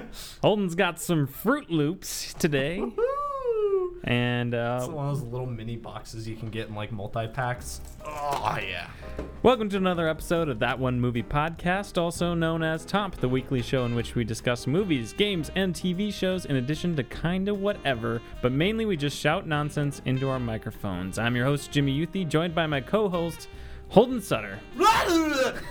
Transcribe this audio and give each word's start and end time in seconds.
Holden's 0.42 0.74
got 0.74 1.00
some 1.00 1.26
Froot 1.26 1.68
Loops 1.68 2.34
today, 2.34 2.80
Woo! 2.80 4.00
and 4.04 4.54
It's 4.54 4.84
uh, 4.84 4.90
one 4.90 5.08
of 5.08 5.20
those 5.20 5.28
little 5.28 5.46
mini 5.46 5.76
boxes 5.76 6.26
you 6.26 6.36
can 6.36 6.48
get 6.48 6.68
in 6.68 6.74
like 6.74 6.92
multi 6.92 7.26
packs. 7.28 7.80
Oh 8.04 8.58
yeah. 8.60 8.88
welcome 9.42 9.68
to 9.70 9.76
another 9.76 10.08
episode 10.08 10.48
of 10.48 10.58
That 10.60 10.78
One 10.78 11.00
Movie 11.00 11.22
Podcast, 11.22 11.98
also 12.00 12.34
known 12.34 12.62
as 12.62 12.84
Top, 12.84 13.16
the 13.16 13.28
weekly 13.28 13.62
show 13.62 13.84
in 13.84 13.94
which 13.94 14.14
we 14.14 14.24
discuss 14.24 14.66
movies, 14.66 15.12
games, 15.12 15.50
and 15.56 15.74
TV 15.74 16.12
shows, 16.12 16.46
in 16.46 16.56
addition 16.56 16.96
to 16.96 17.02
kinda 17.04 17.52
whatever, 17.54 18.20
but 18.40 18.52
mainly 18.52 18.86
we 18.86 18.96
just 18.96 19.18
shout 19.18 19.46
nonsense 19.46 20.00
into 20.04 20.28
our 20.28 20.40
microphones. 20.40 21.18
I'm 21.18 21.36
your 21.36 21.44
host 21.44 21.70
Jimmy 21.70 21.98
Youthy, 21.98 22.28
joined 22.28 22.54
by 22.54 22.66
my 22.66 22.80
co-host 22.80 23.48
Holden 23.88 24.20
Sutter. 24.22 24.58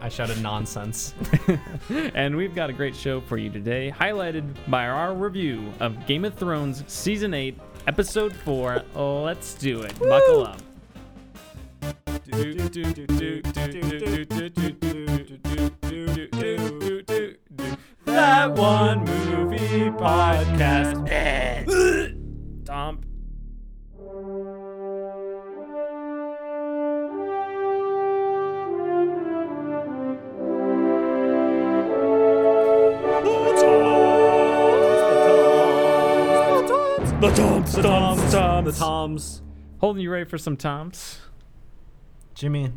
I 0.00 0.08
shouted 0.08 0.42
nonsense. 0.42 1.14
and 2.14 2.36
we've 2.36 2.54
got 2.54 2.70
a 2.70 2.72
great 2.72 2.94
show 2.96 3.20
for 3.20 3.36
you 3.36 3.50
today, 3.50 3.92
highlighted 3.94 4.54
by 4.68 4.88
our 4.88 5.14
review 5.14 5.72
of 5.80 6.06
Game 6.06 6.24
of 6.24 6.34
Thrones 6.34 6.84
Season 6.86 7.34
8, 7.34 7.58
Episode 7.86 8.34
4. 8.34 8.82
Let's 8.94 9.54
do 9.54 9.82
it. 9.82 9.98
Buckle 9.98 10.46
up. 10.46 10.58
That 18.04 18.52
one 18.54 19.04
movie 19.04 19.90
podcast. 19.90 21.02
Tom. 22.64 23.11
The 37.22 37.30
Toms, 37.36 37.72
the 37.74 37.82
Toms, 37.82 38.32
Toms. 38.32 38.64
the 38.66 38.72
Toms. 38.84 39.42
Holden, 39.78 40.02
you 40.02 40.10
ready 40.10 40.24
for 40.28 40.38
some 40.38 40.56
Toms? 40.56 41.20
Jimmy, 42.34 42.62
Well, 42.64 42.72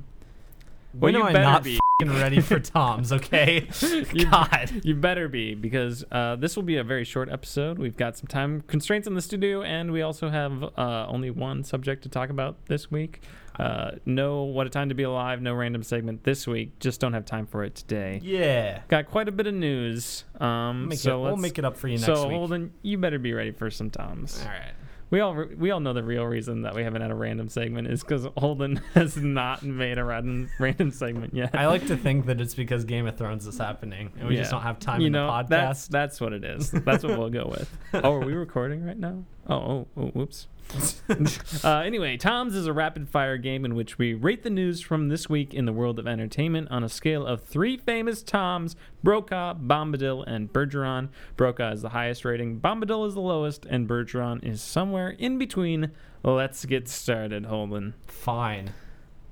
when 0.93 1.15
you 1.15 1.21
am 1.21 1.35
I 1.35 1.41
not 1.41 1.63
be. 1.63 1.79
ready 2.03 2.39
for 2.41 2.59
Toms? 2.59 3.11
Okay. 3.11 3.67
You- 4.13 4.25
God. 4.29 4.71
You 4.83 4.93
better 4.93 5.27
be 5.27 5.55
because 5.55 6.05
uh, 6.11 6.35
this 6.35 6.55
will 6.55 6.61
be 6.63 6.77
a 6.77 6.83
very 6.83 7.03
short 7.05 7.27
episode. 7.31 7.79
We've 7.79 7.97
got 7.97 8.17
some 8.17 8.27
time 8.27 8.61
constraints 8.67 9.07
in 9.07 9.15
the 9.15 9.21
studio, 9.21 9.63
and 9.63 9.91
we 9.91 10.03
also 10.03 10.29
have 10.29 10.61
uh, 10.77 11.07
only 11.09 11.31
one 11.31 11.63
subject 11.63 12.03
to 12.03 12.09
talk 12.09 12.29
about 12.29 12.67
this 12.67 12.91
week. 12.91 13.21
Uh, 13.59 13.91
no, 14.05 14.43
what 14.43 14.67
a 14.67 14.69
time 14.69 14.89
to 14.89 14.95
be 14.95 15.03
alive. 15.03 15.41
No 15.41 15.53
random 15.53 15.83
segment 15.83 16.23
this 16.23 16.45
week. 16.47 16.79
Just 16.79 16.99
don't 16.99 17.13
have 17.13 17.25
time 17.25 17.45
for 17.45 17.63
it 17.63 17.75
today. 17.75 18.19
Yeah. 18.23 18.81
Got 18.87 19.07
quite 19.07 19.27
a 19.27 19.31
bit 19.31 19.47
of 19.47 19.53
news. 19.53 20.23
Um, 20.39 20.89
Make 20.89 20.99
so 20.99 21.19
it, 21.19 21.21
we'll 21.23 21.37
make 21.37 21.57
it 21.57 21.65
up 21.65 21.77
for 21.77 21.87
you 21.87 21.97
next 21.97 22.05
so 22.05 22.27
week. 22.27 22.37
Holden, 22.37 22.73
you 22.81 22.97
better 22.97 23.19
be 23.19 23.33
ready 23.33 23.51
for 23.51 23.69
some 23.69 23.89
toms. 23.89 24.41
All 24.41 24.49
right. 24.49 24.73
We 25.11 25.19
all 25.19 25.35
we 25.35 25.69
all 25.69 25.79
know 25.79 25.93
the 25.93 26.03
real 26.03 26.25
reason 26.25 26.63
that 26.63 26.73
we 26.73 26.83
haven't 26.83 27.03
had 27.03 27.11
a 27.11 27.15
random 27.15 27.47
segment 27.47 27.87
is 27.87 28.01
because 28.01 28.27
Holden 28.37 28.77
has 28.95 29.15
not 29.15 29.61
made 29.61 29.99
a 29.99 30.03
random 30.03 30.49
random 30.59 30.89
segment 30.91 31.35
yet. 31.35 31.55
I 31.55 31.67
like 31.67 31.85
to 31.87 31.95
think 31.95 32.25
that 32.25 32.41
it's 32.41 32.55
because 32.55 32.85
Game 32.85 33.05
of 33.05 33.15
Thrones 33.15 33.45
is 33.45 33.57
happening 33.57 34.11
and 34.19 34.27
we 34.27 34.35
just 34.35 34.49
don't 34.49 34.63
have 34.63 34.79
time 34.79 35.01
you 35.01 35.07
in 35.07 35.13
know, 35.13 35.27
the 35.27 35.31
podcast. 35.31 35.47
That's 35.47 35.87
that's 35.87 36.21
what 36.21 36.33
it 36.33 36.43
is. 36.43 36.71
That's 36.71 37.03
what 37.03 37.17
we'll 37.17 37.29
go 37.29 37.47
with. 37.47 37.69
Oh, 38.03 38.13
are 38.13 38.25
we 38.25 38.33
recording 38.33 38.83
right 38.83 38.97
now? 38.97 39.23
Oh, 39.47 39.55
oh, 39.55 39.87
oh 39.95 40.07
whoops. 40.07 40.47
uh, 41.63 41.79
anyway, 41.79 42.17
Tom's 42.17 42.55
is 42.55 42.67
a 42.67 42.73
rapid 42.73 43.07
fire 43.09 43.37
game 43.37 43.65
in 43.65 43.75
which 43.75 43.97
we 43.97 44.13
rate 44.13 44.43
the 44.43 44.49
news 44.49 44.81
from 44.81 45.09
this 45.09 45.29
week 45.29 45.53
in 45.53 45.65
the 45.65 45.73
world 45.73 45.99
of 45.99 46.07
entertainment 46.07 46.69
on 46.71 46.83
a 46.83 46.89
scale 46.89 47.25
of 47.25 47.43
three 47.43 47.77
famous 47.77 48.21
Toms 48.21 48.75
Brokaw, 49.03 49.53
Bombadil, 49.55 50.23
and 50.27 50.51
Bergeron. 50.51 51.09
Brokaw 51.37 51.71
is 51.71 51.81
the 51.81 51.89
highest 51.89 52.25
rating, 52.25 52.59
Bombadil 52.59 53.07
is 53.07 53.13
the 53.13 53.21
lowest, 53.21 53.65
and 53.65 53.87
Bergeron 53.87 54.43
is 54.43 54.61
somewhere 54.61 55.09
in 55.09 55.37
between. 55.37 55.91
Let's 56.23 56.65
get 56.65 56.87
started, 56.89 57.45
Holden. 57.45 57.93
Fine. 58.07 58.71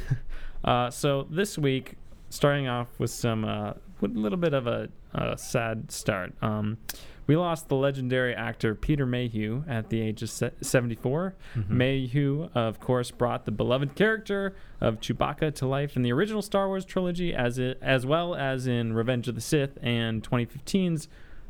Uh, 0.65 0.89
so 0.89 1.27
this 1.29 1.59
week, 1.59 1.93
starting 2.31 2.67
off 2.67 2.87
with 2.97 3.11
some 3.11 3.45
uh, 3.45 3.73
with 4.01 4.15
a 4.15 4.19
little 4.19 4.37
bit 4.37 4.53
of 4.53 4.65
a, 4.65 4.89
a 5.13 5.37
sad 5.37 5.91
start. 5.91 6.33
Um, 6.41 6.79
we 7.27 7.35
lost 7.35 7.69
the 7.69 7.75
legendary 7.75 8.35
actor 8.35 8.75
Peter 8.75 9.05
Mayhew 9.05 9.63
at 9.67 9.89
the 9.89 10.01
age 10.01 10.21
of 10.21 10.29
se- 10.29 10.51
74. 10.61 11.35
Mayhew, 11.67 12.49
of 12.53 12.79
course, 12.79 13.11
brought 13.11 13.45
the 13.45 13.51
beloved 13.51 13.95
character 13.95 14.55
of 14.79 14.99
Chewbacca 14.99 15.53
to 15.55 15.67
life 15.67 15.95
in 15.95 16.01
the 16.03 16.11
original 16.13 16.41
Star 16.41 16.67
Wars 16.67 16.85
trilogy, 16.85 17.33
as 17.33 17.57
it, 17.57 17.77
as 17.81 18.05
well 18.05 18.35
as 18.35 18.67
in 18.67 18.93
Revenge 18.93 19.27
of 19.27 19.35
the 19.35 19.41
Sith 19.41 19.77
and 19.81 20.23
2015's 20.23 21.07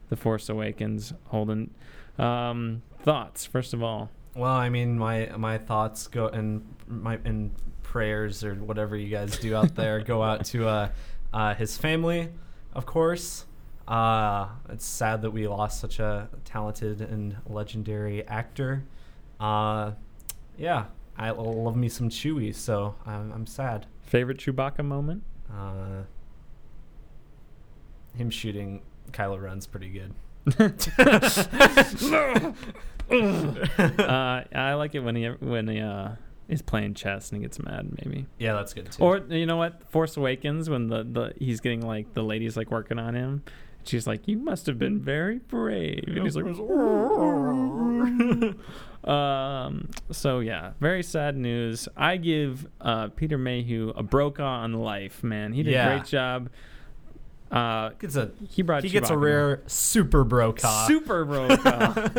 The 0.09 0.15
Force 0.15 0.47
Awakens. 0.49 1.13
Holden, 1.25 1.71
um, 2.17 2.81
thoughts 3.01 3.45
first 3.45 3.73
of 3.73 3.83
all. 3.83 4.11
Well, 4.35 4.51
I 4.53 4.69
mean, 4.69 4.97
my 4.97 5.29
my 5.37 5.57
thoughts 5.57 6.07
go 6.07 6.27
and 6.27 6.65
my 6.87 7.19
and 7.23 7.51
prayers 7.83 8.43
or 8.43 8.55
whatever 8.55 8.97
you 8.97 9.09
guys 9.09 9.37
do 9.39 9.55
out 9.55 9.75
there 9.75 10.01
go 10.01 10.21
out 10.21 10.43
to 10.45 10.67
uh, 10.67 10.89
uh, 11.33 11.53
his 11.55 11.77
family, 11.77 12.29
of 12.73 12.85
course. 12.85 13.45
Uh, 13.87 14.47
it's 14.69 14.85
sad 14.85 15.21
that 15.21 15.31
we 15.31 15.47
lost 15.47 15.79
such 15.79 15.99
a 15.99 16.29
talented 16.43 17.01
and 17.01 17.37
legendary 17.47 18.27
actor. 18.27 18.83
Uh, 19.39 19.91
yeah, 20.57 20.85
I 21.17 21.31
love 21.31 21.75
me 21.75 21.89
some 21.89 22.09
Chewie, 22.09 22.55
so 22.55 22.95
I'm, 23.05 23.31
I'm 23.31 23.47
sad. 23.47 23.85
Favorite 24.01 24.37
Chewbacca 24.37 24.83
moment? 24.83 25.23
Uh, 25.51 26.03
him 28.15 28.29
shooting 28.29 28.81
Kylo 29.11 29.41
Ren's 29.41 29.67
pretty 29.67 29.89
good. 29.89 30.13
uh, 33.09 34.43
I 34.53 34.73
like 34.73 34.95
it 34.95 35.01
when 35.01 35.15
he 35.15 35.27
when 35.27 35.67
he 35.67 35.79
uh, 35.79 36.09
is 36.47 36.61
playing 36.61 36.93
chess 36.93 37.31
and 37.31 37.39
he 37.39 37.43
gets 37.43 37.59
mad, 37.59 37.89
maybe. 38.03 38.25
Yeah, 38.37 38.53
that's 38.53 38.73
good 38.73 38.91
too. 38.91 39.03
Or 39.03 39.17
you 39.17 39.45
know 39.45 39.57
what, 39.57 39.89
Force 39.91 40.17
Awakens 40.17 40.69
when 40.69 40.87
the, 40.87 41.03
the 41.03 41.33
he's 41.39 41.59
getting 41.59 41.85
like 41.85 42.13
the 42.13 42.23
ladies 42.23 42.55
like 42.55 42.71
working 42.71 42.99
on 42.99 43.15
him. 43.15 43.43
She's 43.85 44.07
like, 44.07 44.27
"You 44.27 44.37
must 44.37 44.65
have 44.65 44.79
been 44.79 44.99
very 44.99 45.37
brave," 45.39 46.03
and 46.07 46.23
he's 46.23 46.35
like, 46.35 46.45
um. 49.03 49.89
So 50.11 50.39
yeah, 50.39 50.71
very 50.79 51.03
sad 51.03 51.37
news. 51.37 51.87
I 51.95 52.17
give 52.17 52.67
uh, 52.81 53.09
Peter 53.09 53.37
Mayhew 53.37 53.93
a 53.95 54.03
Brokaw 54.03 54.43
on 54.43 54.73
life, 54.73 55.23
man. 55.23 55.53
He 55.53 55.63
did 55.63 55.73
Yeah. 55.73 55.93
a 55.93 55.97
great 55.97 56.07
job. 56.09 56.49
Uh, 57.51 57.89
gets 57.99 58.15
a 58.15 58.31
he 58.49 58.63
brought 58.63 58.83
he 58.83 58.89
gets 58.89 59.09
a 59.09 59.13
Chewbacca 59.13 59.21
rare 59.21 59.61
super 59.67 60.23
Brokaw. 60.23 60.87
Super 60.87 61.23
Brokaw, 61.25 62.09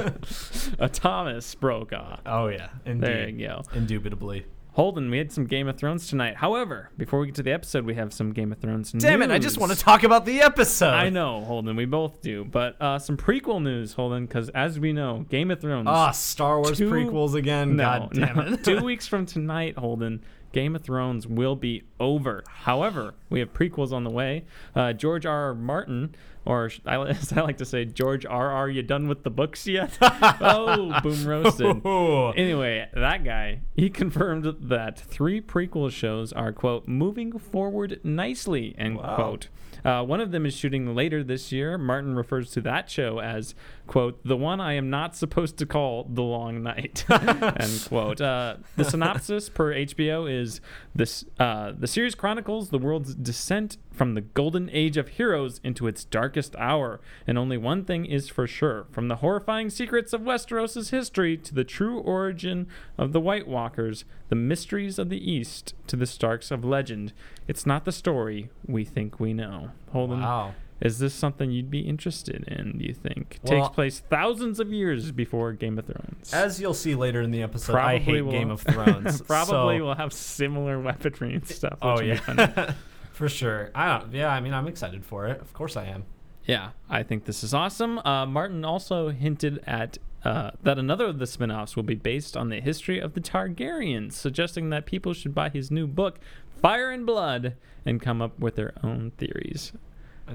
a 0.78 0.88
Thomas 0.88 1.52
Brokaw. 1.56 2.18
Oh 2.24 2.46
yeah, 2.46 2.68
indeed. 2.84 3.06
There 3.06 3.28
you 3.28 3.46
go. 3.48 3.62
Indubitably. 3.74 4.46
Holden, 4.76 5.10
we 5.10 5.16
had 5.16 5.32
some 5.32 5.46
Game 5.46 5.68
of 5.68 5.78
Thrones 5.78 6.06
tonight. 6.06 6.36
However, 6.36 6.90
before 6.98 7.20
we 7.20 7.26
get 7.26 7.34
to 7.36 7.42
the 7.42 7.50
episode, 7.52 7.86
we 7.86 7.94
have 7.94 8.12
some 8.12 8.34
Game 8.34 8.52
of 8.52 8.58
Thrones 8.58 8.92
Damn 8.92 9.20
news. 9.20 9.30
it! 9.30 9.32
I 9.32 9.38
just 9.38 9.56
want 9.56 9.72
to 9.72 9.78
talk 9.78 10.02
about 10.02 10.26
the 10.26 10.42
episode. 10.42 10.92
I 10.92 11.08
know, 11.08 11.42
Holden. 11.44 11.76
We 11.76 11.86
both 11.86 12.20
do, 12.20 12.44
but 12.44 12.76
uh, 12.78 12.98
some 12.98 13.16
prequel 13.16 13.62
news, 13.62 13.94
Holden, 13.94 14.26
because 14.26 14.50
as 14.50 14.78
we 14.78 14.92
know, 14.92 15.24
Game 15.30 15.50
of 15.50 15.62
Thrones. 15.62 15.86
Ah, 15.88 16.10
Star 16.10 16.60
Wars 16.60 16.76
Two- 16.76 16.90
prequels 16.90 17.34
again. 17.34 17.76
no, 17.76 17.84
God 17.84 18.10
damn 18.12 18.36
no. 18.36 18.42
it. 18.52 18.64
Two 18.64 18.80
weeks 18.84 19.06
from 19.06 19.24
tonight, 19.24 19.78
Holden, 19.78 20.22
Game 20.56 20.74
of 20.74 20.80
Thrones 20.80 21.26
will 21.26 21.54
be 21.54 21.82
over. 22.00 22.42
However, 22.48 23.12
we 23.28 23.40
have 23.40 23.52
prequels 23.52 23.92
on 23.92 24.04
the 24.04 24.10
way. 24.10 24.46
Uh, 24.74 24.94
George 24.94 25.26
R. 25.26 25.48
R. 25.48 25.54
Martin, 25.54 26.14
or 26.46 26.70
I, 26.86 26.96
as 27.08 27.30
I 27.34 27.42
like 27.42 27.58
to 27.58 27.66
say, 27.66 27.84
George 27.84 28.24
R. 28.24 28.50
R. 28.50 28.70
You 28.70 28.82
done 28.82 29.06
with 29.06 29.22
the 29.22 29.28
books 29.28 29.66
yet? 29.66 29.98
oh, 30.00 30.98
boom 31.02 31.26
roasted. 31.26 31.82
Anyway, 32.36 32.88
that 32.94 33.22
guy, 33.22 33.60
he 33.74 33.90
confirmed 33.90 34.56
that 34.60 34.98
three 34.98 35.42
prequel 35.42 35.90
shows 35.90 36.32
are, 36.32 36.52
quote, 36.52 36.88
moving 36.88 37.38
forward 37.38 38.00
nicely, 38.02 38.74
end 38.78 38.96
Wow. 38.96 39.14
quote. 39.14 39.48
Uh, 39.84 40.02
one 40.02 40.20
of 40.22 40.30
them 40.32 40.46
is 40.46 40.54
shooting 40.56 40.94
later 40.94 41.22
this 41.22 41.52
year. 41.52 41.76
Martin 41.76 42.16
refers 42.16 42.50
to 42.52 42.62
that 42.62 42.90
show 42.90 43.18
as, 43.20 43.54
quote, 43.86 44.20
the 44.24 44.36
one 44.36 44.60
I 44.60 44.72
am 44.74 44.90
not 44.90 45.14
supposed 45.16 45.56
to 45.58 45.66
call 45.66 46.04
The 46.08 46.22
Long 46.22 46.62
Night, 46.62 47.04
end 47.10 47.84
quote. 47.88 48.20
Uh, 48.20 48.56
the 48.76 48.84
synopsis 48.84 49.48
per 49.48 49.72
HBO 49.74 50.30
is 50.30 50.60
this 50.94 51.24
uh, 51.38 51.72
the 51.78 51.86
series 51.86 52.14
chronicles 52.14 52.70
the 52.70 52.78
world's 52.78 53.14
descent 53.14 53.76
from 53.92 54.14
the 54.14 54.20
golden 54.20 54.68
age 54.70 54.96
of 54.96 55.08
heroes 55.08 55.60
into 55.64 55.86
its 55.86 56.04
darkest 56.04 56.54
hour. 56.56 57.00
And 57.26 57.38
only 57.38 57.56
one 57.56 57.84
thing 57.84 58.04
is 58.04 58.28
for 58.28 58.46
sure 58.46 58.86
from 58.90 59.08
the 59.08 59.16
horrifying 59.16 59.70
secrets 59.70 60.12
of 60.12 60.20
Westeros' 60.20 60.90
history 60.90 61.36
to 61.38 61.54
the 61.54 61.64
true 61.64 61.98
origin 62.00 62.66
of 62.98 63.12
the 63.12 63.20
White 63.20 63.48
Walkers, 63.48 64.04
the 64.28 64.36
mysteries 64.36 64.98
of 64.98 65.08
the 65.08 65.30
East 65.30 65.74
to 65.86 65.96
the 65.96 66.06
Starks 66.06 66.50
of 66.50 66.64
legend. 66.64 67.12
It's 67.48 67.64
not 67.64 67.84
the 67.84 67.92
story 67.92 68.50
we 68.66 68.84
think 68.84 69.18
we 69.18 69.32
know. 69.32 69.70
Holden, 69.92 70.20
Wow. 70.20 70.54
Is 70.80 70.98
this 70.98 71.14
something 71.14 71.50
you'd 71.50 71.70
be 71.70 71.80
interested 71.80 72.44
in, 72.48 72.78
do 72.78 72.84
you 72.84 72.92
think? 72.94 73.38
Well- 73.42 73.62
Takes 73.64 73.74
place 73.74 74.00
thousands 74.10 74.60
of 74.60 74.72
years 74.72 75.10
before 75.12 75.52
Game 75.52 75.78
of 75.78 75.86
Thrones. 75.86 76.32
As 76.34 76.60
you'll 76.60 76.74
see 76.74 76.94
later 76.94 77.22
in 77.22 77.30
the 77.30 77.42
episode, 77.42 77.76
I 77.76 77.98
hate 77.98 78.22
will- 78.22 78.32
Game 78.32 78.50
of 78.50 78.60
Thrones. 78.62 79.22
Probably 79.22 79.78
so- 79.78 79.84
will 79.84 79.94
have 79.94 80.12
similar 80.12 80.78
weaponry 80.80 81.34
and 81.34 81.46
stuff. 81.48 81.78
Oh 81.82 82.00
yeah, 82.00 82.74
for 83.12 83.28
sure. 83.28 83.70
I 83.74 83.98
don't. 83.98 84.12
Yeah, 84.12 84.28
I 84.28 84.40
mean, 84.40 84.52
I'm 84.52 84.68
excited 84.68 85.04
for 85.04 85.26
it. 85.26 85.40
Of 85.40 85.52
course, 85.54 85.76
I 85.76 85.86
am. 85.86 86.04
Yeah, 86.44 86.70
I 86.88 87.02
think 87.02 87.24
this 87.24 87.42
is 87.42 87.52
awesome. 87.54 87.98
Uh, 88.04 88.24
Martin 88.26 88.64
also 88.64 89.08
hinted 89.08 89.60
at 89.66 89.98
uh, 90.24 90.50
that 90.62 90.78
another 90.78 91.06
of 91.06 91.18
the 91.18 91.26
spin 91.26 91.50
offs 91.50 91.74
will 91.74 91.82
be 91.82 91.94
based 91.96 92.36
on 92.36 92.50
the 92.50 92.60
history 92.60 93.00
of 93.00 93.14
the 93.14 93.20
Targaryens, 93.20 94.12
suggesting 94.12 94.70
that 94.70 94.86
people 94.86 95.12
should 95.12 95.34
buy 95.34 95.48
his 95.48 95.70
new 95.72 95.86
book, 95.88 96.18
Fire 96.62 96.90
and 96.90 97.04
Blood, 97.06 97.54
and 97.84 98.00
come 98.00 98.20
up 98.22 98.38
with 98.38 98.54
their 98.56 98.72
own 98.84 99.10
theories. 99.18 99.72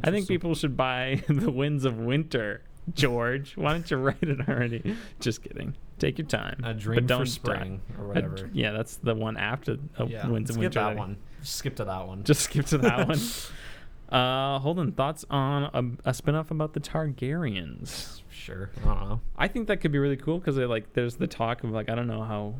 I 0.03 0.11
think 0.11 0.27
people 0.27 0.55
should 0.55 0.75
buy 0.77 1.23
The 1.29 1.51
Winds 1.51 1.85
of 1.85 1.97
Winter. 1.97 2.63
George, 2.93 3.55
why 3.57 3.73
don't 3.73 3.89
you 3.91 3.97
write 3.97 4.17
it 4.23 4.47
already? 4.49 4.95
Just 5.19 5.43
kidding. 5.43 5.75
Take 5.99 6.17
your 6.17 6.27
time. 6.27 6.57
a 6.63 6.73
but 6.73 6.79
dream 6.79 7.05
don't 7.05 7.19
for 7.21 7.25
spring 7.27 7.81
or 7.97 8.07
whatever. 8.07 8.35
dr- 8.35 8.55
yeah, 8.55 8.71
that's 8.71 8.97
the 8.97 9.13
one 9.13 9.37
after 9.37 9.77
uh, 9.99 10.05
yeah, 10.05 10.27
Winds 10.27 10.49
of 10.49 10.57
Winter. 10.57 10.79
I 10.79 10.93
that 10.93 10.97
one. 10.97 11.17
Skip 11.43 11.75
to 11.75 11.85
that 11.85 12.07
one. 12.07 12.23
Just 12.23 12.41
skip 12.41 12.65
to 12.67 12.79
that 12.79 13.07
one. 13.07 13.19
Uh, 14.09 14.59
Holden, 14.59 14.91
thoughts 14.93 15.25
on 15.29 15.69
a, 16.03 16.09
a 16.09 16.13
spin-off 16.13 16.51
about 16.51 16.73
the 16.73 16.79
Targaryens? 16.79 18.21
sure. 18.29 18.71
I 18.83 18.85
don't 18.87 18.99
know. 19.09 19.21
I 19.37 19.47
think 19.47 19.67
that 19.67 19.77
could 19.81 19.91
be 19.91 19.99
really 19.99 20.17
cool 20.17 20.39
because 20.39 20.57
like 20.57 20.93
there's 20.93 21.15
the 21.15 21.27
talk 21.27 21.63
of 21.63 21.69
like 21.71 21.89
I 21.89 21.95
don't 21.95 22.07
know 22.07 22.23
how 22.23 22.55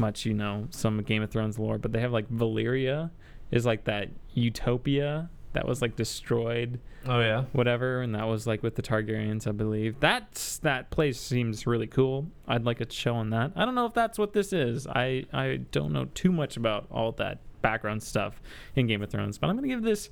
much 0.00 0.26
you 0.26 0.34
know 0.34 0.66
some 0.70 1.00
Game 1.02 1.22
of 1.22 1.30
Thrones 1.30 1.58
lore, 1.58 1.78
but 1.78 1.92
they 1.92 2.00
have 2.00 2.12
like 2.12 2.28
Valyria 2.30 3.10
is 3.50 3.64
like 3.64 3.84
that 3.84 4.08
utopia 4.34 5.30
that 5.52 5.66
was 5.66 5.82
like 5.82 5.96
destroyed, 5.96 6.80
Oh 7.06 7.20
yeah. 7.20 7.44
whatever, 7.52 8.00
and 8.00 8.14
that 8.14 8.24
was 8.26 8.46
like 8.46 8.62
with 8.62 8.74
the 8.76 8.82
Targaryens, 8.82 9.46
I 9.46 9.52
believe. 9.52 10.00
That's 10.00 10.58
that 10.58 10.90
place 10.90 11.20
seems 11.20 11.66
really 11.66 11.86
cool. 11.86 12.28
I'd 12.48 12.64
like 12.64 12.80
a 12.80 12.90
show 12.92 13.14
on 13.14 13.30
that. 13.30 13.52
I 13.56 13.64
don't 13.64 13.74
know 13.74 13.86
if 13.86 13.94
that's 13.94 14.18
what 14.18 14.32
this 14.32 14.52
is. 14.52 14.86
I 14.86 15.24
I 15.32 15.60
don't 15.70 15.92
know 15.92 16.06
too 16.14 16.32
much 16.32 16.56
about 16.56 16.86
all 16.90 17.12
that 17.12 17.38
background 17.60 18.02
stuff 18.02 18.40
in 18.76 18.86
Game 18.86 19.02
of 19.02 19.10
Thrones, 19.10 19.38
but 19.38 19.48
I'm 19.50 19.56
gonna 19.56 19.68
give 19.68 19.82
this. 19.82 20.10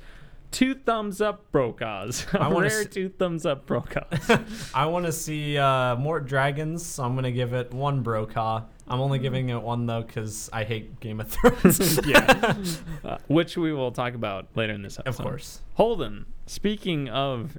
Two 0.53 0.75
thumbs 0.75 1.21
up, 1.21 1.45
Brokaws. 1.53 2.27
I 2.35 2.49
A 2.49 2.51
wanna 2.53 2.67
rare 2.67 2.81
s- 2.81 2.89
two 2.89 3.09
thumbs 3.09 3.47
up, 3.47 3.67
Brokaws. 3.67 4.71
I 4.75 4.87
want 4.87 5.07
to 5.07 5.13
see 5.13 5.57
uh, 5.57 5.95
more 5.95 6.19
dragons, 6.19 6.85
so 6.85 7.05
I'm 7.05 7.15
gonna 7.15 7.31
give 7.31 7.53
it 7.53 7.73
one 7.73 8.03
Brokaw. 8.03 8.65
I'm 8.91 9.01
only 9.01 9.19
giving 9.21 9.49
it 9.51 9.63
one 9.63 9.87
though 9.87 10.03
because 10.03 10.51
I 10.53 10.65
hate 10.65 11.01
Game 11.01 11.21
of 11.21 11.29
Thrones. 11.29 12.01
yeah, 12.07 12.55
uh, 13.05 13.19
which 13.29 13.57
we 13.57 13.73
will 13.73 13.93
talk 13.93 14.15
about 14.15 14.49
later 14.57 14.73
in 14.73 14.83
this 14.83 14.99
episode. 14.99 15.23
of 15.23 15.27
course. 15.27 15.61
Holden, 15.75 16.27
speaking 16.47 17.09
of 17.09 17.57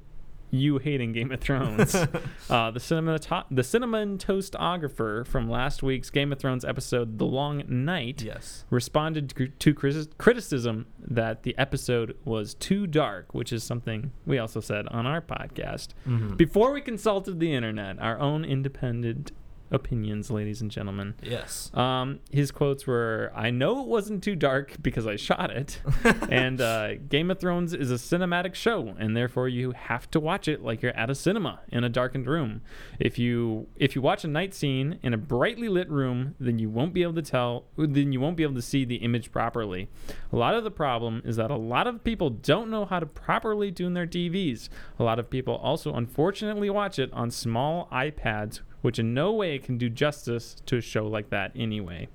you 0.54 0.80
hating 0.80 1.14
Game 1.14 1.32
of 1.32 1.40
Thrones, 1.40 1.96
uh, 2.50 2.72
the 2.72 2.80
cinemat- 2.82 3.46
the 3.50 3.62
cinematographer 3.62 5.26
from 5.26 5.50
last 5.50 5.82
week's 5.82 6.10
Game 6.10 6.34
of 6.34 6.40
Thrones 6.40 6.66
episode, 6.66 7.18
The 7.18 7.26
Long 7.26 7.64
Night, 7.68 8.22
Yes. 8.22 8.66
responded 8.70 9.30
to, 9.30 9.48
to 9.48 9.74
criti- 9.74 10.10
criticism 10.18 10.88
that 11.00 11.44
the 11.44 11.58
episode 11.58 12.18
was 12.26 12.54
too 12.54 12.86
dark, 12.88 13.34
which 13.34 13.54
is 13.54 13.64
something 13.64 14.12
we 14.26 14.38
also 14.38 14.60
said 14.60 14.88
on 14.90 15.06
our 15.06 15.22
podcast. 15.22 15.90
Mhm. 16.06 16.36
Before 16.36 16.74
we 16.74 16.82
consulted 16.82 17.40
the 17.40 17.54
internet, 17.54 17.98
our 18.00 18.20
own 18.20 18.44
independent 18.44 19.32
opinions, 19.72 20.30
ladies 20.30 20.62
and 20.62 20.70
gentlemen. 20.70 21.16
Yes. 21.22 21.72
Um, 21.74 22.20
his 22.32 22.52
quotes 22.52 22.86
were, 22.86 23.32
"I 23.36 23.50
know 23.50 23.82
it 23.82 23.88
wasn't 23.88 24.24
too 24.24 24.36
dark 24.36 24.76
because 24.82 25.08
I 25.08 25.16
shot 25.16 25.52
it," 25.52 25.82
and 26.30 26.60
uh, 26.62 26.96
"Game 26.96 27.32
of 27.32 27.40
Thrones 27.40 27.74
is 27.74 27.92
a 27.92 27.96
cinematic 27.96 28.54
show, 28.54 28.96
and 29.00 29.16
therefore 29.16 29.48
you 29.48 29.72
have 29.72 30.10
to 30.12 30.20
watch 30.20 30.48
it 30.48 30.62
like 30.62 30.82
you're 30.82 30.96
at 30.96 31.10
a 31.10 31.16
cinema 31.16 31.62
in 31.70 31.84
a 31.84 31.90
darkened 31.90 32.28
room. 32.28 32.62
If 33.00 33.18
you 33.18 33.68
if 33.78 33.96
you 33.96 34.02
watch 34.02 34.24
a 34.24 34.28
night 34.28 34.54
scene 34.54 35.00
in 35.02 35.14
a 35.14 35.18
brightly 35.18 35.70
lit 35.70 35.90
room, 35.90 36.36
then 36.40 36.60
you 36.60 36.70
won't 36.70 36.94
be 36.94 37.04
able 37.04 37.16
to 37.16 37.22
tell, 37.22 37.66
then 37.78 38.12
you 38.12 38.20
won't 38.20 38.38
be 38.38 38.44
able 38.44 38.56
to 38.56 38.62
see 38.62 38.86
the 38.86 38.98
image 38.98 39.32
properly. 39.32 39.90
A 40.32 40.36
lot 40.36 40.56
of 40.56 40.64
the 40.64 40.72
problem 40.72 41.22
is 41.26 41.38
that 41.38 41.52
a 41.52 41.58
lot 41.58 41.88
of 41.88 42.04
people 42.04 42.30
don't 42.30 42.70
know 42.70 42.86
how 42.86 43.00
to 43.00 43.06
properly 43.06 43.72
tune 43.72 43.94
their 43.94 44.08
TVs. 44.08 44.70
A 45.00 45.04
lot 45.04 45.20
of 45.20 45.30
people 45.30 45.56
also 45.56 45.94
unfortunately 45.94 46.70
watch 46.70 47.00
it 47.00 47.12
on 47.14 47.32
small 47.32 47.88
iPads." 47.92 48.62
Which 48.82 48.98
in 49.00 49.14
no 49.14 49.32
way 49.32 49.60
can 49.60 49.78
do 49.78 49.90
justice 49.90 50.56
to 50.66 50.78
a 50.78 50.82
show 50.82 51.06
like 51.08 51.30
that 51.30 51.52
anyway. 51.56 52.08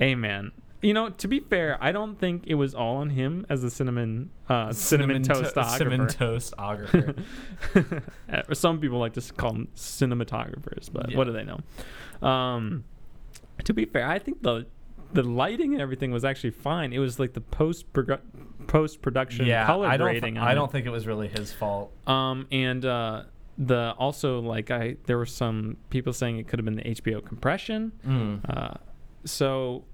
Amen. 0.00 0.52
You 0.82 0.92
know, 0.94 1.08
to 1.10 1.26
be 1.28 1.40
fair, 1.40 1.78
I 1.80 1.90
don't 1.90 2.18
think 2.18 2.44
it 2.46 2.54
was 2.54 2.74
all 2.74 2.96
on 2.96 3.10
him 3.10 3.46
as 3.48 3.64
a 3.64 3.70
cinnamon 3.70 4.30
uh, 4.48 4.72
cinnamon, 4.72 5.22
to- 5.22 5.32
toastographer. 5.32 5.78
Cinnamon 5.78 6.06
toastographer. 6.06 7.22
Uh, 8.32 8.54
Some 8.54 8.80
people 8.80 8.98
like 8.98 9.12
to 9.14 9.32
call 9.34 9.52
them 9.52 9.68
cinematographers, 9.76 10.90
but 10.92 11.10
Yeah. 11.10 11.16
what 11.16 11.24
do 11.24 11.32
they 11.32 11.44
know? 11.44 11.60
Um, 12.26 12.84
to 13.64 13.72
be 13.72 13.84
fair, 13.84 14.06
I 14.06 14.18
think 14.18 14.42
the 14.42 14.66
the 15.12 15.22
lighting 15.22 15.72
and 15.72 15.80
everything 15.80 16.10
was 16.10 16.24
actually 16.24 16.50
fine. 16.50 16.92
It 16.92 16.98
was 16.98 17.18
like 17.20 17.32
the 17.32 17.40
post 17.40 17.86
post 18.66 19.00
production 19.00 19.46
yeah. 19.46 19.64
color 19.64 19.86
I 19.86 19.96
don't. 19.96 20.06
grading. 20.08 20.34
Th- 20.34 20.44
I 20.44 20.54
don't 20.54 20.70
think 20.70 20.84
it 20.86 20.90
was 20.90 21.06
really 21.06 21.28
his 21.28 21.52
fault. 21.52 21.92
Um, 22.06 22.46
and 22.50 22.84
uh, 22.84 23.22
the 23.58 23.94
also 23.98 24.40
like 24.40 24.70
I 24.70 24.96
there 25.06 25.16
were 25.18 25.26
some 25.26 25.76
people 25.90 26.12
saying 26.12 26.38
it 26.38 26.46
could 26.48 26.58
have 26.58 26.64
been 26.64 26.76
the 26.76 26.82
HBO 26.82 27.24
compression. 27.24 27.92
Mm. 28.06 28.40
Uh, 28.48 28.74
so 29.24 29.84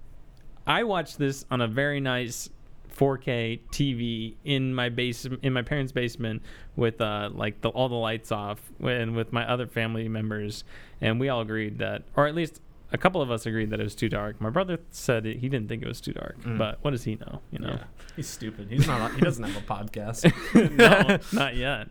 I 0.66 0.82
watched 0.84 1.18
this 1.18 1.44
on 1.50 1.60
a 1.60 1.68
very 1.68 2.00
nice 2.00 2.50
4K 2.96 3.60
TV 3.70 4.34
in 4.44 4.74
my 4.74 4.88
base 4.88 5.26
in 5.42 5.52
my 5.52 5.62
parents' 5.62 5.92
basement 5.92 6.42
with 6.76 7.00
uh, 7.00 7.30
like 7.32 7.60
the, 7.62 7.68
all 7.70 7.88
the 7.88 7.94
lights 7.94 8.30
off 8.32 8.60
and 8.82 9.16
with 9.16 9.32
my 9.32 9.48
other 9.50 9.66
family 9.66 10.08
members, 10.08 10.64
and 11.00 11.18
we 11.18 11.28
all 11.28 11.40
agreed 11.40 11.78
that, 11.78 12.02
or 12.16 12.26
at 12.26 12.34
least 12.34 12.60
a 12.92 12.98
couple 12.98 13.22
of 13.22 13.30
us 13.30 13.46
agreed 13.46 13.70
that 13.70 13.80
it 13.80 13.84
was 13.84 13.94
too 13.94 14.10
dark. 14.10 14.38
My 14.42 14.50
brother 14.50 14.78
said 14.90 15.24
it, 15.24 15.38
he 15.38 15.48
didn't 15.48 15.68
think 15.68 15.82
it 15.82 15.88
was 15.88 16.00
too 16.02 16.12
dark, 16.12 16.38
Mm. 16.42 16.58
but 16.58 16.78
what 16.82 16.90
does 16.90 17.04
he 17.04 17.14
know? 17.14 17.40
You 17.50 17.60
know, 17.60 17.68
Yeah. 17.70 17.84
He's 18.16 18.28
stupid. 18.28 18.68
He's 18.68 18.86
not. 18.86 19.14
he 19.14 19.20
doesn't 19.22 19.42
have 19.44 19.56
a 19.56 19.66
podcast. 19.74 20.30
no, 20.76 21.18
not 21.32 21.56
yet. 21.56 21.88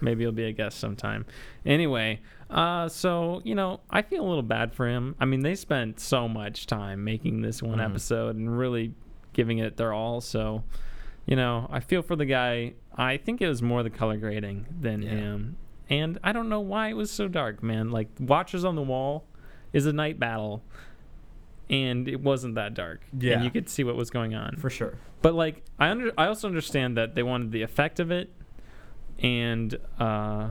Maybe 0.00 0.24
he'll 0.24 0.32
be 0.32 0.44
a 0.44 0.52
guest 0.52 0.78
sometime. 0.78 1.26
Anyway, 1.66 2.20
uh, 2.48 2.88
so 2.88 3.40
you 3.44 3.54
know, 3.54 3.80
I 3.90 4.02
feel 4.02 4.24
a 4.24 4.28
little 4.28 4.42
bad 4.42 4.72
for 4.72 4.88
him. 4.88 5.14
I 5.20 5.24
mean, 5.24 5.40
they 5.42 5.54
spent 5.54 6.00
so 6.00 6.28
much 6.28 6.66
time 6.66 7.04
making 7.04 7.42
this 7.42 7.62
one 7.62 7.78
Mhm. 7.78 7.84
episode 7.90 8.36
and 8.36 8.56
really 8.58 8.94
giving 9.32 9.58
it 9.58 9.76
their 9.76 9.92
all. 9.92 10.20
So, 10.20 10.64
you 11.26 11.36
know, 11.36 11.68
I 11.70 11.80
feel 11.80 12.02
for 12.02 12.16
the 12.16 12.26
guy. 12.26 12.74
I 12.96 13.16
think 13.16 13.40
it 13.40 13.48
was 13.48 13.62
more 13.62 13.82
the 13.82 13.90
color 13.90 14.16
grading 14.16 14.66
than 14.80 15.02
Yeah. 15.02 15.10
him. 15.10 15.56
And 15.88 16.18
I 16.22 16.32
don't 16.32 16.48
know 16.48 16.60
why 16.60 16.88
it 16.88 16.94
was 16.94 17.10
so 17.10 17.28
dark, 17.28 17.62
man. 17.62 17.90
Like 17.90 18.08
Watchers 18.18 18.64
on 18.64 18.74
the 18.74 18.82
Wall 18.82 19.24
is 19.72 19.86
a 19.86 19.92
night 19.92 20.18
battle. 20.18 20.62
And 21.68 22.08
it 22.08 22.20
wasn't 22.20 22.56
that 22.56 22.74
dark. 22.74 23.02
Yeah. 23.16 23.34
And 23.34 23.44
you 23.44 23.50
could 23.50 23.68
see 23.68 23.84
what 23.84 23.94
was 23.96 24.10
going 24.10 24.34
on. 24.34 24.56
For 24.56 24.70
sure. 24.70 24.94
But 25.22 25.34
like 25.34 25.62
I 25.78 25.88
under 25.90 26.10
I 26.18 26.26
also 26.26 26.48
understand 26.48 26.96
that 26.96 27.14
they 27.14 27.22
wanted 27.22 27.52
the 27.52 27.62
effect 27.62 28.00
of 28.00 28.10
it 28.10 28.30
and 29.20 29.76
uh 29.98 30.48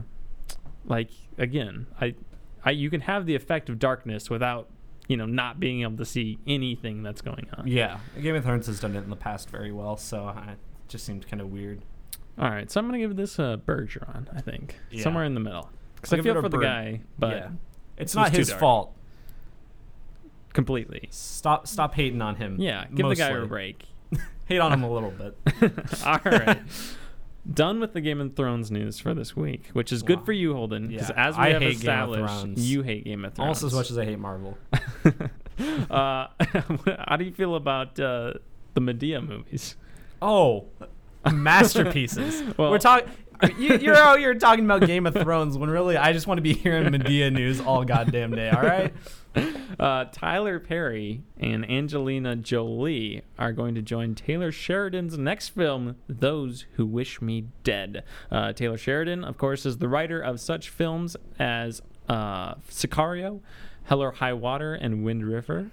like 0.86 1.10
again, 1.38 1.88
I 2.00 2.16
I 2.64 2.72
you 2.72 2.90
can 2.90 3.02
have 3.02 3.26
the 3.26 3.36
effect 3.36 3.70
of 3.70 3.80
darkness 3.80 4.30
without, 4.30 4.70
you 5.08 5.18
know, 5.18 5.26
not 5.26 5.60
being 5.60 5.82
able 5.82 5.98
to 5.98 6.06
see 6.06 6.40
anything 6.48 7.04
that's 7.04 7.22
going 7.22 7.48
on. 7.58 7.68
Yeah. 7.68 8.00
Game 8.22 8.36
of 8.36 8.44
Thrones 8.44 8.68
has 8.68 8.80
done 8.80 8.96
it 8.96 9.00
in 9.04 9.10
the 9.10 9.16
past 9.16 9.50
very 9.50 9.72
well, 9.72 9.98
so 9.98 10.30
it 10.48 10.58
just 10.88 11.06
seemed 11.06 11.28
kind 11.28 11.42
of 11.42 11.52
weird. 11.52 11.82
All 12.38 12.50
right, 12.50 12.70
so 12.72 12.80
I'm 12.80 12.88
going 12.88 13.02
to 13.02 13.06
give 13.06 13.18
this 13.18 13.38
a 13.38 13.60
Bergeron, 13.66 14.28
I 14.34 14.40
think. 14.42 14.76
Yeah. 14.92 15.04
Somewhere 15.04 15.26
in 15.26 15.34
the 15.34 15.42
middle. 15.42 15.70
Give 16.10 16.20
it 16.20 16.24
feel 16.24 16.36
for 16.36 16.44
the 16.44 16.58
Berg- 16.58 16.62
guy, 16.64 17.02
but 17.18 17.36
yeah. 17.36 17.50
It's 17.98 18.16
not 18.16 18.32
his 18.32 18.50
fault. 18.52 18.96
completely. 20.54 21.08
Stop. 21.12 21.68
Stop 21.68 21.94
hating 21.96 22.22
on 22.22 22.36
him. 22.36 22.56
Yeah, 22.60 22.86
give 22.94 23.08
the 23.10 23.16
guy 23.16 23.30
a 23.30 23.46
break. 23.46 23.84
Hate 24.46 24.60
on 24.60 24.72
him 24.74 24.84
a 24.84 24.92
little 24.92 25.12
bit. 25.12 25.38
All 26.06 26.20
right. 26.26 26.60
Done 27.52 27.80
with 27.80 27.94
the 27.94 28.02
Game 28.02 28.20
of 28.22 28.36
Thrones 28.36 28.70
news 28.70 29.00
for 29.00 29.14
this 29.14 29.36
week, 29.36 29.70
which 29.74 29.92
is 29.92 30.04
good 30.04 30.20
Wow. 30.20 30.26
for 30.26 30.32
you, 30.34 30.54
Holden. 30.54 30.88
Because 30.90 31.10
Yeah, 31.10 31.28
as 31.28 31.36
we 31.38 31.44
I 31.44 31.50
have 31.54 31.62
hate 31.62 31.68
Game 31.68 31.76
of 31.78 31.82
established, 31.82 32.34
Thrones. 32.42 32.72
you 32.72 32.82
hate 32.84 33.06
Game 33.06 33.26
of 33.26 33.34
Thrones. 33.34 33.40
Almost 33.48 33.64
as 33.64 33.74
much 33.74 33.92
as 33.92 33.98
I 33.98 34.06
hate 34.06 34.20
Marvel. 34.20 34.58
uh, 35.90 36.28
how 37.08 37.16
do 37.18 37.24
you 37.26 37.32
feel 37.32 37.56
about 37.56 38.00
uh, 38.00 38.34
the 38.74 38.82
Madea 38.82 39.26
movies? 39.26 39.76
Oh, 40.22 40.66
masterpieces. 41.32 42.44
Well- 42.58 42.72
We're 42.72 42.78
talking. 42.80 43.10
You, 43.58 43.78
you're 43.78 43.96
out 43.96 44.20
here 44.20 44.36
talking 44.36 44.66
about 44.66 44.86
Game 44.86 45.08
of 45.08 45.14
Thrones 45.14 45.58
when 45.58 45.70
really 45.70 45.96
I 45.96 46.12
just 46.12 46.28
want 46.28 46.40
to 46.40 46.42
be 46.42 46.54
hearing 46.54 46.88
Madea 46.92 47.32
news 47.32 47.62
all 47.62 47.86
goddamn 47.86 48.32
day. 48.36 48.50
All 48.50 48.62
right. 48.62 48.94
Uh, 49.80 50.04
Tyler 50.12 50.60
Perry 50.60 51.22
and 51.38 51.70
Angelina 51.70 52.36
Jolie 52.36 53.22
are 53.38 53.54
going 53.54 53.76
to 53.76 53.82
join 53.82 54.14
Taylor 54.14 54.52
Sheridan's 54.52 55.18
next 55.18 55.50
film, 55.50 55.96
Those 56.10 56.66
Who 56.74 56.86
Wish 56.86 57.22
Me 57.22 57.46
Dead. 57.64 58.04
Uh, 58.30 58.52
Taylor 58.52 58.78
Sheridan, 58.78 59.24
of 59.24 59.38
course, 59.38 59.66
is 59.66 59.78
the 59.78 59.88
writer 59.88 60.20
of 60.20 60.42
such 60.42 60.70
films 60.70 61.16
as 61.38 61.82
uh, 62.10 62.56
Sicario, 62.70 63.40
Hell 63.84 64.02
or 64.02 64.12
High 64.12 64.34
Water, 64.34 64.74
and 64.74 65.04
Wind 65.06 65.24
River. 65.24 65.68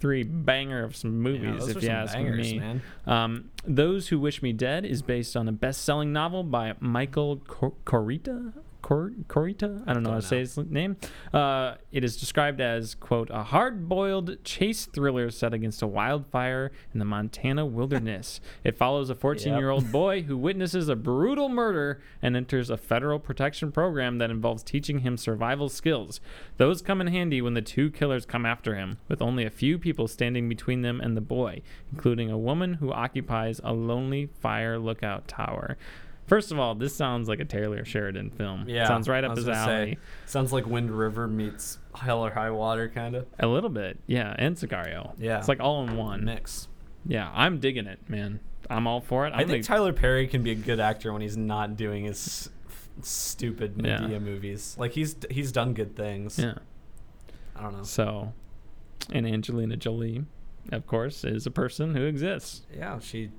Three 0.00 0.22
banger 0.22 0.82
of 0.82 0.96
some 0.96 1.20
movies, 1.20 1.66
Yeah, 1.68 1.76
if 1.76 1.82
you 1.82 1.88
ask 1.90 2.14
bangers, 2.14 2.54
me. 2.54 2.80
Um, 3.06 3.50
Those 3.66 4.08
Who 4.08 4.18
Wish 4.18 4.40
Me 4.42 4.52
Dead 4.54 4.86
is 4.86 5.02
based 5.02 5.36
on 5.36 5.46
a 5.46 5.52
best-selling 5.52 6.10
novel 6.12 6.42
by 6.42 6.74
Michael 6.80 7.36
Cor- 7.36 7.74
Koryta. 7.84 8.54
Cor- 8.92 9.12
Koryta. 9.26 9.82
I 9.86 9.94
don't 9.94 10.02
know 10.02 10.10
how 10.10 10.14
Don't 10.16 10.22
to 10.22 10.28
say 10.28 10.38
his 10.40 10.58
name. 10.58 10.96
Uh, 11.32 11.76
it 11.92 12.04
is 12.04 12.16
described 12.18 12.60
as 12.60 12.94
quote 12.94 13.30
a 13.30 13.42
hard-boiled 13.42 14.44
chase 14.44 14.84
thriller 14.86 15.30
set 15.30 15.54
against 15.54 15.80
a 15.80 15.86
wildfire 15.86 16.72
in 16.92 16.98
the 16.98 17.04
Montana 17.06 17.64
wilderness. 17.64 18.40
it 18.64 18.76
follows 18.76 19.08
a 19.08 19.14
14-year-old 19.14 19.90
boy 19.90 20.22
who 20.22 20.36
witnesses 20.36 20.88
a 20.88 20.96
brutal 20.96 21.48
murder 21.48 22.02
and 22.20 22.36
enters 22.36 22.68
a 22.68 22.76
federal 22.76 23.18
protection 23.18 23.72
program 23.72 24.18
that 24.18 24.30
involves 24.30 24.62
teaching 24.62 25.00
him 25.00 25.16
survival 25.16 25.70
skills. 25.70 26.20
Those 26.58 26.82
come 26.82 27.00
in 27.00 27.06
handy 27.06 27.40
when 27.40 27.54
the 27.54 27.62
two 27.62 27.90
killers 27.90 28.26
come 28.26 28.44
after 28.44 28.74
him, 28.74 28.98
with 29.08 29.22
only 29.22 29.46
a 29.46 29.50
few 29.50 29.78
people 29.78 30.06
standing 30.06 30.48
between 30.48 30.82
them 30.82 31.00
and 31.00 31.16
the 31.16 31.22
boy, 31.22 31.62
including 31.92 32.30
a 32.30 32.38
woman 32.38 32.74
who 32.74 32.92
occupies 32.92 33.58
a 33.64 33.72
lonely 33.72 34.26
fire 34.40 34.78
lookout 34.78 35.28
tower. 35.28 35.78
First 36.26 36.52
of 36.52 36.58
all, 36.58 36.74
this 36.74 36.94
sounds 36.94 37.28
like 37.28 37.40
a 37.40 37.44
Taylor 37.44 37.84
Sheridan 37.84 38.30
film. 38.30 38.64
Yeah, 38.68 38.86
sounds 38.86 39.08
right 39.08 39.22
up 39.24 39.36
his 39.36 39.44
gonna 39.44 39.64
say, 39.64 39.72
alley. 39.82 39.98
Sounds 40.26 40.52
like 40.52 40.66
Wind 40.66 40.90
River 40.90 41.26
meets 41.28 41.78
Hell 41.94 42.24
or 42.24 42.30
High 42.30 42.50
Water, 42.50 42.88
kind 42.88 43.16
of 43.16 43.26
A 43.38 43.46
little 43.46 43.68
bit, 43.70 43.98
yeah, 44.06 44.34
and 44.38 44.56
Sicario. 44.56 45.12
Yeah. 45.18 45.38
it's 45.38 45.48
like 45.48 45.60
all 45.60 45.82
in 45.86 45.96
one. 45.96 46.24
mix. 46.24 46.68
Yeah, 47.04 47.30
I'm 47.34 47.58
digging 47.58 47.86
it, 47.86 47.98
man. 48.08 48.40
I'm 48.70 48.86
all 48.86 49.00
for 49.00 49.26
it. 49.26 49.30
I'm 49.34 49.40
I 49.40 49.44
think 49.44 49.64
Tyler 49.66 49.92
Perry 49.92 50.26
can 50.28 50.42
be 50.42 50.52
a 50.52 50.54
good 50.54 50.78
actor 50.80 51.12
when 51.12 51.20
he's 51.20 51.36
not 51.36 51.76
doing 51.76 52.04
his 52.04 52.48
f- 52.68 52.88
stupid 53.02 53.80
Yeah. 53.84 54.06
Movies. 54.20 54.76
Like 54.78 54.92
he's 54.92 55.16
he's 55.30 55.50
done 55.52 55.74
good 55.74 55.96
things. 55.96 56.38
yeah. 56.38 56.54
I 57.56 57.62
don't 57.62 57.76
know. 57.76 57.82
So, 57.82 58.32
and 59.10 59.26
Angelina 59.26 59.76
Jolie, 59.76 60.24
of 60.70 60.86
course, 60.86 61.24
is 61.24 61.44
a 61.46 61.50
person 61.50 61.94
who 61.94 62.04
exists. 62.06 62.62
Yeah, 62.74 62.98
she. 63.00 63.30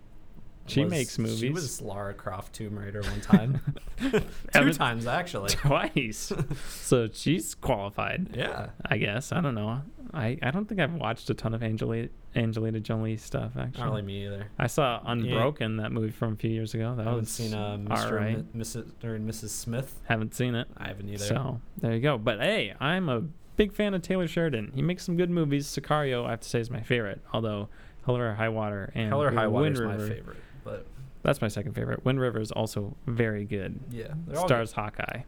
She 0.67 0.82
was- 0.84 0.91
makes 0.91 1.20
movies. 1.20 1.39
She 1.39 1.50
was 1.50 1.82
Lara 1.82 2.13
Croft 2.13 2.53
Tomb 2.53 2.77
Raider 2.79 3.01
one 3.01 3.22
time, 3.22 3.60
two 4.53 4.74
times 4.74 5.08
actually. 5.08 5.50
Twice. 5.55 6.32
so 6.70 7.08
she's 7.12 7.55
qualified. 7.55 8.29
Yeah. 8.36 8.70
I 8.86 8.98
guess. 8.98 9.32
I 9.32 9.41
don't 9.41 9.55
know. 9.55 9.82
I, 10.13 10.38
I 10.43 10.51
don't 10.51 10.65
think 10.70 10.79
I've 10.79 10.93
watched 10.93 11.29
a 11.29 11.34
ton 11.34 11.53
of 11.53 11.63
Angelina 11.63 12.10
Angelina 12.36 12.79
Jolie 12.79 13.17
stuff 13.17 13.51
actually. 13.58 13.82
Not 13.84 13.89
really 13.89 14.01
me 14.03 14.25
either. 14.25 14.48
I 14.60 14.67
saw 14.67 15.01
Unbroken, 15.05 15.77
that 15.77 15.91
movie 15.91 16.12
from 16.12 16.34
a 16.34 16.36
few 16.36 16.50
years 16.51 16.74
ago. 16.74 16.96
That 16.96 17.01
I 17.01 17.10
haven't 17.10 17.20
was 17.22 17.29
seen 17.29 17.53
uh, 17.53 17.77
Mr. 17.77 18.12
right. 18.12 18.38
and 18.38 18.53
Mrs. 18.53 18.91
or 19.03 19.17
Mrs. 19.20 19.50
Smith. 19.50 20.00
Haven't 20.08 20.34
seen 20.36 20.55
it. 20.55 20.67
I 20.77 20.88
haven't 20.88 21.10
either. 21.10 21.25
So 21.25 21.62
there 21.79 21.93
you 21.93 22.00
go. 22.00 22.17
But 22.17 22.39
hey, 22.41 22.74
I'm 22.79 23.10
a 23.10 23.22
big 23.58 23.74
fan 23.74 23.93
of 23.93 24.01
Taylor 24.01 24.27
Sheridan. 24.27 24.72
He 24.75 24.82
makes 24.82 25.03
some 25.03 25.17
good 25.17 25.29
movies. 25.29 25.67
Sicario, 25.67 26.25
I 26.25 26.32
have 26.32 26.41
to 26.41 26.50
say, 26.50 26.60
is 26.60 26.70
my 26.72 26.82
favorite. 26.82 27.22
Although 27.34 27.70
Hell 28.05 28.17
or 28.17 28.34
High 28.34 28.50
Water 28.50 28.91
and 28.96 29.10
Hell 29.10 29.22
or 29.22 29.32
High 29.32 29.48
Water 29.48 29.63
Wind 29.63 29.75
is 29.75 29.82
my 29.82 29.93
River- 29.96 30.08
favorite, 30.08 30.38
but 30.63 30.86
That's 31.24 31.41
my 31.41 31.48
second 31.48 31.74
favorite. 31.74 32.03
Wind 32.05 32.20
River 32.20 32.39
is 32.39 32.51
also 32.51 32.96
very 33.08 33.46
good. 33.46 33.79
yeah, 33.91 34.13
Stars 34.46 34.72
Hawkeye. 34.74 35.22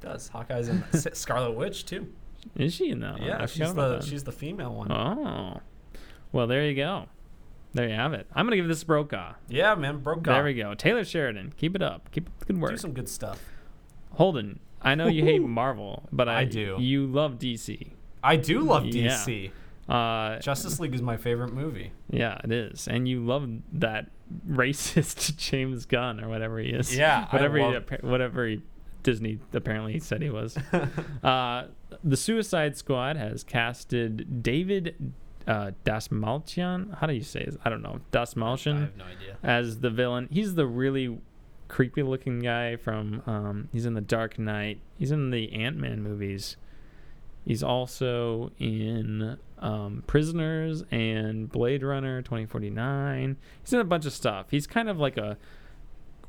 does 0.00 0.28
Hawkeye's 0.28 0.68
in 0.68 0.82
Scarlet 1.14 1.52
Witch 1.52 1.84
too? 1.86 2.12
Is 2.56 2.72
she 2.74 2.90
in 2.90 3.00
that? 3.00 3.14
one? 3.18 3.22
yeah, 3.22 3.46
she's 3.46 3.74
the 3.74 4.00
she's 4.00 4.24
the 4.24 4.32
female 4.32 4.72
one. 4.74 4.90
Oh, 4.92 5.60
well, 6.32 6.46
there 6.46 6.64
you 6.66 6.74
go. 6.74 7.06
There 7.74 7.86
you 7.88 7.94
have 7.94 8.14
it. 8.14 8.26
I'm 8.34 8.46
gonna 8.46 8.56
give 8.56 8.68
this 8.68 8.82
Brokaw. 8.84 9.34
Yeah, 9.48 9.74
man, 9.74 9.98
broke. 9.98 10.24
There 10.24 10.42
we 10.44 10.54
go. 10.54 10.74
Taylor 10.74 11.04
Sheridan. 11.04 11.52
Keep 11.56 11.76
it 11.76 11.82
up. 11.82 12.10
Keep 12.12 12.28
up 12.28 12.46
good 12.46 12.60
work. 12.60 12.70
Do 12.70 12.76
some 12.76 12.92
good 12.92 13.08
stuff. 13.08 13.42
Holden. 14.12 14.60
I 14.80 14.94
know 14.94 15.08
you 15.08 15.24
hate 15.24 15.42
Marvel, 15.42 16.08
but 16.12 16.28
I, 16.28 16.40
I 16.40 16.44
do. 16.44 16.76
You 16.78 17.06
love 17.06 17.38
DC. 17.38 17.90
I 18.22 18.36
do 18.36 18.60
love 18.60 18.86
Yeah. 18.86 19.16
Uh, 19.88 20.38
Justice 20.40 20.78
League 20.80 20.94
is 20.94 21.02
my 21.02 21.16
favorite 21.16 21.52
movie. 21.52 21.92
yeah, 22.10 22.38
it 22.44 22.52
is, 22.52 22.86
and 22.88 23.08
you 23.08 23.24
love 23.24 23.48
that 23.72 24.10
racist 24.48 25.36
James 25.50 25.86
Gunn 25.86 26.22
or 26.22 26.28
whatever 26.28 26.58
he 26.58 26.70
is. 26.70 26.94
Yeah, 26.96 27.26
whatever 27.30 27.56
he, 27.58 27.64
love- 27.64 27.74
appa- 27.74 28.06
whatever 28.06 28.46
he, 28.46 28.62
Disney 29.02 29.38
apparently 29.54 29.98
said 30.00 30.20
he 30.22 30.28
was. 30.30 30.58
uh, 31.22 31.64
the 32.04 32.16
Suicide 32.16 32.76
Squad 32.76 33.16
has 33.16 33.42
casted 33.44 34.42
David 34.42 35.12
uh, 35.46 35.70
Dastmalchian. 35.84 36.98
How 36.98 37.06
do 37.06 37.14
you 37.14 37.22
say 37.22 37.40
it? 37.40 37.56
I 37.64 37.70
don't 37.70 37.80
know. 37.82 38.00
Dastmalchian 38.12 38.94
no 38.96 39.04
idea. 39.04 39.38
as 39.42 39.80
the 39.80 39.88
villain. 39.90 40.28
He's 40.30 40.54
the 40.54 40.66
really 40.66 41.18
creepy 41.68 42.02
looking 42.02 42.40
guy 42.40 42.76
from. 42.76 43.22
Um, 43.26 43.68
he's 43.72 43.86
in 43.86 43.94
the 43.94 44.00
Dark 44.02 44.38
Knight. 44.38 44.80
He's 44.98 45.10
in 45.12 45.30
the 45.30 45.52
Ant 45.52 45.76
Man 45.76 46.02
movies. 46.02 46.56
He's 47.44 47.62
also 47.62 48.50
in 48.58 49.38
um, 49.58 50.02
Prisoners 50.06 50.84
and 50.90 51.50
Blade 51.50 51.82
Runner 51.82 52.20
2049. 52.22 53.36
He's 53.62 53.72
in 53.72 53.80
a 53.80 53.84
bunch 53.84 54.04
of 54.06 54.12
stuff. 54.12 54.46
He's 54.50 54.66
kind 54.66 54.88
of 54.88 54.98
like 54.98 55.16
a 55.16 55.38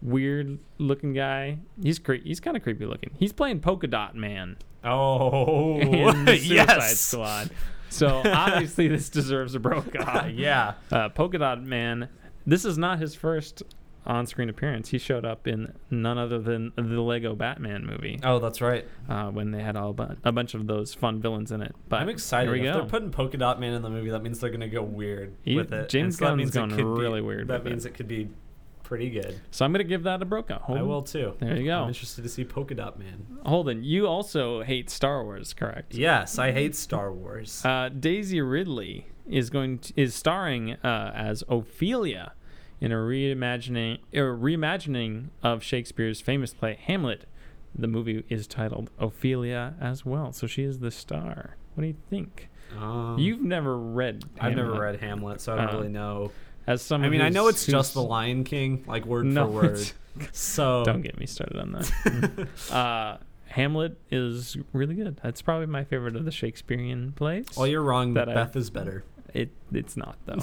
weird 0.01 0.59
looking 0.77 1.13
guy. 1.13 1.57
He's 1.81 1.99
cre- 1.99 2.13
he's 2.23 2.39
kind 2.39 2.55
of 2.55 2.63
creepy 2.63 2.85
looking. 2.85 3.11
He's 3.19 3.33
playing 3.33 3.59
Polka 3.59 3.87
Dot 3.87 4.15
Man 4.15 4.57
Oh, 4.83 5.77
in 5.79 6.25
the 6.25 6.37
Suicide 6.37 6.67
yes. 6.77 6.99
Squad. 6.99 7.49
So 7.89 8.21
obviously 8.25 8.87
this 8.87 9.09
deserves 9.09 9.55
a 9.55 9.59
Brokaw. 9.59 10.27
yeah. 10.33 10.73
Uh, 10.91 11.09
Polka 11.09 11.37
Dot 11.37 11.61
Man. 11.63 12.07
This 12.45 12.63
is 12.65 12.77
not 12.77 12.99
his 12.99 13.13
first 13.13 13.63
on-screen 14.09 14.49
appearance. 14.49 14.89
He 14.89 14.97
showed 14.97 15.23
up 15.23 15.47
in 15.47 15.73
none 15.89 16.17
other 16.17 16.39
than 16.39 16.73
the 16.75 17.01
Lego 17.01 17.35
Batman 17.35 17.85
movie 17.85 18.19
Oh, 18.23 18.39
that's 18.39 18.59
right. 18.59 18.85
uh, 19.07 19.29
when 19.29 19.51
they 19.51 19.61
had 19.61 19.75
all 19.75 19.93
bu- 19.93 20.15
a 20.23 20.31
bunch 20.31 20.53
of 20.53 20.67
those 20.67 20.93
fun 20.93 21.21
villains 21.21 21.51
in 21.51 21.61
it. 21.61 21.75
But 21.87 22.01
I'm 22.01 22.09
excited. 22.09 22.53
If 22.55 22.63
go. 22.63 22.73
they're 22.79 22.85
putting 22.89 23.11
Polka 23.11 23.37
Dot 23.37 23.59
Man 23.59 23.73
in 23.73 23.81
the 23.81 23.89
movie, 23.89 24.09
that 24.09 24.23
means 24.23 24.39
they're 24.39 24.49
gonna 24.49 24.67
go 24.67 24.81
weird 24.81 25.35
You- 25.43 25.55
with 25.57 25.71
it. 25.71 25.89
James 25.89 26.17
so 26.17 26.25
Gunn's 26.25 26.51
going 26.51 26.69
could 26.71 26.77
be- 26.77 26.83
really 26.83 27.21
weird 27.21 27.47
That 27.47 27.63
means 27.63 27.85
it. 27.85 27.89
it 27.89 27.93
could 27.95 28.07
be 28.07 28.29
pretty 28.83 29.11
good. 29.11 29.39
so 29.51 29.63
I'm 29.63 29.71
gonna 29.71 29.83
give 29.83 30.01
that 30.03 30.19
a 30.21 30.25
Brokaw. 30.25 30.55
I 30.55 30.65
Holden. 30.65 30.87
will 30.87 31.03
too. 31.03 31.33
There 31.39 31.55
you 31.55 31.65
go. 31.65 31.83
I'm 31.83 31.89
interested 31.89 32.23
to 32.23 32.29
see 32.29 32.43
Polka 32.43 32.73
Dot 32.73 32.97
Man. 32.97 33.27
Holden, 33.45 33.83
you 33.83 34.07
also 34.07 34.63
hate 34.63 34.89
Star 34.89 35.23
Wars, 35.23 35.53
correct? 35.53 35.93
Yes, 35.93 36.39
I 36.39 36.51
hate 36.51 36.75
Star 36.75 37.13
Wars. 37.13 37.63
Uh, 37.63 37.89
Daisy 37.89 38.41
Ridley 38.41 39.05
is 39.27 39.51
going 39.51 39.77
to, 39.77 39.93
is 39.95 40.15
starring 40.15 40.71
uh, 40.83 41.11
as 41.13 41.43
Ophelia 41.47 42.33
in 42.81 42.91
a 42.91 42.95
reimagining 42.95 43.99
a 44.13 44.17
reimagining 44.17 45.27
of 45.43 45.63
Shakespeare's 45.63 46.21
famous 46.21 46.53
play 46.53 46.77
Hamlet. 46.85 47.25
The 47.75 47.87
movie 47.87 48.23
is 48.29 48.47
titled 48.47 48.89
Ophelia 48.99 49.75
as 49.79 50.05
well, 50.05 50.31
so 50.33 50.47
she 50.47 50.63
is 50.63 50.79
the 50.79 50.91
star. 50.91 51.55
What 51.75 51.81
do 51.83 51.87
you 51.87 51.95
think? 52.09 52.49
Um, 52.79 53.17
You've 53.19 53.41
never 53.41 53.77
read. 53.77 54.23
I've 54.39 54.55
never 54.55 54.73
read 54.79 54.99
Hamlet, 54.99 55.39
so 55.41 55.53
I 55.53 55.57
don't 55.57 55.69
Uh, 55.69 55.73
really 55.73 55.89
know. 55.89 56.31
As 56.67 56.81
someone, 56.81 57.07
I 57.07 57.11
mean, 57.11 57.21
I 57.21 57.29
know 57.29 57.47
it's 57.47 57.65
just 57.65 57.93
The 57.93 58.01
Lion 58.03 58.43
King, 58.43 58.83
like 58.87 59.05
word 59.05 59.25
No, 59.25 59.45
for 59.47 59.51
word. 59.53 59.91
So 60.33 60.83
Don't 60.85 61.01
get 61.01 61.17
me 61.19 61.25
started 61.25 61.57
on 61.59 61.71
that. 61.73 62.47
uh, 62.71 63.17
Hamlet 63.45 63.97
is 64.11 64.57
really 64.73 64.93
good. 64.95 65.19
That's 65.23 65.41
probably 65.41 65.67
my 65.67 65.83
favorite 65.83 66.15
of 66.15 66.25
the 66.25 66.31
Shakespearean 66.31 67.13
plays. 67.13 67.45
well, 67.55 67.67
you're 67.67 67.81
wrong. 67.81 68.13
that 68.15 68.29
I- 68.29 68.33
Beth 68.33 68.55
is 68.55 68.69
better. 68.69 69.03
It 69.33 69.49
it's 69.71 69.95
not 69.97 70.17
though. 70.25 70.39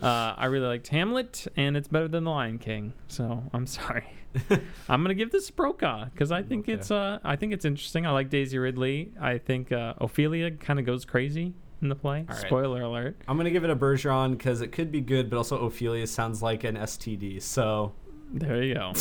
uh, 0.06 0.34
I 0.36 0.46
really 0.46 0.66
liked 0.66 0.88
Hamlet, 0.88 1.46
and 1.56 1.76
it's 1.76 1.88
better 1.88 2.08
than 2.08 2.24
The 2.24 2.30
Lion 2.30 2.58
King. 2.58 2.92
So 3.08 3.42
I'm 3.52 3.66
sorry. 3.78 4.04
I'm 4.88 5.02
gonna 5.02 5.14
give 5.14 5.30
this 5.30 5.50
Brokaw 5.50 6.06
because 6.06 6.30
I 6.30 6.42
think 6.42 6.64
Okay. 6.66 6.74
it's 6.74 6.90
uh 6.90 7.18
I 7.24 7.36
think 7.36 7.52
it's 7.54 7.64
interesting. 7.64 8.04
I 8.06 8.10
like 8.10 8.28
Daisy 8.30 8.58
Ridley. 8.58 9.12
I 9.20 9.38
think 9.38 9.72
uh, 9.72 9.94
Ophelia 9.98 10.50
kind 10.50 10.78
of 10.78 10.84
goes 10.84 11.04
crazy 11.06 11.54
in 11.80 11.88
the 11.88 11.94
play. 11.94 12.26
Right. 12.28 12.38
Spoiler 12.38 12.82
alert. 12.82 13.16
I'm 13.28 13.36
gonna 13.38 13.50
give 13.50 13.64
it 13.64 13.70
a 13.70 13.76
Bergeron 13.76 14.32
because 14.32 14.60
it 14.60 14.72
could 14.72 14.92
be 14.92 15.00
good, 15.00 15.30
but 15.30 15.36
also 15.38 15.64
Ophelia 15.64 16.06
sounds 16.06 16.42
like 16.42 16.64
an 16.64 16.76
STD. 16.76 17.40
So 17.42 17.92
There 18.32 18.62
you 18.62 18.74
go. 18.74 18.92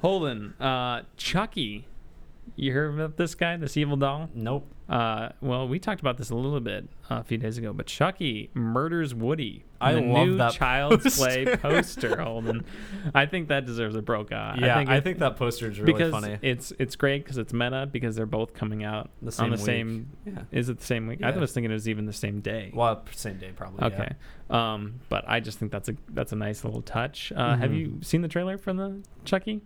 Holden, 0.00 0.54
uh, 0.60 1.02
Chucky. 1.16 1.86
You 2.56 2.72
heard 2.72 2.94
about 2.94 3.16
this 3.16 3.34
guy, 3.34 3.56
this 3.56 3.76
evil 3.76 3.96
doll? 3.96 4.28
nope. 4.34 4.68
Uh, 4.88 5.30
well, 5.40 5.66
we 5.66 5.78
talked 5.78 6.00
about 6.02 6.18
this 6.18 6.28
a 6.28 6.34
little 6.34 6.60
bit 6.60 6.86
uh, 7.10 7.16
a 7.16 7.24
few 7.24 7.38
days 7.38 7.56
ago, 7.56 7.72
but 7.72 7.86
Chucky 7.86 8.50
murders 8.52 9.14
Woody. 9.14 9.64
I 9.80 9.94
the 9.94 10.00
love 10.02 10.28
new 10.28 10.36
that 10.36 10.52
Child's 10.54 11.16
Play 11.16 11.44
poster. 11.46 11.56
poster. 12.10 12.20
Holden, 12.22 12.64
I 13.14 13.24
think 13.26 13.48
that 13.48 13.64
deserves 13.66 13.96
a 13.96 14.02
Brokaw. 14.02 14.56
Yeah, 14.58 14.78
I 14.86 15.00
think, 15.00 15.16
it- 15.16 15.20
that 15.20 15.36
poster 15.36 15.70
is 15.70 15.80
really 15.80 15.92
because 15.94 16.10
funny. 16.10 16.38
it's 16.42 16.72
it's 16.78 16.96
great 16.96 17.24
because 17.24 17.38
it's 17.38 17.52
meta 17.52 17.88
because 17.90 18.14
they're 18.16 18.24
both 18.26 18.52
coming 18.54 18.84
out 18.84 19.10
The 19.22 19.42
on 19.42 19.50
the 19.50 19.56
week. 19.56 19.64
same. 19.64 20.10
Yeah. 20.26 20.42
Is 20.52 20.68
it 20.68 20.78
the 20.80 20.84
same 20.86 21.06
week? 21.06 21.22
I 21.22 21.30
was 21.30 21.52
thinking 21.52 21.70
it 21.70 21.74
was 21.74 21.88
even 21.88 22.04
the 22.06 22.12
same 22.12 22.40
day. 22.40 22.70
Well, 22.74 23.04
same 23.12 23.38
day 23.38 23.52
probably. 23.56 23.84
okay, 23.86 24.12
um, 24.50 25.00
but 25.08 25.24
I 25.26 25.40
just 25.40 25.58
think 25.58 25.72
that's 25.72 25.88
a 25.88 25.96
that's 26.10 26.32
a 26.32 26.36
nice 26.36 26.62
little 26.64 26.82
touch. 26.82 27.32
Uh, 27.34 27.56
Have 27.56 27.70
Mhm. 27.70 27.78
you 27.78 27.98
seen 28.02 28.20
the 28.22 28.28
trailer 28.28 28.58
for 28.58 28.72
the 28.74 29.02
Chucky? 29.24 29.60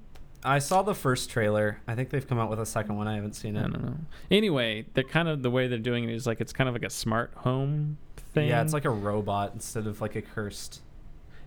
I 0.44 0.58
saw 0.60 0.82
the 0.82 0.94
first 0.94 1.30
trailer. 1.30 1.80
I 1.88 1.94
think 1.94 2.10
they've 2.10 2.26
come 2.26 2.38
out 2.38 2.48
with 2.50 2.60
a 2.60 2.66
second 2.66 2.96
one. 2.96 3.08
I 3.08 3.14
haven't 3.16 3.34
seen 3.34 3.56
it. 3.56 3.60
I 3.60 3.62
don't 3.68 3.84
know. 3.84 3.96
Anyway, 4.30 4.86
they're 4.94 5.04
kind 5.04 5.28
of 5.28 5.42
the 5.42 5.50
way 5.50 5.66
they're 5.66 5.78
doing 5.78 6.04
it 6.04 6.14
is 6.14 6.26
like 6.26 6.40
it's 6.40 6.52
kind 6.52 6.68
of 6.68 6.74
like 6.74 6.84
a 6.84 6.90
smart 6.90 7.32
home 7.38 7.98
thing. 8.34 8.48
Yeah, 8.48 8.62
it's 8.62 8.72
like 8.72 8.84
a 8.84 8.90
robot 8.90 9.52
instead 9.54 9.86
of 9.86 10.00
like 10.00 10.14
a 10.16 10.22
cursed. 10.22 10.80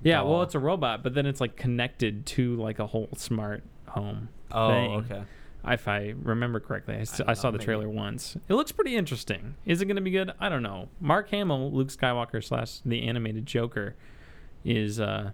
Yeah, 0.04 0.24
well, 0.24 0.42
it's 0.42 0.56
a 0.56 0.60
robot, 0.60 1.04
but 1.04 1.14
then 1.14 1.26
it's 1.26 1.40
like 1.40 1.56
connected 1.56 2.26
to 2.28 2.56
like 2.56 2.80
a 2.80 2.88
whole 2.88 3.08
smart 3.16 3.64
home. 3.88 4.30
Oh, 4.52 4.70
thing. 4.70 4.92
okay. 4.96 5.24
If 5.64 5.88
I 5.88 6.16
remember 6.22 6.60
correctly, 6.60 6.96
I, 6.96 7.02
s- 7.02 7.20
don't 7.20 7.30
I 7.30 7.34
saw 7.34 7.48
know, 7.50 7.52
the 7.54 7.58
maybe. 7.60 7.66
trailer 7.66 7.88
once. 7.90 8.36
It 8.50 8.56
looks 8.56 8.72
pretty 8.72 8.96
interesting. 8.96 9.54
Is 9.66 9.80
it 9.80 9.86
going 9.86 9.96
to 9.98 10.02
be 10.02 10.10
good? 10.10 10.32
I 10.40 10.50
don't 10.50 10.64
know. 10.64 10.90
Mark 11.00 11.30
Hamill, 11.30 11.72
Luke 11.72 11.90
Skywalker 11.90 12.44
slash 12.44 12.80
the 12.84 13.04
animated 13.08 13.46
Joker, 13.46 13.96
is 14.66 15.00
uh, 15.00 15.32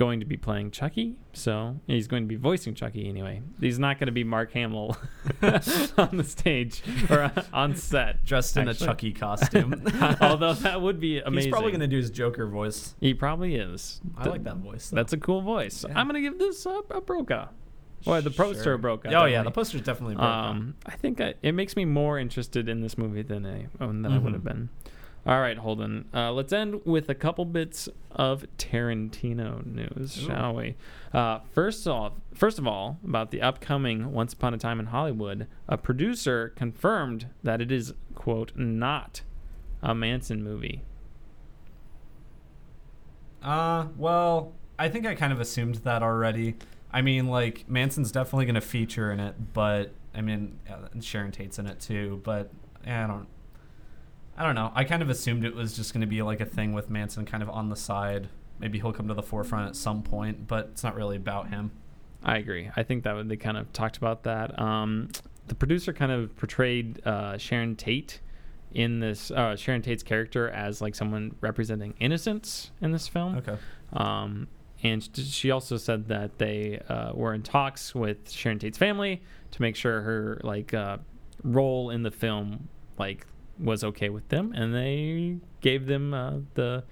going 0.00 0.18
to 0.20 0.24
be 0.26 0.38
playing 0.38 0.70
Chucky, 0.70 1.14
so 1.34 1.78
he's 1.86 2.08
going 2.08 2.22
to 2.22 2.26
be 2.26 2.34
voicing 2.36 2.74
Chucky 2.74 3.06
anyway. 3.06 3.42
He's 3.60 3.78
not 3.78 3.98
going 3.98 4.06
to 4.06 4.12
be 4.12 4.24
Mark 4.24 4.50
Hamill 4.52 4.96
on 5.42 6.16
the 6.16 6.24
stage 6.26 6.82
or 7.10 7.30
on 7.52 7.76
set, 7.76 8.24
Dressed 8.24 8.56
in 8.56 8.66
actually. 8.66 8.86
a 8.86 8.88
Chucky 8.88 9.12
costume. 9.12 9.84
Although 10.22 10.54
that 10.54 10.80
would 10.80 11.00
be 11.00 11.18
amazing. 11.18 11.48
He's 11.48 11.52
probably 11.52 11.70
going 11.72 11.80
to 11.82 11.86
do 11.86 11.98
his 11.98 12.10
Joker 12.10 12.46
voice. 12.46 12.94
He 12.98 13.12
probably 13.12 13.56
is. 13.56 14.00
I 14.16 14.26
like 14.30 14.42
that 14.44 14.56
voice. 14.56 14.88
though. 14.88 14.96
That's 14.96 15.12
a 15.12 15.18
cool 15.18 15.42
voice. 15.42 15.84
Yeah. 15.86 15.98
I'm 16.00 16.06
gonna 16.06 16.22
give 16.22 16.38
this 16.38 16.64
a, 16.64 16.80
a 16.90 17.00
Brokaw. 17.02 17.48
Or 18.06 18.22
the 18.22 18.30
poster 18.30 18.62
Sure. 18.64 18.72
of 18.74 18.80
Brokaw. 18.80 19.10
Oh 19.12 19.26
yeah, 19.26 19.42
the 19.42 19.50
poster's 19.50 19.82
definitely 19.82 20.14
broken. 20.14 20.30
Um, 20.32 20.74
I 20.86 20.92
think 20.96 21.20
I, 21.20 21.34
it 21.42 21.52
makes 21.52 21.76
me 21.76 21.84
more 21.84 22.18
interested 22.18 22.70
in 22.70 22.80
this 22.80 22.96
movie 22.96 23.20
than 23.20 23.44
I 23.44 23.66
than 23.78 24.06
I 24.06 24.16
would 24.16 24.32
have 24.32 24.40
Mhm. 24.40 24.44
been. 24.44 24.68
All 25.26 25.38
right, 25.40 25.58
Holden. 25.58 26.06
Uh, 26.14 26.32
let's 26.32 26.52
end 26.52 26.80
with 26.86 27.10
a 27.10 27.14
couple 27.14 27.44
bits 27.44 27.88
of 28.10 28.44
Tarantino 28.56 29.64
news, 29.66 30.16
Ooh. 30.16 30.26
shall 30.26 30.54
we? 30.54 30.76
Uh, 31.12 31.40
first 31.52 31.86
off, 31.86 32.14
first 32.32 32.58
of 32.58 32.66
all, 32.66 32.98
about 33.04 33.30
the 33.30 33.42
upcoming 33.42 34.12
Once 34.12 34.32
Upon 34.32 34.54
a 34.54 34.58
Time 34.58 34.80
in 34.80 34.86
Hollywood, 34.86 35.46
a 35.68 35.76
producer 35.76 36.52
confirmed 36.56 37.26
that 37.42 37.60
it 37.60 37.70
is 37.70 37.92
quote 38.14 38.52
not 38.56 39.22
a 39.82 39.94
Manson 39.94 40.42
movie. 40.42 40.82
Uh, 43.42 43.86
well, 43.96 44.52
I 44.78 44.88
think 44.88 45.06
I 45.06 45.14
kind 45.14 45.32
of 45.32 45.40
assumed 45.40 45.76
that 45.76 46.02
already. 46.02 46.56
I 46.92 47.02
mean, 47.02 47.28
like 47.28 47.68
Manson's 47.68 48.10
definitely 48.10 48.46
going 48.46 48.54
to 48.54 48.60
feature 48.60 49.12
in 49.12 49.20
it, 49.20 49.34
but 49.52 49.92
I 50.14 50.22
mean, 50.22 50.58
uh, 50.68 50.88
Sharon 51.00 51.30
Tate's 51.30 51.58
in 51.58 51.66
it 51.66 51.80
too. 51.80 52.20
But 52.24 52.50
yeah, 52.86 53.04
I 53.04 53.06
don't, 53.06 53.26
I 54.40 54.44
don't 54.44 54.54
know. 54.54 54.72
I 54.74 54.84
kind 54.84 55.02
of 55.02 55.10
assumed 55.10 55.44
it 55.44 55.54
was 55.54 55.76
just 55.76 55.92
going 55.92 56.00
to 56.00 56.06
be 56.06 56.22
like 56.22 56.40
a 56.40 56.46
thing 56.46 56.72
with 56.72 56.88
Manson 56.88 57.26
kind 57.26 57.42
of 57.42 57.50
on 57.50 57.68
the 57.68 57.76
side. 57.76 58.30
Maybe 58.58 58.78
he'll 58.80 58.92
come 58.94 59.06
to 59.08 59.14
the 59.14 59.22
forefront 59.22 59.68
at 59.68 59.76
some 59.76 60.02
point, 60.02 60.48
but 60.48 60.70
it's 60.72 60.82
not 60.82 60.94
really 60.96 61.16
about 61.16 61.50
him. 61.50 61.72
I 62.24 62.38
agree. 62.38 62.70
I 62.74 62.82
think 62.82 63.04
that 63.04 63.14
would- 63.14 63.28
they 63.28 63.36
kind 63.36 63.58
of 63.58 63.70
talked 63.74 63.98
about 63.98 64.22
that. 64.22 64.58
Um, 64.58 65.10
the 65.48 65.54
producer 65.54 65.92
kind 65.92 66.10
of 66.10 66.34
portrayed 66.36 67.04
uh, 67.06 67.36
Sharon 67.36 67.76
Tate 67.76 68.20
in 68.72 69.00
this 69.00 69.30
uh, 69.30 69.56
Sharon 69.56 69.82
Tate's 69.82 70.02
character 70.02 70.48
as 70.48 70.80
like 70.80 70.94
someone 70.94 71.34
representing 71.42 71.92
innocence 72.00 72.70
in 72.80 72.92
this 72.92 73.08
film. 73.08 73.36
Okay. 73.36 73.56
Um, 73.92 74.48
and 74.82 75.06
she 75.14 75.50
also 75.50 75.76
said 75.76 76.08
that 76.08 76.38
they 76.38 76.80
uh, 76.88 77.12
were 77.12 77.34
in 77.34 77.42
talks 77.42 77.94
with 77.94 78.30
Sharon 78.30 78.58
Tate's 78.58 78.78
family 78.78 79.20
to 79.50 79.60
make 79.60 79.76
sure 79.76 80.00
her 80.00 80.40
like 80.42 80.72
uh, 80.72 80.96
role 81.44 81.90
in 81.90 82.04
the 82.04 82.10
film 82.10 82.68
like 82.98 83.26
was 83.60 83.84
okay 83.84 84.08
with 84.08 84.28
them, 84.28 84.52
and 84.54 84.74
they 84.74 85.36
gave 85.60 85.86
them 85.86 86.14
uh, 86.14 86.32
the 86.54 86.84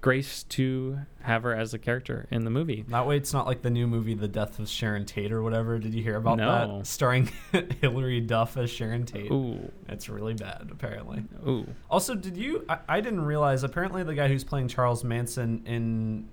grace 0.00 0.42
to 0.42 0.98
have 1.22 1.42
her 1.44 1.54
as 1.54 1.72
a 1.72 1.78
character 1.78 2.26
in 2.30 2.44
the 2.44 2.50
movie. 2.50 2.84
That 2.88 3.06
way, 3.06 3.16
it's 3.16 3.32
not 3.32 3.46
like 3.46 3.62
the 3.62 3.70
new 3.70 3.86
movie, 3.86 4.12
The 4.14 4.28
Death 4.28 4.58
of 4.58 4.68
Sharon 4.68 5.06
Tate, 5.06 5.32
or 5.32 5.42
whatever. 5.42 5.78
Did 5.78 5.94
you 5.94 6.02
hear 6.02 6.16
about 6.16 6.36
No. 6.36 6.78
that? 6.78 6.86
Starring 6.86 7.30
Hilary 7.80 8.20
Duff 8.20 8.56
as 8.58 8.70
Sharon 8.70 9.06
Tate. 9.06 9.30
Ooh, 9.30 9.70
It's 9.88 10.08
really 10.10 10.34
bad, 10.34 10.68
apparently. 10.70 11.24
ooh. 11.46 11.66
Also, 11.90 12.14
did 12.14 12.36
you? 12.36 12.64
I, 12.68 12.78
I 12.88 13.00
didn't 13.00 13.24
realize. 13.24 13.64
Apparently, 13.64 14.02
the 14.02 14.14
guy 14.14 14.28
who's 14.28 14.44
playing 14.44 14.68
Charles 14.68 15.04
Manson 15.04 15.62
in 15.64 16.28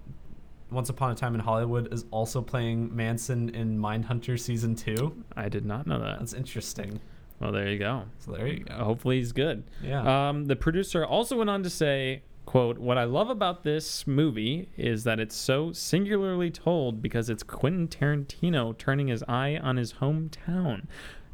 Once 0.69 0.89
Upon 0.89 1.11
a 1.11 1.15
Time 1.15 1.33
in 1.33 1.39
Hollywood 1.39 1.93
is 1.93 2.03
also 2.11 2.41
playing 2.41 2.93
Manson 2.93 3.47
in 3.55 3.77
Mindhunter 3.79 4.37
season 4.37 4.75
two. 4.75 5.23
I 5.37 5.47
did 5.47 5.65
not 5.65 5.87
know 5.87 5.99
that. 5.99 6.19
That's 6.19 6.33
interesting. 6.33 6.99
Well, 7.41 7.51
there 7.51 7.67
you 7.67 7.79
go. 7.79 8.03
So 8.19 8.33
there 8.33 8.47
you 8.47 8.63
go. 8.63 8.73
Hopefully 8.75 9.17
he's 9.17 9.31
good. 9.31 9.63
Yeah. 9.83 10.29
Um, 10.29 10.45
the 10.45 10.55
producer 10.55 11.03
also 11.03 11.37
went 11.37 11.49
on 11.49 11.63
to 11.63 11.69
say, 11.71 12.21
"quote 12.45 12.77
What 12.77 12.99
I 12.99 13.03
love 13.03 13.29
about 13.29 13.63
this 13.63 14.05
movie 14.05 14.69
is 14.77 15.03
that 15.05 15.19
it's 15.19 15.35
so 15.35 15.71
singularly 15.71 16.51
told 16.51 17.01
because 17.01 17.29
it's 17.29 17.41
Quentin 17.41 17.87
Tarantino 17.87 18.77
turning 18.77 19.07
his 19.07 19.23
eye 19.27 19.57
on 19.57 19.77
his 19.77 19.93
hometown." 19.93 20.83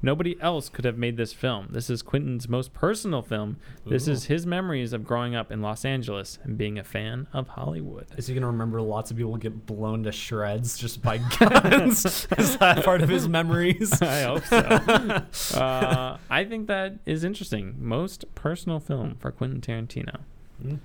Nobody 0.02 0.40
else 0.40 0.70
could 0.70 0.86
have 0.86 0.98
made 0.98 1.18
this 1.18 1.34
film. 1.34 1.70
This 1.72 1.90
is 1.90 2.02
Quentin's 2.02 2.48
most 2.48 2.74
personal 2.74 3.22
film. 3.22 3.58
This 3.86 4.08
Ooh. 4.08 4.12
is 4.12 4.26
his 4.26 4.46
memories 4.46 4.94
of 4.94 5.04
growing 5.04 5.36
up 5.36 5.52
in 5.52 5.62
Los 5.62 5.86
Angeles 5.86 6.38
and 6.44 6.58
being 6.58 6.78
a 6.78 6.84
fan 6.84 7.28
of 7.34 7.48
Hollywood. 7.48 8.06
Is 8.16 8.28
he 8.28 8.36
gonna 8.36 8.48
remember 8.48 8.82
lots 8.82 9.10
of 9.10 9.18
people 9.18 9.36
get 9.38 9.66
blown 9.66 10.04
to 10.04 10.12
shreds 10.12 10.78
just 10.78 11.02
by 11.02 11.18
guns? 11.40 12.28
is 12.38 12.58
that 12.58 12.84
part 12.86 13.02
of 13.02 13.10
his 13.10 13.28
memories? 13.28 14.00
I 14.02 14.22
hope 14.22 14.46
so. 14.46 14.58
uh, 15.60 16.18
I 16.30 16.46
think 16.46 16.68
that 16.68 17.00
is 17.06 17.24
interesting. 17.24 17.76
Most 17.80 18.26
personal 18.36 18.80
film 18.80 19.16
for 19.20 19.32
Quentin 19.32 19.62
Tarantino. 19.62 20.20
Hmm. 20.62 20.76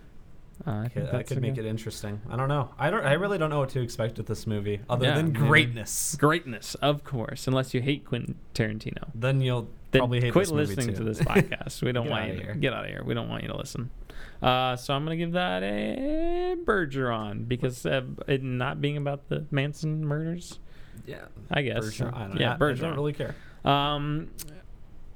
Uh, 0.67 0.71
I 0.85 0.89
think 0.89 1.11
that 1.11 1.27
could 1.27 1.41
make 1.43 1.57
good- 1.57 1.65
it 1.65 1.69
interesting. 1.69 2.21
I 2.31 2.37
don't 2.37 2.49
know. 2.49 2.71
I 2.79 2.89
don't. 2.91 3.05
I 3.05 3.15
really 3.15 3.37
don't 3.39 3.51
know 3.51 3.59
what 3.59 3.71
to 3.71 3.81
expect 3.81 4.17
with 4.19 4.27
this 4.27 4.47
movie, 4.47 4.81
other 4.89 5.07
Yeah, 5.07 5.15
than 5.17 5.33
greatness. 5.33 6.15
greatness, 6.17 6.77
of 6.77 7.03
course. 7.03 7.49
Unless 7.49 7.75
you 7.75 7.81
hate 7.83 8.05
Quentin 8.05 8.37
Tarantino, 8.55 9.11
Then 9.15 9.41
you'll 9.41 9.69
then 9.91 10.01
probably 10.01 10.21
hate 10.21 10.33
quit 10.33 10.49
listening 10.51 10.95
to 10.95 11.03
this 11.03 11.19
podcast. 11.21 11.83
We 11.83 11.91
don't 11.93 12.09
want 12.09 12.29
you 12.29 12.37
to 12.37 12.43
here. 12.43 12.55
get 12.55 12.73
out 12.73 12.85
of 12.85 12.91
here. 12.91 13.03
We 13.05 13.13
don't 13.15 13.29
want 13.29 13.43
you 13.43 13.49
to 13.49 13.57
listen. 13.57 13.91
Uh, 14.41 14.77
so 14.77 14.95
I'm 14.95 15.05
gonna 15.05 15.17
give 15.17 15.33
that 15.33 15.63
a 15.65 16.57
Bergeron 16.65 17.49
because 17.49 17.85
uh, 17.85 18.03
it 18.29 18.43
not 18.43 18.81
being 18.81 18.97
about 18.97 19.29
the 19.29 19.47
Manson 19.51 20.05
murders. 20.05 20.59
yeah, 21.07 21.25
I 21.51 21.63
guess. 21.63 21.85
Bergeron. 21.85 22.15
I 22.15 22.39
yeah, 22.39 22.51
I, 22.53 22.55
I 22.55 22.59
Bergeron. 22.59 22.81
don't 22.81 22.95
really 22.97 23.13
care. 23.15 23.35
Um, 23.65 24.31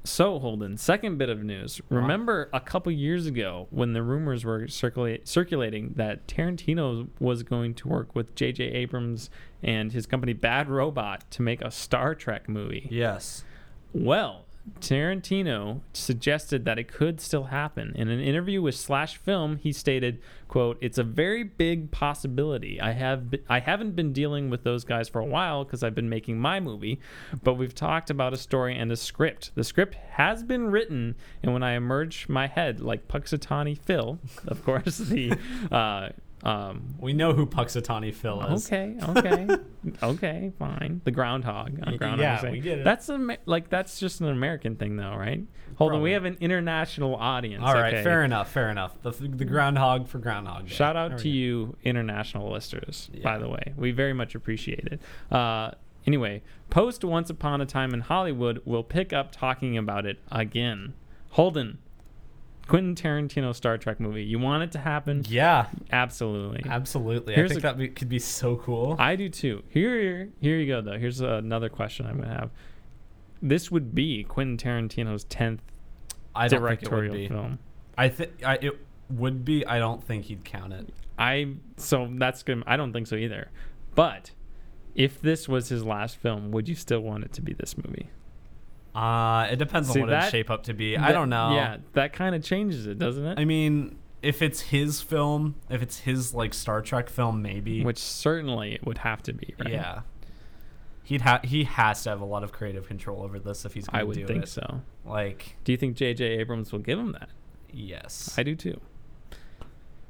so 0.08 0.38
Holden, 0.38 0.76
second 0.76 1.18
bit 1.18 1.28
of 1.28 1.42
news. 1.44 1.80
Remember 1.90 2.48
a 2.52 2.60
couple 2.60 2.90
years 2.92 3.26
ago 3.26 3.66
when 3.70 3.92
the 3.92 4.02
rumors 4.02 4.44
were 4.44 4.68
circulate, 4.68 5.28
circulating 5.28 5.92
that 5.96 6.26
Tarantino 6.26 7.08
was 7.20 7.42
going 7.42 7.74
to 7.74 7.88
work 7.88 8.14
with 8.14 8.34
J.J. 8.34 8.64
Abrams 8.64 9.28
and 9.62 9.92
his 9.92 10.06
company 10.06 10.32
Bad 10.32 10.68
Robot 10.68 11.30
to 11.32 11.42
make 11.42 11.60
a 11.60 11.70
Star 11.70 12.14
Trek 12.14 12.48
movie. 12.48 12.88
Yes. 12.90 13.44
Well, 13.92 14.45
Tarantino 14.80 15.80
suggested 15.92 16.64
that 16.64 16.78
it 16.78 16.88
could 16.88 17.20
still 17.20 17.44
happen. 17.44 17.92
In 17.94 18.08
an 18.08 18.20
interview 18.20 18.60
with 18.60 18.74
Slash 18.74 19.16
Film, 19.16 19.56
he 19.56 19.72
stated, 19.72 20.20
"quote 20.48 20.76
It's 20.80 20.98
a 20.98 21.04
very 21.04 21.42
big 21.44 21.90
possibility. 21.90 22.80
I 22.80 22.92
have 22.92 23.30
be- 23.30 23.42
I 23.48 23.60
haven't 23.60 23.96
been 23.96 24.12
dealing 24.12 24.50
with 24.50 24.64
those 24.64 24.84
guys 24.84 25.08
for 25.08 25.20
a 25.20 25.24
while 25.24 25.64
because 25.64 25.82
I've 25.82 25.94
been 25.94 26.08
making 26.08 26.38
my 26.38 26.60
movie, 26.60 27.00
but 27.42 27.54
we've 27.54 27.74
talked 27.74 28.10
about 28.10 28.32
a 28.32 28.36
story 28.36 28.76
and 28.76 28.90
a 28.90 28.96
script. 28.96 29.52
The 29.54 29.64
script 29.64 29.94
has 29.94 30.42
been 30.42 30.70
written, 30.70 31.14
and 31.42 31.52
when 31.52 31.62
I 31.62 31.72
emerge 31.72 32.28
my 32.28 32.46
head 32.46 32.80
like 32.80 33.08
Punxsutawney 33.08 33.78
Phil, 33.78 34.18
of 34.46 34.64
course, 34.64 34.98
the 34.98 35.32
uh, 35.70 36.10
um, 36.42 36.94
We 36.98 37.12
know 37.12 37.32
who 37.32 37.46
Punxsutawney 37.46 38.14
Phil 38.14 38.40
is. 38.54 38.66
Okay, 38.66 38.96
okay, 39.08 39.48
okay, 40.02 40.52
fine. 40.58 41.00
The 41.04 41.10
groundhog 41.10 41.78
on 41.82 41.96
Groundhog 41.96 42.20
yeah, 42.20 42.40
Day. 42.40 42.50
we 42.50 42.60
get 42.60 42.78
it. 42.80 42.84
That's 42.84 43.08
a, 43.08 43.38
like 43.46 43.68
that's 43.68 43.98
just 43.98 44.20
an 44.20 44.28
American 44.28 44.76
thing, 44.76 44.96
though, 44.96 45.16
right? 45.16 45.44
Hold 45.76 45.92
on, 45.92 46.02
we 46.02 46.12
have 46.12 46.24
an 46.24 46.36
international 46.40 47.16
audience. 47.16 47.62
All 47.64 47.74
right, 47.74 47.94
okay? 47.94 48.02
fair 48.02 48.24
enough, 48.24 48.50
fair 48.50 48.70
enough. 48.70 49.00
The, 49.02 49.10
the 49.10 49.44
groundhog 49.44 50.08
for 50.08 50.18
Groundhog 50.18 50.68
Day. 50.68 50.74
Shout 50.74 50.96
out 50.96 51.10
There 51.10 51.18
to 51.18 51.28
you, 51.28 51.76
international 51.84 52.50
listeners. 52.50 53.10
By 53.22 53.38
the 53.38 53.48
way, 53.48 53.74
we 53.76 53.90
very 53.90 54.12
much 54.12 54.34
appreciate 54.34 54.86
it. 54.86 55.00
Uh, 55.34 55.72
anyway, 56.06 56.42
post 56.70 57.04
Once 57.04 57.28
Upon 57.28 57.60
a 57.60 57.66
Time 57.66 57.92
in 57.92 58.00
Hollywood 58.00 58.62
we'll 58.64 58.84
pick 58.84 59.12
up 59.12 59.32
talking 59.32 59.76
about 59.76 60.06
it 60.06 60.18
again. 60.30 60.94
Holden, 61.30 61.78
Quentin 62.68 62.94
Tarantino 62.94 63.54
Star 63.54 63.78
Trek 63.78 64.00
movie. 64.00 64.24
You 64.24 64.38
want 64.38 64.62
it 64.64 64.72
to 64.72 64.78
happen? 64.78 65.24
Yeah, 65.28 65.66
Absolutely. 65.92 66.64
absolutely. 66.68 67.34
Here's 67.34 67.52
I 67.52 67.54
think 67.54 67.64
a- 67.64 67.66
that 67.68 67.78
be, 67.78 67.88
could 67.88 68.08
be 68.08 68.18
so 68.18 68.56
cool. 68.56 68.96
I 68.98 69.14
do 69.16 69.28
too. 69.28 69.62
Here, 69.68 70.28
here 70.40 70.58
you 70.58 70.66
go. 70.66 70.80
Though 70.80 70.98
here's 70.98 71.20
another 71.20 71.68
question 71.68 72.06
I'm 72.06 72.18
gonna 72.20 72.34
have. 72.34 72.50
This 73.40 73.70
would 73.70 73.94
be 73.94 74.24
Quentin 74.24 74.56
Tarantino's 74.56 75.24
tenth 75.24 75.62
I 76.34 76.48
think 76.48 76.60
it 76.60 76.62
would 76.62 76.68
directorial 76.80 77.28
film. 77.28 77.58
I 77.96 78.08
think 78.08 78.32
it 78.42 78.78
would 79.10 79.44
be. 79.44 79.64
I 79.64 79.78
don't 79.78 80.02
think 80.02 80.24
he'd 80.24 80.44
count 80.44 80.72
it. 80.72 80.92
I 81.18 81.54
so 81.76 82.08
that's 82.18 82.42
good. 82.42 82.62
I 82.66 82.76
don't 82.76 82.92
think 82.92 83.06
so 83.06 83.16
either. 83.16 83.50
But 83.94 84.32
if 84.94 85.20
this 85.20 85.48
was 85.48 85.68
his 85.68 85.84
last 85.84 86.16
film, 86.16 86.50
would 86.50 86.68
you 86.68 86.74
still 86.74 87.00
want 87.00 87.24
it 87.24 87.32
to 87.34 87.42
be 87.42 87.52
this 87.54 87.76
movie? 87.76 88.10
Uh, 88.96 89.48
it 89.50 89.56
depends 89.56 89.90
See, 89.92 90.00
on 90.00 90.06
what 90.06 90.10
that- 90.10 90.30
shape 90.30 90.50
up 90.50 90.62
to 90.64 90.74
be. 90.74 90.96
I 90.96 91.12
don't 91.12 91.28
know. 91.28 91.54
Yeah, 91.54 91.76
that 91.92 92.12
kind 92.12 92.34
of 92.34 92.42
changes 92.42 92.86
it, 92.86 92.98
doesn't 92.98 93.24
it? 93.26 93.38
I 93.38 93.44
mean, 93.44 93.98
if 94.22 94.40
it's 94.42 94.60
his 94.60 95.02
film, 95.02 95.56
if 95.68 95.82
it's 95.82 95.98
his 96.00 96.32
like 96.34 96.54
Star 96.54 96.80
Trek 96.82 97.10
film, 97.10 97.42
maybe. 97.42 97.84
Which 97.84 97.98
certainly 97.98 98.74
it 98.74 98.86
would 98.86 98.98
have 98.98 99.22
to 99.24 99.32
be, 99.34 99.54
right? 99.60 99.72
Yeah. 99.72 100.00
He'd 101.04 101.20
ha- 101.20 101.40
he 101.44 101.64
has 101.64 102.02
to 102.04 102.10
have 102.10 102.20
a 102.20 102.24
lot 102.24 102.42
of 102.42 102.50
creative 102.52 102.88
control 102.88 103.22
over 103.22 103.38
this 103.38 103.64
if 103.64 103.74
he's 103.74 103.86
going 103.86 103.98
to 103.98 104.00
I 104.00 104.04
would 104.04 104.16
do 104.16 104.26
think 104.26 104.44
it. 104.44 104.48
so. 104.48 104.80
Like, 105.04 105.56
Do 105.62 105.70
you 105.70 105.78
think 105.78 105.94
J.J. 105.96 106.24
Abrams 106.24 106.72
will 106.72 106.80
give 106.80 106.98
him 106.98 107.12
that? 107.12 107.28
yes. 107.72 108.34
I 108.38 108.42
do 108.42 108.56
too. 108.56 108.80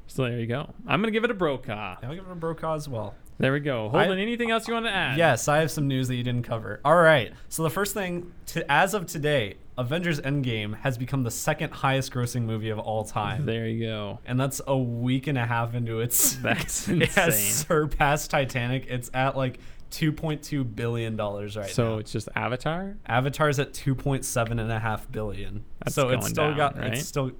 So 0.06 0.22
there 0.22 0.38
you 0.38 0.46
go. 0.46 0.72
I'm 0.86 1.00
gonna 1.02 1.10
give 1.10 1.24
it 1.24 1.30
a 1.30 1.34
Brokaw. 1.34 1.96
I'll 2.02 2.14
give 2.14 2.24
it 2.24 2.30
a 2.32 2.34
Brokaw 2.36 2.74
as 2.76 2.88
well. 2.88 3.14
There 3.38 3.52
we 3.52 3.60
go. 3.60 3.86
I- 3.88 4.04
Holden, 4.04 4.18
anything 4.18 4.50
else 4.50 4.66
you 4.66 4.74
want 4.74 4.86
to 4.86 4.92
add? 4.92 5.18
Yes, 5.18 5.46
I 5.48 5.58
have 5.58 5.70
some 5.70 5.86
news 5.88 6.08
that 6.08 6.14
you 6.14 6.22
didn't 6.22 6.44
cover. 6.44 6.80
All 6.84 6.96
right. 6.96 7.32
So 7.48 7.62
the 7.62 7.70
first 7.70 7.92
thing, 7.94 8.32
to, 8.46 8.70
as 8.72 8.94
of 8.94 9.06
today, 9.06 9.56
Avengers 9.78 10.20
Endgame 10.20 10.74
has 10.78 10.96
become 10.96 11.22
the 11.22 11.30
second 11.30 11.70
highest 11.70 12.12
grossing 12.12 12.42
movie 12.44 12.70
of 12.70 12.78
all 12.78 13.04
time. 13.04 13.44
There 13.44 13.66
you 13.66 13.86
go. 13.86 14.20
and 14.24 14.40
that's 14.40 14.60
a 14.66 14.76
week 14.76 15.26
and 15.26 15.36
a 15.36 15.44
half 15.44 15.74
into 15.74 16.00
its 16.00 16.36
That's 16.42 16.88
insane. 16.88 17.02
it 17.02 17.08
has 17.10 17.38
surpassed 17.38 18.30
Titanic. 18.30 18.86
It's 18.88 19.10
at 19.12 19.36
like 19.36 19.58
2.2 19.90 20.74
billion 20.74 21.14
dollars 21.16 21.56
right 21.56 21.68
so 21.70 21.84
now. 21.84 21.90
So 21.90 21.98
it's 21.98 22.12
just 22.12 22.28
Avatar. 22.34 22.96
Avatar's 23.06 23.58
at 23.58 23.72
2.7 23.74 24.50
and 24.52 24.72
a 24.72 24.78
half 24.78 25.10
billion. 25.12 25.64
That's 25.84 25.94
so 25.94 26.08
it's 26.08 26.28
still 26.28 26.48
down, 26.48 26.56
got 26.56 26.78
right? 26.78 26.94
it's 26.94 27.06
still 27.06 27.32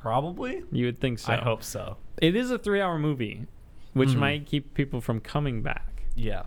probably. 0.00 0.62
You 0.72 0.86
would 0.86 0.98
think 0.98 1.18
so. 1.18 1.32
I 1.32 1.36
hope 1.36 1.62
so. 1.62 1.96
it 2.18 2.34
is 2.36 2.50
a 2.50 2.58
three-hour 2.58 2.98
movie, 2.98 3.46
which 3.94 4.10
Mhm. 4.10 4.16
might 4.16 4.46
keep 4.46 4.74
people 4.74 5.00
from 5.00 5.20
coming 5.20 5.62
back. 5.62 6.04
Yeah. 6.14 6.42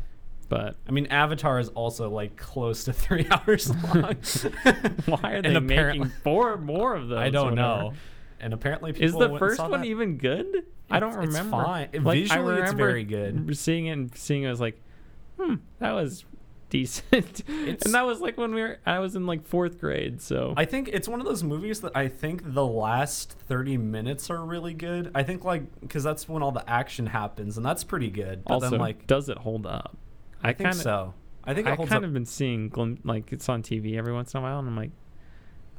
But 0.49 0.77
I 0.88 0.91
mean, 0.91 1.07
Avatar 1.07 1.60
is 1.60 1.67
also 1.69 2.10
like 2.10 2.38
close 2.38 2.86
to 2.86 2.93
three 3.03 3.27
hours 3.31 3.69
long. 3.83 4.15
why 5.05 5.31
are 5.33 5.41
they 5.41 5.60
making 5.60 6.05
four 6.23 6.57
more 6.57 6.95
of 6.95 7.07
those? 7.10 7.17
I 7.19 7.29
don't 7.29 7.55
know. 7.55 7.93
And 8.39 8.53
apparently, 8.53 8.93
people 8.93 9.07
Is 9.07 9.13
the 9.15 9.38
first 9.39 9.60
one 9.60 9.71
that. 9.81 9.86
even 9.86 10.17
good? 10.17 10.45
I 10.89 10.99
don't 10.99 11.10
It's- 11.10 11.25
it's 11.29 11.38
remember. 11.38 11.63
fine. 11.65 11.89
Like, 12.03 12.19
Visually, 12.19 12.62
it's 12.62 12.71
very 12.73 13.03
good. 13.03 13.57
Seeing 13.57 13.88
it 13.88 13.91
and 13.91 14.15
seeing 14.15 14.43
it, 14.43 14.47
I 14.47 14.51
was 14.51 14.62
like, 14.62 14.79
hmm, 15.38 15.55
that 15.79 15.91
was 15.93 16.23
decent. 16.69 17.43
And 17.47 17.93
that 17.93 18.06
was 18.06 18.19
like 18.21 18.38
when 18.38 18.53
we 18.53 18.62
were, 18.62 18.80
I 18.86 18.99
was 18.99 19.15
in 19.15 19.25
like 19.25 19.45
fourth 19.45 19.80
grade. 19.80 20.21
So 20.21 20.53
I 20.58 20.65
think 20.65 20.89
it's 20.89 21.08
one 21.08 21.19
of 21.19 21.25
those 21.25 21.43
movies 21.43 21.82
that 21.82 21.91
I 21.95 22.08
think 22.08 22.53
the 22.53 22.65
last 22.65 23.34
30 23.47 23.77
minutes 23.77 24.30
are 24.30 24.43
really 24.43 24.73
good. 24.73 25.12
I 25.15 25.23
think 25.23 25.43
like 25.43 25.63
because 25.82 26.03
that's 26.03 26.27
when 26.27 26.41
all 26.43 26.51
the 26.51 26.67
action 26.69 27.08
happens 27.08 27.58
and 27.58 27.65
that's 27.65 27.84
pretty 27.84 28.10
good. 28.10 28.43
But 28.45 28.53
also, 28.56 28.69
then 28.71 28.80
like 28.80 29.08
does 29.08 29.30
it 29.30 29.38
hold 29.38 29.65
up? 29.65 29.95
I 30.43 30.47
think 30.53 30.69
kinda, 30.69 30.75
so. 30.84 31.13
I 31.43 31.53
think 31.53 31.67
I 31.67 31.75
kind 31.77 31.91
up. 31.91 32.03
of 32.03 32.13
been 32.13 32.25
seeing 32.25 32.69
glim- 32.69 32.99
like 33.03 33.32
it's 33.32 33.47
on 33.47 33.63
TV 33.63 33.97
every 33.97 34.12
once 34.13 34.34
in 34.34 34.39
a 34.39 34.43
while, 34.43 34.60
and 34.60 34.67
I'm 34.67 34.75
like, 34.75 34.91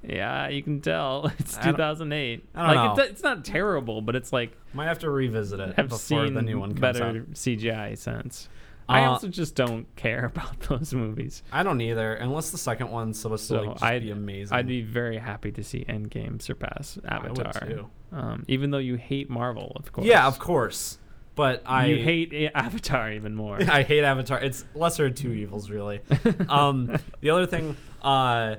yeah, 0.03 0.48
you 0.48 0.62
can 0.62 0.81
tell 0.81 1.27
it's 1.38 1.57
I 1.59 1.62
don't- 1.64 1.74
2008. 1.74 2.48
I 2.55 2.66
don't 2.66 2.77
like 2.77 2.96
know. 2.96 3.03
It's, 3.03 3.12
it's 3.12 3.22
not 3.22 3.44
terrible, 3.44 4.01
but 4.01 4.16
it's 4.16 4.33
like 4.33 4.57
Might 4.72 4.87
have 4.87 5.01
to 5.01 5.11
revisit 5.11 5.61
it 5.61 5.74
have 5.77 5.88
before 5.88 6.24
seen 6.27 6.35
the 6.35 6.42
new 6.42 6.59
one 6.59 6.70
comes 6.74 6.96
out. 6.96 7.01
better 7.01 7.18
out. 7.20 7.31
CGI 7.33 7.98
since. 7.98 8.48
I 8.88 9.05
Uh, 9.05 9.11
also 9.11 9.29
just 9.29 9.55
don't 9.55 9.87
care 9.96 10.24
about 10.35 10.61
those 10.61 10.94
movies. 10.94 11.42
I 11.53 11.62
don't 11.62 11.81
either, 11.81 12.14
unless 12.14 12.51
the 12.51 12.59
second 12.59 12.90
one's 12.90 13.18
supposed 13.20 13.46
So 13.46 13.57
to 13.57 13.62
like 13.62 13.72
just 13.74 13.85
I'd 13.85 14.03
be 14.03 14.11
amazing. 14.11 14.57
I'd 14.57 14.66
be 14.66 14.83
very 14.83 15.18
happy 15.18 15.53
to 15.53 15.62
see 15.62 15.85
Endgame 15.88 16.40
surpass 16.40 16.98
I 17.07 17.18
would 17.29 17.38
Avatar. 17.40 17.68
too. 17.68 17.90
Um, 18.12 18.44
even 18.48 18.70
though 18.70 18.79
you 18.79 18.96
hate 18.96 19.29
Marvel, 19.29 19.72
of 19.77 19.92
course. 19.92 20.07
Yeah, 20.07 20.27
of 20.27 20.38
course. 20.38 20.98
But 21.35 21.62
I 21.66 21.87
you 21.87 22.03
hate 22.03 22.33
A- 22.33 22.57
Avatar 22.57 23.12
even 23.12 23.35
more. 23.35 23.59
I 23.70 23.83
hate 23.83 24.03
Avatar. 24.05 24.40
It's 24.40 24.64
lesser 24.74 25.07
of 25.07 25.14
two 25.14 25.33
evils, 25.33 25.70
really. 25.70 26.01
um, 26.48 26.96
the 27.20 27.31
other 27.31 27.46
thing 27.46 27.77
uh, 28.03 28.57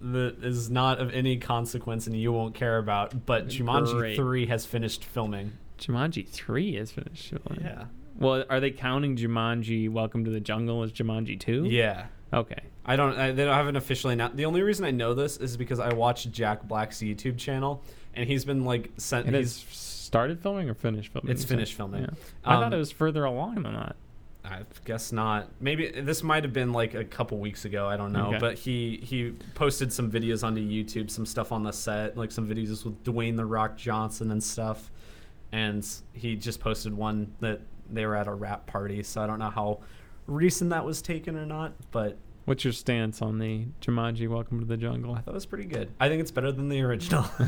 that 0.00 0.36
is 0.44 0.68
not 0.70 1.00
of 1.00 1.12
any 1.14 1.38
consequence 1.38 2.06
and 2.06 2.14
you 2.14 2.30
won't 2.32 2.54
care 2.54 2.78
about, 2.78 3.24
but 3.26 3.48
Jumanji 3.48 3.92
Great. 3.94 4.16
3 4.16 4.46
has 4.46 4.66
finished 4.66 5.02
filming. 5.04 5.52
Jumanji 5.78 6.26
three 6.28 6.76
is 6.76 6.90
finished. 6.90 7.30
filming. 7.30 7.64
Yeah. 7.64 7.84
Well, 8.18 8.44
are 8.48 8.60
they 8.60 8.70
counting 8.70 9.16
Jumanji 9.16 9.88
Welcome 9.90 10.24
to 10.24 10.30
the 10.30 10.40
Jungle 10.40 10.82
as 10.82 10.92
Jumanji 10.92 11.38
two? 11.38 11.66
Yeah. 11.66 12.06
Okay. 12.32 12.60
I 12.84 12.96
don't. 12.96 13.16
I, 13.18 13.32
they 13.32 13.44
don't 13.44 13.54
haven't 13.54 13.76
officially 13.76 14.14
announced. 14.14 14.36
The 14.36 14.44
only 14.46 14.62
reason 14.62 14.84
I 14.84 14.90
know 14.90 15.14
this 15.14 15.36
is 15.36 15.56
because 15.56 15.80
I 15.80 15.92
watched 15.92 16.30
Jack 16.30 16.66
Black's 16.66 16.98
YouTube 16.98 17.36
channel, 17.36 17.82
and 18.14 18.28
he's 18.28 18.44
been 18.44 18.64
like 18.64 18.90
sent. 18.96 19.26
It 19.28 19.34
he's, 19.34 19.64
started 19.70 20.40
filming 20.40 20.70
or 20.70 20.74
finished 20.74 21.12
filming? 21.12 21.32
It's 21.32 21.44
finished 21.44 21.74
filming. 21.74 22.02
Yeah. 22.02 22.10
I 22.44 22.54
Um, 22.54 22.62
thought 22.62 22.72
it 22.72 22.78
was 22.78 22.92
further 22.92 23.24
along 23.24 23.62
than 23.62 23.74
that. 23.74 23.96
I 24.44 24.60
guess 24.84 25.10
not. 25.10 25.48
Maybe 25.60 25.90
this 25.90 26.22
might 26.22 26.44
have 26.44 26.52
been 26.52 26.72
like 26.72 26.94
a 26.94 27.04
couple 27.04 27.38
weeks 27.38 27.64
ago. 27.64 27.88
I 27.88 27.96
don't 27.96 28.12
know. 28.12 28.28
Okay. 28.28 28.38
But 28.38 28.58
he 28.58 29.00
he 29.02 29.32
posted 29.56 29.92
some 29.92 30.08
videos 30.10 30.44
onto 30.44 30.60
YouTube, 30.60 31.10
some 31.10 31.26
stuff 31.26 31.50
on 31.50 31.64
the 31.64 31.72
set, 31.72 32.16
like 32.16 32.30
some 32.30 32.48
videos 32.48 32.84
with 32.84 33.02
Dwayne 33.02 33.36
the 33.36 33.44
Rock 33.44 33.76
Johnson 33.76 34.30
and 34.30 34.42
stuff. 34.42 34.92
And 35.50 35.84
he 36.12 36.36
just 36.36 36.60
posted 36.60 36.94
one 36.94 37.34
that 37.40 37.60
they 37.90 38.06
were 38.06 38.16
at 38.16 38.26
a 38.26 38.34
rap 38.34 38.66
party. 38.66 39.02
So 39.02 39.22
I 39.22 39.26
don't 39.26 39.38
know 39.38 39.50
how 39.50 39.80
recent 40.26 40.70
that 40.70 40.84
was 40.84 41.02
taken 41.02 41.36
or 41.36 41.46
not, 41.46 41.72
but 41.90 42.18
What's 42.46 42.62
your 42.62 42.72
stance 42.72 43.22
on 43.22 43.40
the 43.40 43.66
Jumanji 43.80 44.28
Welcome 44.28 44.60
to 44.60 44.66
the 44.66 44.76
Jungle? 44.76 45.16
I 45.16 45.20
thought 45.20 45.32
it 45.32 45.34
was 45.34 45.46
pretty 45.46 45.64
good. 45.64 45.92
I 45.98 46.08
think 46.08 46.20
it's 46.20 46.30
better 46.30 46.52
than 46.52 46.68
the 46.68 46.80
original. 46.80 47.24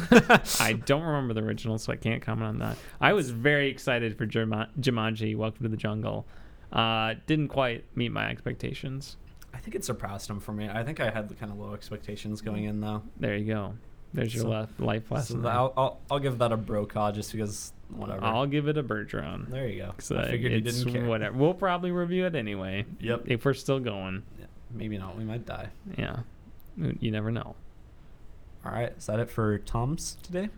I 0.59 0.73
don't 0.87 1.05
remember 1.05 1.35
the 1.35 1.43
original, 1.43 1.79
so 1.79 1.93
I 1.93 1.97
can't 1.97 2.21
comment 2.21 2.49
on 2.49 2.59
that. 2.59 2.77
I 3.01 3.13
was 3.13 3.31
very 3.31 3.71
excited 3.71 4.19
for 4.19 4.27
Juma- 4.27 4.71
Jumanji 4.81 5.37
Welcome 5.37 5.63
to 5.63 5.69
the 5.69 5.77
Jungle. 5.77 6.27
Uh, 6.73 7.15
didn't 7.29 7.47
quite 7.47 7.85
meet 7.95 8.09
my 8.09 8.29
expectations. 8.29 9.19
I 9.55 9.59
think 9.59 9.77
it 9.77 9.85
surpassed 9.85 10.27
them 10.27 10.41
for 10.41 10.53
me. 10.53 10.69
I 10.69 10.83
think 10.83 10.99
I 10.99 11.11
had 11.11 11.33
kind 11.39 11.53
of 11.53 11.59
low 11.59 11.75
expectations 11.75 12.41
going 12.41 12.65
in 12.65 12.81
though. 12.81 13.03
There 13.21 13.37
you 13.37 13.47
go. 13.47 13.75
There's 14.15 14.35
your 14.35 14.45
So- 14.45 14.49
lef- 14.51 14.81
life 14.81 15.11
lesson. 15.11 15.43
there. 15.43 15.53
I'll, 15.53 15.73
I'll 15.77 16.01
I'll 16.11 16.19
give 16.19 16.39
that 16.39 16.51
a 16.53 16.57
Brokaw 16.57 17.13
just 17.13 17.31
because 17.33 17.73
whatever. 17.91 18.25
I'll 18.25 18.47
give 18.47 18.67
it 18.69 18.79
a 18.79 18.83
Bergeron. 18.83 19.49
there 19.51 19.67
you 19.69 19.83
go. 19.83 19.95
So 19.99 20.19
I 20.19 20.29
figured 20.31 20.53
you 20.53 20.61
didn't 20.61 20.93
care. 20.93 21.05
whatever. 21.07 21.37
We'll 21.37 21.55
probably 21.55 21.91
review 21.91 22.27
it 22.27 22.35
anyway. 22.35 22.87
Yep. 23.01 23.25
If 23.27 23.45
we're 23.45 23.55
still 23.55 23.81
going. 23.81 24.23
Maybe 24.71 24.99
not. 24.99 25.17
We 25.17 25.25
might 25.25 25.47
die. 25.47 25.69
Yeah. 25.97 26.21
You 26.77 27.11
never 27.11 27.31
know. 27.31 27.55
All 28.65 28.73
right. 28.73 28.93
Is 28.97 29.07
that 29.07 29.19
it 29.21 29.31
for 29.31 29.59
Tom's 29.59 30.17
today? 30.23 30.49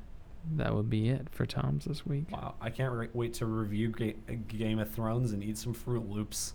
That 0.56 0.74
would 0.74 0.88
be 0.90 1.08
it 1.10 1.28
for 1.30 1.44
Tom's 1.46 1.84
this 1.84 2.04
week. 2.06 2.24
Wow. 2.32 2.54
I 2.60 2.70
can't 2.70 2.92
re- 2.92 3.08
wait 3.12 3.34
to 3.34 3.46
review 3.46 3.88
Ga- 3.90 4.16
Game 4.48 4.78
of 4.78 4.90
Thrones 4.90 5.32
and 5.32 5.44
eat 5.44 5.58
some 5.58 5.74
Froot 5.74 6.10
Loops. 6.10 6.54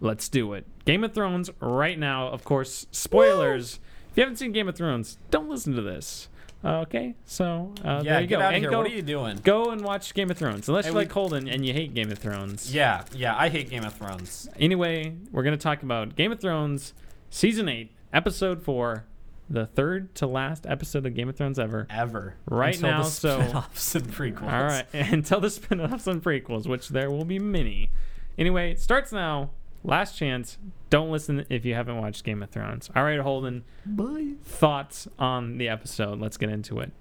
Let's 0.00 0.28
do 0.28 0.52
it. 0.54 0.66
Game 0.84 1.04
of 1.04 1.14
Thrones 1.14 1.48
right 1.60 1.98
now. 1.98 2.26
Of 2.28 2.44
course, 2.44 2.86
spoilers. 2.90 3.78
If 4.12 4.18
you 4.18 4.22
haven't 4.24 4.36
seen 4.36 4.52
Game 4.52 4.68
of 4.68 4.76
Thrones, 4.76 5.16
don't 5.30 5.48
listen 5.48 5.74
to 5.74 5.80
this. 5.82 6.28
Uh, 6.64 6.80
okay, 6.82 7.14
so 7.24 7.72
uh, 7.84 8.02
yeah. 8.04 8.12
there 8.12 8.20
you 8.20 8.26
go. 8.28 8.38
And 8.40 8.64
go, 8.64 8.78
what 8.78 8.86
are 8.86 8.94
you 8.94 9.02
doing? 9.02 9.40
go 9.42 9.70
and 9.70 9.80
watch 9.80 10.14
Game 10.14 10.30
of 10.30 10.36
Thrones. 10.38 10.68
Unless 10.68 10.84
you 10.86 10.92
we- 10.92 10.98
like 10.98 11.10
Holden 11.10 11.48
and 11.48 11.66
you 11.66 11.72
hate 11.72 11.92
Game 11.94 12.12
of 12.12 12.18
Thrones. 12.18 12.72
Yeah. 12.72 13.04
Yeah. 13.14 13.34
I 13.36 13.48
hate 13.48 13.68
Game 13.70 13.84
of 13.84 13.94
Thrones. 13.94 14.48
Anyway, 14.60 15.16
we're 15.32 15.42
gonna 15.42 15.56
talk 15.56 15.82
about 15.82 16.14
Game 16.14 16.30
of 16.30 16.40
Thrones 16.40 16.92
season 17.30 17.68
eight, 17.68 17.90
episode 18.12 18.62
four, 18.62 19.06
the 19.50 19.66
third 19.66 20.14
to 20.16 20.26
last 20.28 20.64
episode 20.68 21.04
of 21.04 21.14
Game 21.14 21.28
of 21.28 21.36
Thrones 21.36 21.58
ever. 21.58 21.86
Ever. 21.90 22.34
Right 22.48 22.74
Until 22.76 22.90
now, 22.90 23.02
the 23.04 23.08
so- 23.10 23.40
spin-offs 23.40 23.94
and 23.96 24.06
prequels. 24.12 24.52
All 24.52 24.62
right, 24.64 24.86
until 24.92 25.40
the 25.40 25.50
spin-offs 25.50 26.06
and 26.06 26.22
prequels, 26.22 26.68
which 26.68 26.90
there 26.90 27.10
will 27.10 27.24
be 27.24 27.38
many. 27.40 27.90
Anyway, 28.38 28.70
it 28.72 28.80
starts 28.80 29.10
now. 29.10 29.50
Last 29.84 30.16
chance. 30.16 30.58
Don't 30.90 31.10
listen 31.10 31.44
if 31.48 31.64
you 31.64 31.74
haven't 31.74 31.96
watched 31.98 32.22
Game 32.24 32.42
of 32.42 32.50
Thrones. 32.50 32.88
All 32.94 33.02
right, 33.02 33.18
Holden. 33.18 33.64
Bye. 33.84 34.34
Thoughts 34.44 35.08
on 35.18 35.58
the 35.58 35.68
episode? 35.68 36.20
Let's 36.20 36.36
get 36.36 36.50
into 36.50 36.78
it. 36.80 36.92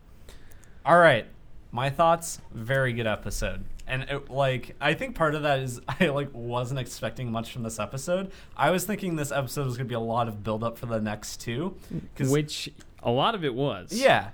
All 0.85 0.97
right. 0.97 1.25
My 1.71 1.89
thoughts, 1.89 2.41
very 2.53 2.91
good 2.91 3.07
episode. 3.07 3.63
And 3.87 4.03
it, 4.03 4.29
like 4.29 4.75
I 4.81 4.93
think 4.93 5.15
part 5.15 5.35
of 5.35 5.43
that 5.43 5.59
is 5.59 5.79
I 5.99 6.07
like 6.07 6.29
wasn't 6.33 6.79
expecting 6.79 7.31
much 7.31 7.51
from 7.51 7.63
this 7.63 7.79
episode. 7.79 8.31
I 8.57 8.71
was 8.71 8.83
thinking 8.85 9.15
this 9.15 9.31
episode 9.31 9.65
was 9.65 9.77
going 9.77 9.87
to 9.87 9.89
be 9.89 9.95
a 9.95 9.99
lot 9.99 10.27
of 10.27 10.43
build 10.43 10.63
up 10.63 10.77
for 10.77 10.85
the 10.87 10.99
next 10.99 11.39
two. 11.39 11.75
'cause- 12.15 12.29
Which 12.29 12.69
a 13.03 13.11
lot 13.11 13.35
of 13.35 13.43
it 13.45 13.53
was. 13.53 13.91
yeah. 13.93 14.29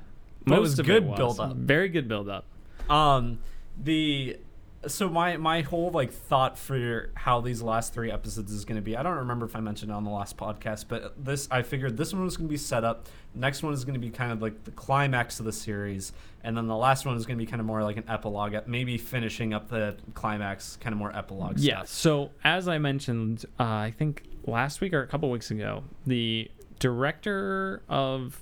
Most 0.45 0.57
it 0.57 0.61
was 0.61 0.79
of 0.79 0.85
good 0.85 1.05
was. 1.07 1.17
build 1.17 1.39
up. 1.39 1.55
Very 1.57 1.89
good 1.89 2.07
build 2.07 2.29
up. 2.29 2.45
Um 2.89 3.39
the 3.83 4.37
so 4.85 5.09
my 5.09 5.37
my 5.37 5.61
whole 5.61 5.89
like 5.89 6.11
thought 6.13 6.57
for 6.57 7.09
how 7.15 7.41
these 7.41 7.61
last 7.63 7.93
three 7.93 8.11
episodes 8.11 8.51
is 8.51 8.63
going 8.63 8.75
to 8.75 8.81
be 8.81 8.95
i 8.95 9.01
don't 9.01 9.17
remember 9.17 9.45
if 9.45 9.55
i 9.55 9.59
mentioned 9.59 9.91
it 9.91 9.93
on 9.95 10.03
the 10.03 10.09
last 10.09 10.37
podcast 10.37 10.85
but 10.87 11.13
this 11.23 11.47
i 11.49 11.63
figured 11.63 11.97
this 11.97 12.13
one 12.13 12.23
was 12.23 12.37
going 12.37 12.47
to 12.47 12.51
be 12.51 12.57
set 12.57 12.83
up 12.83 13.07
next 13.33 13.63
one 13.63 13.73
is 13.73 13.83
going 13.83 13.95
to 13.95 13.99
be 13.99 14.11
kind 14.11 14.31
of 14.31 14.39
like 14.41 14.63
the 14.65 14.71
climax 14.71 15.39
of 15.39 15.45
the 15.47 15.51
series 15.51 16.13
and 16.43 16.55
then 16.55 16.67
the 16.67 16.75
last 16.75 17.05
one 17.07 17.17
is 17.17 17.25
going 17.25 17.37
to 17.37 17.43
be 17.43 17.49
kind 17.49 17.59
of 17.59 17.65
more 17.65 17.81
like 17.81 17.97
an 17.97 18.03
epilogue 18.07 18.55
maybe 18.67 18.97
finishing 18.99 19.51
up 19.53 19.67
the 19.69 19.95
climax 20.13 20.77
kind 20.79 20.93
of 20.93 20.99
more 20.99 21.13
epilogue 21.15 21.57
Yeah. 21.57 21.79
stuff. 21.79 21.87
So 21.89 22.31
as 22.43 22.67
I 22.67 22.77
mentioned, 22.77 23.45
uh, 23.59 23.63
I 23.63 23.93
think 23.97 24.23
last 24.45 24.79
week 24.79 24.93
or 24.93 25.01
a 25.01 25.07
couple 25.07 25.29
weeks 25.31 25.49
ago, 25.51 25.83
the 26.05 26.49
director 26.79 27.81
of 27.89 28.39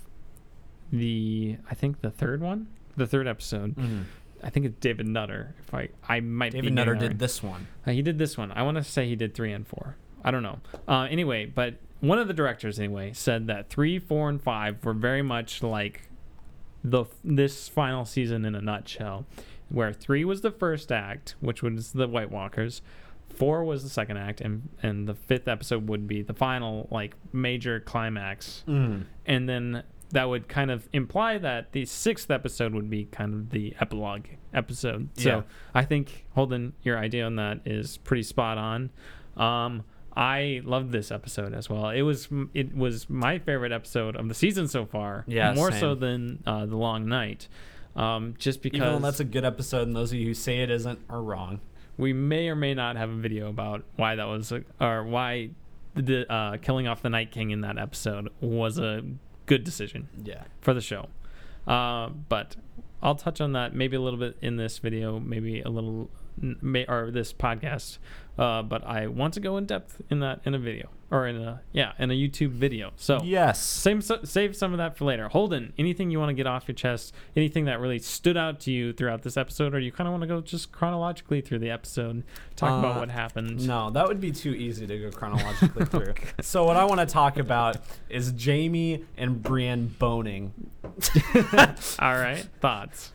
the 0.91 1.57
I 1.71 1.75
think 1.75 2.01
the 2.01 2.11
third 2.11 2.41
one, 2.41 2.67
the 2.95 3.07
third 3.07 3.27
episode, 3.27 3.75
I 4.45 4.51
think 4.51 4.67
it's 4.67 4.77
David 4.79 5.07
Nutter. 5.07 5.55
If 5.67 5.73
I 5.73 5.89
I 6.07 6.19
might 6.19 6.51
david 6.51 6.63
getting 6.63 6.75
nutter 6.75 6.93
did 6.93 7.07
right. 7.07 7.19
this 7.19 7.41
one 7.41 7.67
Uh, 7.85 7.91
he 7.91 8.01
did 8.01 8.19
this 8.19 8.37
one. 8.37 8.51
I 8.51 8.61
want 8.61 8.77
to 8.77 8.83
say 8.83 9.07
he 9.07 9.15
did 9.15 9.33
three 9.33 9.51
and 9.51 9.67
four. 9.67 9.97
I 10.23 10.31
don't 10.31 10.43
know. 10.43 10.59
Uh, 10.87 11.07
anyway, 11.09 11.45
but 11.45 11.75
one 11.99 12.19
of 12.19 12.27
the 12.27 12.33
directors 12.33 12.79
anyway 12.79 13.11
said 13.13 13.47
that 13.47 13.69
three, 13.69 13.99
four, 13.99 14.29
and 14.29 14.41
five 14.41 14.83
were 14.85 14.93
very 14.93 15.21
much 15.21 15.63
like 15.63 16.09
the 16.83 17.05
this 17.23 17.67
final 17.67 18.05
season 18.05 18.45
in 18.45 18.53
a 18.55 18.61
nutshell, 18.61 19.25
where 19.69 19.91
three 19.91 20.23
was 20.23 20.41
the 20.41 20.51
first 20.51 20.91
act, 20.91 21.35
which 21.39 21.63
was 21.63 21.93
the 21.93 22.07
White 22.07 22.31
Walkers. 22.31 22.81
Four 23.29 23.63
was 23.63 23.83
the 23.83 23.89
second 23.89 24.17
act, 24.17 24.39
and 24.41 24.69
and 24.83 25.07
the 25.07 25.15
fifth 25.15 25.47
episode 25.47 25.89
would 25.89 26.07
be 26.07 26.21
the 26.21 26.33
final 26.33 26.87
like 26.91 27.15
major 27.33 27.79
climax, 27.79 28.63
mm. 28.67 29.05
and 29.25 29.49
then 29.49 29.83
that 30.15 30.29
would 30.29 30.47
kind 30.47 30.71
of 30.71 30.87
imply 30.93 31.37
that 31.37 31.73
the 31.73 31.83
sixth 31.83 32.31
episode 32.31 32.73
would 32.73 32.89
be 32.89 33.03
kind 33.05 33.33
of 33.33 33.49
the 33.49 33.75
epilogue 33.81 34.27
episode. 34.53 35.09
So 35.17 35.29
Yeah. 35.29 35.41
I 35.73 35.83
think 35.83 36.25
Holden, 36.35 36.71
your 36.83 36.97
idea 36.97 37.25
on 37.25 37.35
that 37.35 37.59
is 37.65 37.97
pretty 37.97 38.23
spot 38.23 38.57
on. 38.57 38.91
Um, 39.35 39.83
I 40.15 40.61
loved 40.63 40.93
this 40.93 41.11
episode 41.11 41.53
as 41.53 41.69
well. 41.69 41.89
It 41.89 42.03
was 42.03 42.29
it 42.53 42.73
was 42.73 43.09
my 43.09 43.39
favorite 43.39 43.73
episode 43.73 44.15
of 44.15 44.29
the 44.29 44.33
season 44.33 44.69
so 44.69 44.85
far. 44.85 45.25
Yeah, 45.27 45.53
more 45.53 45.71
same. 45.71 45.79
so 45.81 45.95
than 45.95 46.43
uh, 46.45 46.65
the 46.65 46.77
Long 46.77 47.09
Night. 47.09 47.49
Um, 47.97 48.35
just 48.37 48.61
because 48.61 48.79
Even 48.81 49.01
that's 49.01 49.19
a 49.19 49.25
good 49.25 49.43
episode, 49.43 49.87
and 49.87 49.95
those 49.95 50.13
of 50.13 50.17
you 50.17 50.27
who 50.27 50.33
say 50.33 50.59
it 50.61 50.69
isn't 50.69 50.99
are 51.09 51.21
wrong. 51.21 51.59
we 51.97 52.13
may 52.13 52.47
or 52.47 52.55
may 52.55 52.73
not 52.73 52.95
have 52.95 53.09
a 53.09 53.15
video 53.15 53.49
about 53.49 53.83
why 53.97 54.15
that 54.15 54.25
was, 54.27 54.53
a, 54.53 54.63
or 54.79 55.03
why 55.03 55.49
the 55.95 56.31
uh, 56.31 56.57
killing 56.57 56.87
off 56.87 57.01
the 57.01 57.09
Night 57.09 57.31
King 57.31 57.51
in 57.51 57.61
that 57.61 57.77
episode 57.77 58.29
was 58.39 58.79
a 58.79 59.03
good 59.45 59.63
decision 59.63 60.07
Yeah. 60.23 60.43
for 60.61 60.73
the 60.73 60.81
show. 60.81 61.07
Uh, 61.67 62.09
but 62.29 62.55
I'll 63.01 63.15
touch 63.15 63.41
on 63.41 63.51
that 63.53 63.73
maybe 63.75 63.95
a 63.95 63.99
little 64.01 64.19
bit 64.19 64.37
in 64.41 64.57
this 64.57 64.77
video, 64.79 65.19
maybe 65.19 65.61
a 65.61 65.69
little, 65.69 66.09
may, 66.41 66.85
or 66.87 67.11
this 67.11 67.33
podcast. 67.33 67.97
Uh, 68.37 68.61
but 68.61 68.83
I 68.85 69.07
want 69.07 69.33
to 69.35 69.39
go 69.39 69.55
in 69.55 69.65
depth 69.65 70.01
in 70.09 70.19
that 70.19 70.41
in 70.43 70.53
a 70.53 70.59
video 70.59 70.89
or 71.09 71.25
in 71.25 71.37
a 71.41 71.61
yeah 71.71 71.93
in 71.97 72.11
a 72.11 72.13
YouTube 72.13 72.49
video. 72.49 72.91
So 72.97 73.21
Yes. 73.23 73.63
same, 73.63 74.01
save 74.01 74.57
some 74.57 74.73
of 74.73 74.77
that 74.77 74.97
for 74.97 75.05
later. 75.05 75.29
Holden, 75.29 75.71
anything 75.77 76.11
you 76.11 76.19
want 76.19 76.31
to 76.31 76.33
get 76.33 76.45
off 76.45 76.67
your 76.67 76.75
chest? 76.75 77.13
Anything 77.37 77.63
that 77.65 77.79
really 77.79 77.97
stood 77.99 78.35
out 78.35 78.59
to 78.61 78.71
you 78.71 78.91
throughout 78.91 79.21
this 79.21 79.37
episode, 79.37 79.73
or 79.73 79.79
you 79.79 79.89
kind 79.93 80.09
of 80.09 80.11
want 80.11 80.23
to 80.23 80.27
go 80.27 80.41
just 80.41 80.73
chronologically 80.73 81.39
through 81.39 81.59
the 81.59 81.69
episode, 81.69 82.23
talk 82.57 82.77
about 82.77 82.97
Uh, 82.97 82.99
what 82.99 83.09
happened? 83.09 83.65
No, 83.65 83.89
that 83.91 84.05
would 84.05 84.19
be 84.19 84.33
too 84.33 84.51
easy 84.53 84.85
to 84.85 84.99
go 84.99 85.11
chronologically 85.11 85.85
through. 85.85 86.13
So 86.41 86.65
what 86.65 86.75
I 86.75 86.83
want 86.83 86.99
to 86.99 87.05
talk 87.05 87.37
about 87.37 87.77
is 88.09 88.33
Jaime 88.37 89.05
and 89.15 89.41
Brienne 89.41 89.95
boning. 89.97 90.51
All 91.99 92.15
right, 92.17 92.45
thoughts. 92.59 93.13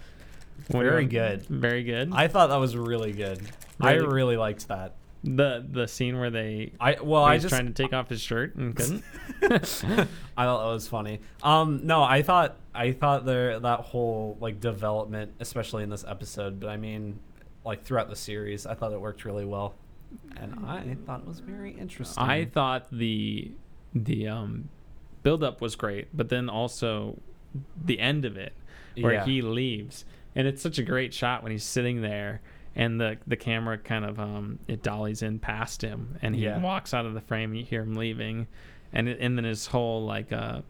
Very 0.69 1.07
good. 1.07 1.45
Very 1.47 1.83
good. 1.85 2.11
I 2.13 2.29
thought 2.29 2.49
that 2.49 2.57
was 2.57 2.77
really 2.77 3.13
good. 3.13 3.41
I 3.81 3.93
Really? 3.95 4.07
really 4.15 4.37
liked 4.37 4.69
that. 4.69 4.95
the 5.23 5.65
the 5.69 5.87
scene 5.87 6.19
where 6.19 6.31
they 6.31 6.73
I 6.81 6.97
well, 7.03 7.25
I 7.25 7.35
he's 7.35 7.43
just 7.43 7.55
trying 7.55 7.67
to 7.67 7.73
take 7.73 7.93
off 7.93 8.09
his 8.09 8.21
shirt 8.21 8.55
and 8.57 8.75
couldn't. 8.77 9.05
I 9.43 9.59
thought 9.59 10.65
that 10.67 10.73
was 10.73 10.89
funny. 10.89 11.21
Um, 11.43 11.81
no, 11.87 12.03
I 12.03 12.23
thought 12.23 12.57
I 12.75 12.93
thought 12.93 13.25
there 13.27 13.59
that 13.61 13.81
whole 13.81 14.37
like 14.41 14.61
development, 14.61 15.33
especially 15.41 15.83
in 15.83 15.91
this 15.91 16.05
episode, 16.07 16.61
but 16.61 16.69
I 16.71 16.77
mean, 16.77 17.19
like 17.65 17.83
throughout 17.85 18.09
the 18.09 18.17
series, 18.17 18.67
I 18.67 18.75
thought 18.75 18.93
it 18.93 19.01
worked 19.01 19.25
really 19.25 19.45
well, 19.45 19.75
and 20.37 20.55
I 20.67 20.97
thought 21.07 21.21
it 21.21 21.27
was 21.27 21.41
very 21.41 21.73
interesting. 21.73 22.23
I 22.23 22.45
thought 22.47 22.87
the 22.91 23.53
the 23.95 24.29
um 24.29 24.69
build 25.23 25.43
up 25.45 25.61
was 25.61 25.77
great, 25.77 26.09
but 26.17 26.29
then 26.31 26.49
also 26.49 27.19
the 27.85 27.99
end 28.01 28.25
of 28.25 28.37
it 28.37 28.55
where 28.99 29.15
Yeah. 29.15 29.25
he 29.25 29.43
leaves. 29.43 30.05
And 30.37 30.47
it's 30.47 30.63
such 30.63 30.79
a 30.79 30.83
great 30.83 31.13
shot 31.13 31.43
when 31.43 31.53
he's 31.53 31.65
sitting 31.65 32.03
there 32.03 32.41
and 32.77 33.01
the 33.01 33.19
the 33.27 33.37
camera 33.37 33.77
kind 33.79 34.05
of 34.05 34.21
um 34.21 34.59
it 34.69 34.83
dollies 34.83 35.23
in 35.23 35.39
past 35.41 35.83
him 35.83 36.17
and 36.23 36.35
he 36.37 36.45
Yeah. 36.45 36.61
walks 36.61 36.95
out 36.95 37.05
of 37.05 37.15
the 37.15 37.21
frame 37.21 37.51
and 37.51 37.59
you 37.59 37.65
hear 37.67 37.83
him 37.83 37.95
leaving 37.95 38.47
and 38.93 39.09
it, 39.09 39.19
and 39.21 39.37
then 39.37 39.45
his 39.45 39.67
whole 39.67 40.05
like 40.07 40.33
uh 40.33 40.61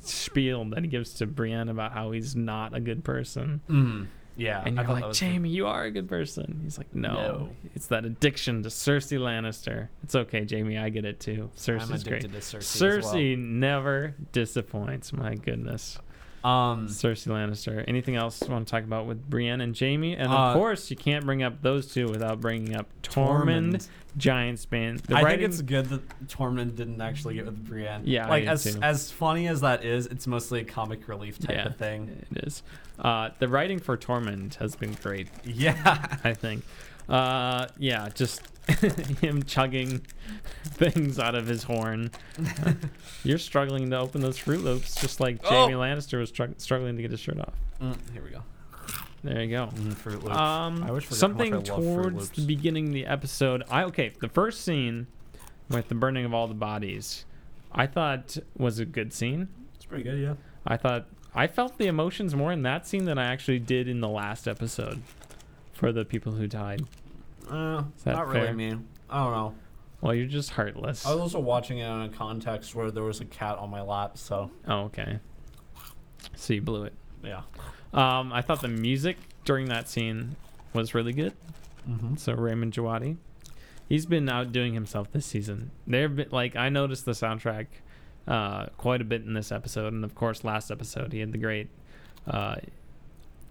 spiel 0.00 0.64
that 0.66 0.82
he 0.82 0.88
gives 0.88 1.14
to 1.14 1.26
Brienne 1.26 1.68
about 1.68 1.92
how 1.92 2.10
he's 2.12 2.36
not 2.36 2.74
a 2.76 2.80
good 2.80 3.04
person. 3.04 3.60
Mm, 3.68 4.06
yeah, 4.36 4.62
And 4.66 4.76
you're 4.76 4.84
like, 4.86 5.16
Jaime, 5.16 5.48
you 5.48 5.66
are 5.66 5.84
a 5.84 5.90
good 5.90 6.08
person. 6.08 6.60
He's 6.62 6.76
like, 6.76 6.92
no, 6.94 7.14
No. 7.14 7.48
it's 7.74 7.86
that 7.86 8.04
addiction 8.04 8.62
to 8.64 8.68
Cersei 8.68 9.18
Lannister. 9.18 9.88
It's 10.02 10.14
okay, 10.14 10.44
Jaime, 10.48 10.76
I 10.76 10.88
get 10.90 11.04
it 11.04 11.20
too. 11.20 11.50
I'm 11.52 11.78
Cersei's 11.78 12.04
great. 12.04 12.24
addicted 12.24 12.32
to 12.32 12.38
Cersei. 12.38 13.00
Cersei 13.02 13.38
never 13.38 14.14
disappoints. 14.32 15.12
My 15.12 15.34
goodness, 15.36 15.98
well. 15.98 16.03
Um, 16.44 16.88
Cersei 16.88 17.28
Lannister. 17.28 17.82
Anything 17.88 18.16
else 18.16 18.42
you 18.42 18.52
want 18.52 18.66
to 18.66 18.70
talk 18.70 18.84
about 18.84 19.06
with 19.06 19.28
Brienne 19.30 19.62
and 19.62 19.78
Jaime? 19.78 20.14
And 20.14 20.30
Uh, 20.30 20.36
of 20.36 20.54
course, 20.54 20.90
you 20.90 20.96
can't 20.96 21.24
bring 21.24 21.42
up 21.42 21.62
those 21.62 21.92
two 21.92 22.06
without 22.08 22.40
bringing 22.40 22.76
up 22.76 22.86
Tormund, 23.02 23.76
Tormund. 23.76 23.88
Giantsbane. 24.18 25.00
The 25.02 25.16
I 25.16 25.22
writing, 25.22 25.40
think 25.40 25.52
it's 25.52 25.62
good 25.62 25.88
that 25.88 26.28
Tormund 26.28 26.76
didn't 26.76 27.00
actually 27.00 27.34
get 27.34 27.46
with 27.46 27.64
Brienne. 27.64 28.02
Yeah, 28.04 28.28
like 28.28 28.44
do 28.44 28.50
as 28.50 28.64
too. 28.64 28.78
as 28.82 29.10
funny 29.10 29.48
as 29.48 29.62
that 29.62 29.84
is, 29.84 30.06
it's 30.06 30.26
mostly 30.26 30.60
a 30.60 30.64
comic 30.64 31.08
relief 31.08 31.38
type 31.38 31.56
yeah, 31.56 31.66
of 31.66 31.76
thing. 31.76 32.24
It 32.30 32.44
is. 32.46 32.62
Uh, 32.98 33.30
the 33.38 33.48
writing 33.48 33.78
for 33.78 33.96
Tormund 33.96 34.56
has 34.56 34.76
been 34.76 34.92
great. 35.02 35.28
Yeah, 35.44 36.18
I 36.24 36.34
think. 36.34 36.62
Uh, 37.08 37.66
yeah, 37.78 38.08
just 38.14 38.40
him 39.20 39.42
chugging 39.42 40.00
things 40.64 41.18
out 41.18 41.34
of 41.34 41.46
his 41.46 41.62
horn. 41.62 42.10
Uh, 42.64 42.72
you're 43.24 43.38
struggling 43.38 43.90
to 43.90 43.98
open 43.98 44.20
those 44.20 44.38
Froot 44.38 44.62
Loops, 44.62 44.94
just 45.00 45.20
like 45.20 45.38
Oh. 45.44 45.48
Jaime 45.50 45.74
Lannister 45.74 46.18
was 46.18 46.32
stru- 46.32 46.58
struggling 46.60 46.96
to 46.96 47.02
get 47.02 47.10
his 47.10 47.20
shirt 47.20 47.38
off. 47.40 47.54
Mm, 47.80 47.96
here 48.12 48.22
we 48.22 48.30
go. 48.30 48.42
There 49.22 49.42
you 49.42 49.50
go. 49.50 49.66
Mm, 49.74 49.94
Froot 49.94 50.22
Loops. 50.22 50.36
Um, 50.36 50.82
I 50.82 50.88
always 50.88 51.06
something 51.16 51.52
I 51.52 51.56
love 51.56 51.66
Fruit 51.66 51.76
towards 51.76 52.14
Loops. 52.16 52.28
the 52.30 52.46
beginning 52.46 52.88
of 52.88 52.92
the 52.94 53.06
episode. 53.06 53.62
I 53.70 53.84
okay. 53.84 54.12
The 54.20 54.28
first 54.28 54.62
scene 54.62 55.06
with 55.70 55.88
the 55.88 55.94
burning 55.94 56.24
of 56.24 56.34
all 56.34 56.46
the 56.46 56.54
bodies, 56.54 57.24
I 57.72 57.86
thought 57.86 58.36
was 58.56 58.78
a 58.78 58.84
good 58.84 59.12
scene. 59.12 59.48
It's 59.76 59.84
pretty 59.86 60.04
good, 60.04 60.18
yeah. 60.20 60.34
I 60.66 60.76
thought 60.76 61.06
I 61.34 61.46
felt 61.46 61.78
the 61.78 61.86
emotions 61.86 62.34
more 62.34 62.52
in 62.52 62.62
that 62.62 62.86
scene 62.86 63.04
than 63.06 63.18
I 63.18 63.24
actually 63.32 63.58
did 63.58 63.88
in 63.88 64.00
the 64.00 64.08
last 64.08 64.46
episode 64.46 65.02
for 65.74 65.92
the 65.92 66.04
people 66.04 66.32
who 66.32 66.46
died. 66.46 66.82
Uh, 67.50 67.82
not 68.06 68.28
really 68.28 68.46
fair? 68.46 68.54
me. 68.54 68.78
I 69.10 69.22
don't 69.22 69.32
know. 69.32 69.54
Well, 70.00 70.14
you're 70.14 70.26
just 70.26 70.50
heartless. 70.50 71.06
I 71.06 71.12
was 71.12 71.20
also 71.20 71.40
watching 71.40 71.78
it 71.78 71.86
in 71.86 72.00
a 72.02 72.08
context 72.08 72.74
where 72.74 72.90
there 72.90 73.04
was 73.04 73.20
a 73.20 73.24
cat 73.24 73.58
on 73.58 73.70
my 73.70 73.82
lap, 73.82 74.18
so 74.18 74.50
Oh, 74.66 74.82
okay. 74.84 75.18
So 76.36 76.54
you 76.54 76.62
blew 76.62 76.84
it. 76.84 76.94
yeah. 77.22 77.42
Um, 77.92 78.32
I 78.32 78.42
thought 78.42 78.60
the 78.60 78.68
music 78.68 79.16
during 79.44 79.66
that 79.66 79.88
scene 79.88 80.36
was 80.72 80.94
really 80.94 81.12
good. 81.12 81.32
Mm-hmm. 81.88 82.16
So 82.16 82.32
Ramin 82.34 82.70
Djawadi, 82.70 83.16
he's 83.88 84.04
been 84.06 84.28
outdoing 84.28 84.74
himself 84.74 85.12
this 85.12 85.26
season. 85.26 85.70
There, 85.86 86.08
been 86.08 86.28
like 86.30 86.56
I 86.56 86.68
noticed 86.70 87.04
the 87.04 87.12
soundtrack 87.12 87.66
uh, 88.26 88.66
quite 88.78 89.00
a 89.00 89.04
bit 89.04 89.22
in 89.22 89.34
this 89.34 89.52
episode, 89.52 89.92
and 89.92 90.04
of 90.04 90.14
course 90.14 90.44
last 90.44 90.70
episode 90.70 91.12
he 91.12 91.20
had 91.20 91.32
the 91.32 91.38
great, 91.38 91.68
uh, 92.26 92.56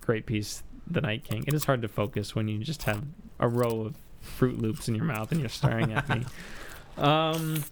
great 0.02 0.26
piece, 0.26 0.64
"The 0.88 1.02
Night 1.02 1.24
King." 1.24 1.44
It 1.48 1.54
is 1.54 1.66
hard 1.66 1.82
to 1.82 1.88
focus 1.88 2.36
when 2.36 2.48
you 2.48 2.60
just 2.60 2.84
have 2.84 3.04
a 3.40 3.48
row 3.48 3.82
of 3.82 3.96
Froot 4.24 4.60
Loops 4.62 4.88
in 4.88 4.96
your 4.96 5.06
mouth 5.06 5.32
and 5.32 5.40
you're 5.40 5.50
staring 5.50 5.92
at 5.94 6.08
me. 6.10 6.26
Um, 6.96 7.64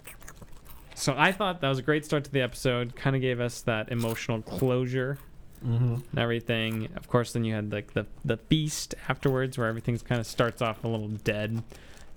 so 0.95 1.13
I 1.15 1.31
thought 1.31 1.61
that 1.61 1.69
was 1.69 1.77
a 1.77 1.83
great 1.83 2.05
start 2.05 2.23
to 2.23 2.31
the 2.31 2.41
episode. 2.41 2.95
Kind 2.95 3.15
of 3.15 3.21
gave 3.21 3.39
us 3.39 3.61
that 3.61 3.91
emotional 3.91 4.41
closure 4.41 5.19
Mm-hmm. 5.63 5.93
and 6.09 6.17
everything. 6.19 6.89
Of 6.95 7.07
course, 7.07 7.33
then 7.33 7.43
you 7.43 7.53
had 7.53 7.71
like 7.71 7.93
the 7.93 8.07
the 8.25 8.37
feast 8.37 8.95
afterwards, 9.07 9.59
where 9.59 9.67
everything's 9.67 10.01
kind 10.01 10.19
of 10.19 10.25
starts 10.25 10.59
off 10.59 10.83
a 10.83 10.87
little 10.87 11.09
dead. 11.09 11.61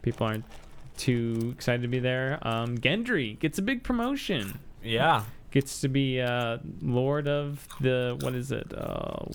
People 0.00 0.26
aren't 0.26 0.46
too 0.96 1.50
excited 1.54 1.82
to 1.82 1.88
be 1.88 1.98
there. 1.98 2.38
Um, 2.40 2.78
Gendry 2.78 3.38
gets 3.38 3.58
a 3.58 3.62
big 3.62 3.82
promotion. 3.82 4.60
Yeah. 4.82 5.24
Gets 5.50 5.82
to 5.82 5.88
be 5.88 6.22
uh, 6.22 6.56
Lord 6.80 7.28
of 7.28 7.68
the 7.82 8.16
what 8.22 8.34
is 8.34 8.50
it? 8.50 8.72
Uh, 8.74 9.26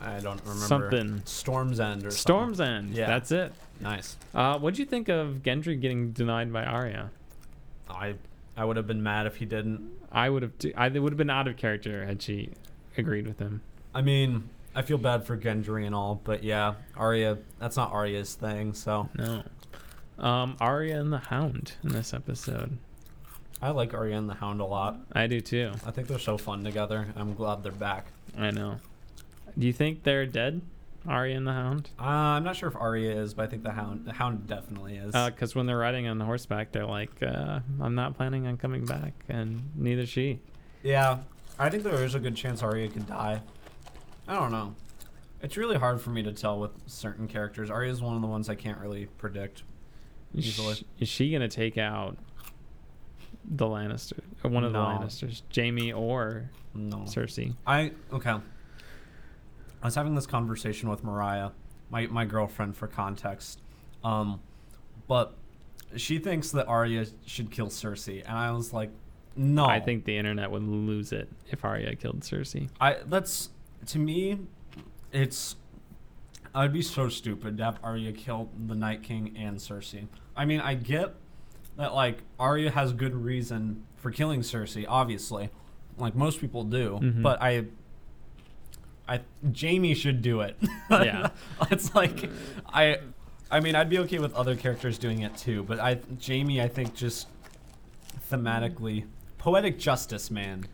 I 0.00 0.20
don't 0.20 0.40
remember. 0.42 0.66
something. 0.66 1.22
Storm's 1.24 1.80
End 1.80 2.06
or 2.06 2.10
Storm's 2.10 2.60
End. 2.60 2.90
Yeah. 2.94 3.06
that's 3.06 3.32
it. 3.32 3.52
Nice. 3.80 4.16
Uh, 4.34 4.58
what'd 4.58 4.78
you 4.78 4.84
think 4.84 5.08
of 5.08 5.42
Gendry 5.42 5.80
getting 5.80 6.12
denied 6.12 6.52
by 6.52 6.64
Arya? 6.64 7.10
I 7.90 8.14
I 8.56 8.64
would 8.64 8.76
have 8.76 8.86
been 8.86 9.02
mad 9.02 9.26
if 9.26 9.36
he 9.36 9.44
didn't. 9.44 9.88
I 10.10 10.30
would 10.30 10.42
have. 10.42 10.56
T- 10.58 10.74
I 10.74 10.88
would 10.88 11.12
have 11.12 11.16
been 11.18 11.30
out 11.30 11.46
of 11.48 11.56
character 11.56 12.04
had 12.06 12.20
she 12.22 12.50
agreed 12.96 13.26
with 13.26 13.38
him. 13.38 13.60
I 13.94 14.02
mean, 14.02 14.48
I 14.74 14.82
feel 14.82 14.98
bad 14.98 15.24
for 15.26 15.36
Gendry 15.36 15.86
and 15.86 15.94
all, 15.94 16.20
but 16.24 16.42
yeah, 16.42 16.74
Arya. 16.96 17.38
That's 17.58 17.76
not 17.76 17.92
Arya's 17.92 18.34
thing, 18.34 18.74
so 18.74 19.08
No. 19.16 19.42
Um, 20.18 20.56
Arya 20.60 21.00
and 21.00 21.12
the 21.12 21.18
Hound 21.18 21.72
in 21.84 21.90
this 21.90 22.12
episode. 22.12 22.76
I 23.62 23.70
like 23.70 23.94
Arya 23.94 24.16
and 24.16 24.28
the 24.28 24.34
Hound 24.34 24.60
a 24.60 24.64
lot. 24.64 24.98
I 25.12 25.26
do 25.28 25.40
too. 25.40 25.72
I 25.86 25.90
think 25.92 26.08
they're 26.08 26.18
so 26.18 26.36
fun 26.38 26.64
together. 26.64 27.06
I'm 27.16 27.34
glad 27.34 27.62
they're 27.62 27.72
back. 27.72 28.06
I 28.36 28.50
know. 28.50 28.78
Do 29.58 29.66
you 29.66 29.72
think 29.72 30.04
they're 30.04 30.26
dead, 30.26 30.60
Arya 31.06 31.36
and 31.36 31.46
the 31.46 31.52
Hound? 31.52 31.90
Uh, 31.98 32.04
I'm 32.04 32.44
not 32.44 32.54
sure 32.56 32.68
if 32.68 32.76
Arya 32.76 33.10
is, 33.20 33.34
but 33.34 33.42
I 33.44 33.46
think 33.48 33.62
the 33.64 33.72
Hound, 33.72 34.04
the 34.04 34.12
Hound 34.12 34.46
definitely 34.46 34.96
is. 34.96 35.12
Because 35.12 35.54
when 35.54 35.66
they're 35.66 35.78
riding 35.78 36.06
on 36.06 36.18
the 36.18 36.24
horseback, 36.24 36.70
they're 36.72 36.86
like, 36.86 37.22
uh, 37.22 37.60
"I'm 37.80 37.94
not 37.94 38.16
planning 38.16 38.46
on 38.46 38.56
coming 38.56 38.84
back," 38.84 39.12
and 39.28 39.62
neither 39.74 40.06
she. 40.06 40.40
yeah, 40.82 41.18
I 41.58 41.70
think 41.70 41.82
there 41.82 42.04
is 42.04 42.14
a 42.14 42.20
good 42.20 42.36
chance 42.36 42.62
Arya 42.62 42.88
could 42.88 43.06
die. 43.06 43.42
I 44.28 44.34
don't 44.34 44.52
know. 44.52 44.74
It's 45.42 45.56
really 45.56 45.76
hard 45.76 46.00
for 46.00 46.10
me 46.10 46.22
to 46.24 46.32
tell 46.32 46.58
with 46.60 46.72
certain 46.86 47.26
characters. 47.28 47.70
Arya 47.70 47.90
is 47.90 48.00
one 48.02 48.14
of 48.16 48.22
the 48.22 48.28
ones 48.28 48.48
I 48.48 48.54
can't 48.54 48.78
really 48.78 49.06
predict. 49.06 49.62
Is 50.34 50.46
Easily. 50.46 50.74
she, 50.74 50.86
is 51.00 51.08
she 51.08 51.32
gonna 51.32 51.48
take 51.48 51.78
out 51.78 52.16
the 53.44 53.64
Lannister, 53.64 54.18
or 54.44 54.50
one 54.50 54.62
of 54.64 54.72
No. 54.72 54.98
the 54.98 55.04
Lannisters, 55.06 55.42
Jaime 55.54 55.92
or 55.92 56.50
No. 56.74 56.98
Cersei? 56.98 57.54
I 57.66 57.92
okay. 58.12 58.36
I 59.82 59.86
was 59.86 59.94
having 59.94 60.14
this 60.14 60.26
conversation 60.26 60.88
with 60.88 61.04
Mariah, 61.04 61.50
my 61.90 62.06
my 62.06 62.24
girlfriend 62.24 62.76
for 62.76 62.86
context. 62.86 63.60
Um 64.04 64.40
but 65.06 65.34
she 65.96 66.18
thinks 66.18 66.50
that 66.52 66.66
Arya 66.66 67.06
should 67.26 67.50
kill 67.50 67.68
Cersei 67.68 68.22
and 68.26 68.36
I 68.36 68.50
was 68.52 68.72
like 68.72 68.90
no. 69.36 69.66
I 69.66 69.78
think 69.80 70.04
the 70.04 70.16
internet 70.16 70.50
would 70.50 70.64
lose 70.64 71.12
it 71.12 71.28
if 71.50 71.64
Arya 71.64 71.94
killed 71.96 72.20
Cersei. 72.20 72.68
I 72.80 72.96
that's 73.06 73.50
to 73.86 73.98
me 73.98 74.38
it's 75.12 75.56
I'd 76.54 76.72
be 76.72 76.82
so 76.82 77.08
stupid 77.08 77.56
to 77.58 77.64
have 77.64 77.78
Arya 77.82 78.12
kill 78.12 78.48
the 78.66 78.74
Night 78.74 79.02
King 79.02 79.36
and 79.36 79.58
Cersei. 79.58 80.08
I 80.36 80.44
mean, 80.44 80.60
I 80.60 80.74
get 80.74 81.14
that 81.76 81.94
like 81.94 82.22
Arya 82.40 82.70
has 82.70 82.92
good 82.92 83.14
reason 83.14 83.84
for 83.96 84.10
killing 84.10 84.40
Cersei, 84.40 84.84
obviously, 84.88 85.50
like 85.98 86.14
most 86.16 86.40
people 86.40 86.64
do. 86.64 86.98
Mhm. 87.00 87.22
But 87.22 87.40
I, 87.42 87.66
I 89.08 89.20
Jaime 89.58 89.94
should 89.94 90.20
do 90.22 90.40
it. 90.42 90.56
Yeah. 90.90 91.30
it's 91.70 91.94
like 91.94 92.30
I, 92.68 92.98
I 93.50 93.60
mean, 93.60 93.74
I'd 93.74 93.88
be 93.90 93.98
okay 94.00 94.18
with 94.18 94.34
other 94.34 94.54
characters 94.56 94.98
doing 94.98 95.22
it 95.22 95.36
too, 95.36 95.62
but 95.64 95.80
I 95.80 95.98
Jaime, 96.24 96.60
I 96.60 96.68
think 96.68 96.94
just 96.94 97.26
thematically 98.30 99.06
poetic 99.38 99.78
justice, 99.78 100.30
man. 100.30 100.66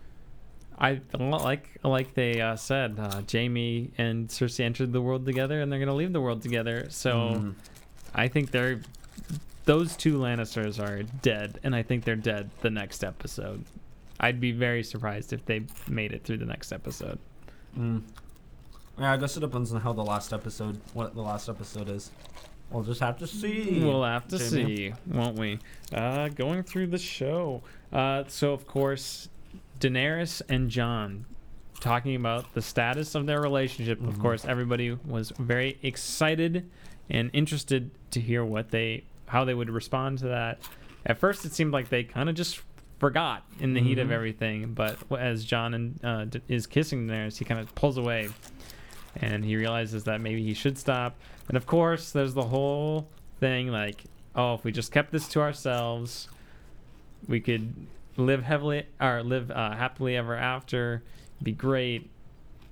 I 0.78 1.00
like 1.18 1.68
like 1.84 2.14
they 2.14 2.40
uh, 2.40 2.56
said, 2.56 2.98
uh, 2.98 3.22
Jaime 3.30 3.92
and 3.96 4.28
Cersei 4.28 4.64
entered 4.64 4.92
the 4.92 5.00
world 5.00 5.24
together, 5.24 5.60
and 5.60 5.70
they're 5.70 5.78
gonna 5.78 5.94
leave 5.94 6.12
the 6.12 6.20
world 6.20 6.42
together. 6.42 6.86
So 6.90 7.12
Mm. 7.14 7.54
I 8.14 8.28
think 8.28 8.50
they're 8.50 8.80
those 9.66 9.96
two 9.96 10.18
Lannisters 10.18 10.82
are 10.82 11.02
dead, 11.22 11.58
and 11.62 11.74
I 11.74 11.82
think 11.82 12.04
they're 12.04 12.16
dead 12.16 12.50
the 12.60 12.70
next 12.70 13.04
episode. 13.04 13.64
I'd 14.20 14.40
be 14.40 14.52
very 14.52 14.82
surprised 14.82 15.32
if 15.32 15.44
they 15.46 15.62
made 15.88 16.12
it 16.12 16.24
through 16.24 16.38
the 16.38 16.44
next 16.46 16.72
episode. 16.72 17.18
Mm. 17.78 18.02
Yeah, 18.98 19.12
I 19.12 19.16
guess 19.16 19.36
it 19.36 19.40
depends 19.40 19.72
on 19.72 19.80
how 19.80 19.92
the 19.92 20.04
last 20.04 20.32
episode, 20.32 20.80
what 20.92 21.14
the 21.14 21.22
last 21.22 21.48
episode 21.48 21.88
is. 21.88 22.10
We'll 22.70 22.84
just 22.84 23.00
have 23.00 23.18
to 23.18 23.26
see. 23.26 23.80
We'll 23.82 24.04
have 24.04 24.26
to 24.28 24.38
Jamie. 24.38 24.76
see, 24.76 24.94
won't 25.06 25.38
we? 25.38 25.58
Uh, 25.92 26.28
going 26.28 26.62
through 26.62 26.88
the 26.88 26.98
show. 26.98 27.62
Uh, 27.92 28.24
so, 28.28 28.52
of 28.52 28.66
course, 28.66 29.28
Daenerys 29.80 30.42
and 30.48 30.70
Jon 30.70 31.26
talking 31.80 32.16
about 32.16 32.54
the 32.54 32.62
status 32.62 33.14
of 33.14 33.26
their 33.26 33.40
relationship. 33.40 34.00
Of 34.00 34.14
Mhm. 34.14 34.20
course, 34.20 34.44
everybody 34.44 34.92
was 35.04 35.30
very 35.38 35.78
excited 35.82 36.68
and 37.10 37.30
interested 37.32 37.90
to 38.12 38.20
hear 38.20 38.44
what 38.44 38.70
they, 38.70 39.04
how 39.26 39.44
they 39.44 39.54
would 39.54 39.70
respond 39.70 40.18
to 40.18 40.28
that. 40.28 40.60
At 41.04 41.18
first, 41.18 41.44
it 41.44 41.52
seemed 41.52 41.72
like 41.72 41.90
they 41.90 42.02
kind 42.04 42.28
of 42.28 42.34
just 42.34 42.62
forgot 42.98 43.44
in 43.60 43.74
the 43.74 43.80
heat 43.80 43.98
of 43.98 44.08
Mhm. 44.08 44.12
everything. 44.12 44.72
But 44.72 44.96
as 45.12 45.44
Jon 45.44 45.74
and 45.74 46.04
uh, 46.04 46.24
d- 46.24 46.40
is 46.48 46.66
kissing 46.66 47.06
Daenerys, 47.06 47.36
he 47.36 47.44
kind 47.44 47.60
of 47.60 47.74
pulls 47.74 47.98
away, 47.98 48.30
and 49.16 49.44
he 49.44 49.56
realizes 49.56 50.04
that 50.04 50.20
maybe 50.20 50.42
he 50.42 50.54
should 50.54 50.76
stop. 50.78 51.16
And 51.48 51.56
of 51.56 51.66
course, 51.66 52.10
there's 52.12 52.34
the 52.34 52.42
whole 52.44 53.08
thing 53.40 53.68
like, 53.68 54.04
oh, 54.34 54.54
if 54.54 54.64
we 54.64 54.72
just 54.72 54.92
kept 54.92 55.12
this 55.12 55.28
to 55.28 55.40
ourselves, 55.40 56.28
we 57.28 57.40
could 57.40 57.74
live 58.16 58.42
heavily 58.42 58.86
or 59.00 59.22
live 59.22 59.50
uh, 59.50 59.74
happily 59.74 60.16
ever 60.16 60.36
after. 60.36 61.02
Be 61.42 61.52
great. 61.52 62.10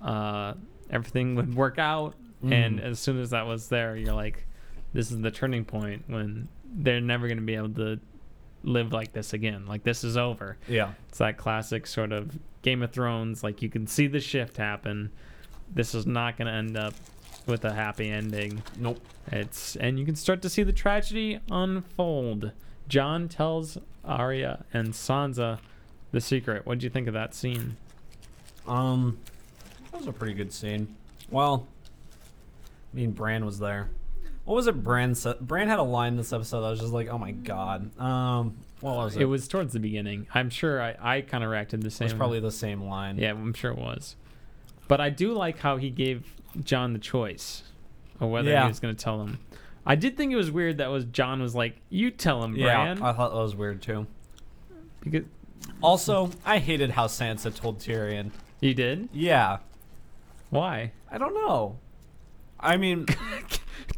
Uh, 0.01 0.55
everything 0.91 1.35
would 1.37 1.55
work 1.55 1.79
out. 1.79 2.15
And 2.43 2.81
Mm. 2.81 2.85
as 2.85 2.99
soon 2.99 3.21
as 3.21 3.31
that 3.31 3.47
was 3.47 3.69
there, 3.69 3.97
you're 3.97 4.15
like, 4.15 4.47
this 4.93 5.13
is 5.13 5.21
the 5.21 5.31
turning 5.31 5.65
point 5.65 6.03
when 6.09 6.49
they're 6.75 7.01
never 7.01 7.29
going 7.29 7.39
to 7.39 7.45
be 7.45 7.55
able 7.55 7.71
to 7.75 8.01
live 8.65 8.93
like 8.93 9.13
this 9.13 9.33
again. 9.33 9.65
Like 9.67 9.85
this 9.85 10.03
is 10.03 10.17
over. 10.17 10.57
Yeah. 10.69 10.93
It's 11.09 11.19
that 11.19 11.37
classic 11.37 11.87
sort 11.87 12.11
of 12.11 12.37
Game 12.63 12.83
of 12.83 12.91
Thrones. 12.91 13.45
Like 13.45 13.63
you 13.63 13.69
can 13.69 13.87
see 13.87 14.09
the 14.09 14.19
shift 14.21 14.57
happen. 14.57 15.11
This 15.75 15.95
is 15.95 16.07
not 16.07 16.37
going 16.37 16.47
to 16.47 16.53
end 16.53 16.77
up 16.77 16.95
with 17.47 17.65
a 17.65 17.73
happy 17.73 18.09
ending. 18.11 18.63
Nope. 18.79 19.01
It's 19.31 19.77
and 19.77 19.99
you 19.99 20.05
can 20.05 20.17
start 20.17 20.43
to 20.43 20.51
see 20.51 20.63
the 20.63 20.73
tragedy 20.73 21.39
unfold. 21.51 22.53
John 22.89 23.29
tells 23.29 23.79
Arya 24.05 24.65
and 24.73 24.89
Sansa 24.93 25.59
the 26.11 26.21
secret. 26.21 26.67
What 26.67 26.79
do 26.79 26.85
you 26.85 26.91
think 26.91 27.07
of 27.09 27.15
that 27.15 27.35
scene? 27.35 27.77
Um, 28.67 29.19
that 29.91 29.99
was 29.99 30.07
a 30.09 30.13
pretty 30.13 30.35
good 30.35 30.53
scene. 30.53 30.95
Well, 31.31 31.67
I 32.93 32.97
mean, 32.97 33.13
Bran 33.13 33.45
was 33.47 33.59
there. 33.59 33.89
What 34.45 34.57
was 34.57 34.67
it? 34.67 34.83
Bran 34.83 35.15
said. 35.15 35.39
Bran 35.41 35.69
had 35.69 35.79
a 35.79 35.83
line 35.85 36.17
this 36.17 36.33
episode. 36.33 36.65
I 36.65 36.71
was 36.71 36.81
just 36.81 36.93
like, 36.93 37.09
oh 37.09 37.19
my 37.19 37.31
god. 37.31 37.97
Um, 37.99 38.57
what 38.81 38.97
was 38.97 39.17
it? 39.17 39.23
It 39.23 39.27
was 39.27 39.47
towards 39.47 39.73
the 39.73 39.79
beginning. 39.81 40.27
I'm 40.35 40.51
sure 40.51 40.83
I, 40.83 40.97
I 41.01 41.21
kind 41.21 41.45
of 41.45 41.51
reacted 41.51 41.83
the 41.83 41.87
It 41.89 41.93
same. 41.93 42.07
was 42.07 42.15
probably 42.15 42.41
the 42.41 42.51
same 42.51 42.83
line. 42.83 43.19
Yeah, 43.19 43.31
I'm 43.31 43.55
sure 43.55 43.71
it 43.71 43.79
was. 43.79 44.17
But 44.89 45.01
I 45.01 45.11
do 45.11 45.33
like 45.33 45.59
how 45.59 45.77
he 45.77 45.91
gave 45.91 46.25
Jon 46.63 46.93
the 46.93 46.99
choice 46.99 47.63
of 48.21 48.29
whether 48.31 48.51
Yeah. 48.51 48.63
he 48.63 48.69
was 48.69 48.81
going 48.81 48.95
to 48.95 49.03
tell 49.03 49.23
him. 49.23 49.39
I 49.87 49.95
did 49.97 50.17
think 50.17 50.33
it 50.33 50.37
was 50.37 50.51
weird 50.51 50.79
that 50.79 50.91
was 50.91 51.05
Jon 51.07 51.41
was 51.43 51.55
like, 51.55 51.81
"You 51.89 52.11
tell 52.11 52.43
him, 52.45 52.55
Yeah, 52.55 52.95
Bran," 52.95 53.03
I 53.03 53.13
thought 53.13 53.31
that 53.33 53.37
was 53.41 53.57
weird 53.57 53.83
too. 53.83 54.07
because 55.03 55.25
Also, 55.83 56.31
I 56.45 56.59
hated 56.59 56.91
how 56.91 57.07
Sansa 57.09 57.53
told 57.55 57.79
Tyrion. 57.81 58.31
you 58.61 58.75
did. 58.75 59.09
Yeah, 59.13 59.59
Why? 60.51 60.93
I 61.11 61.19
don't 61.19 61.35
know. 61.35 61.79
I 62.61 62.77
mean, 62.77 63.07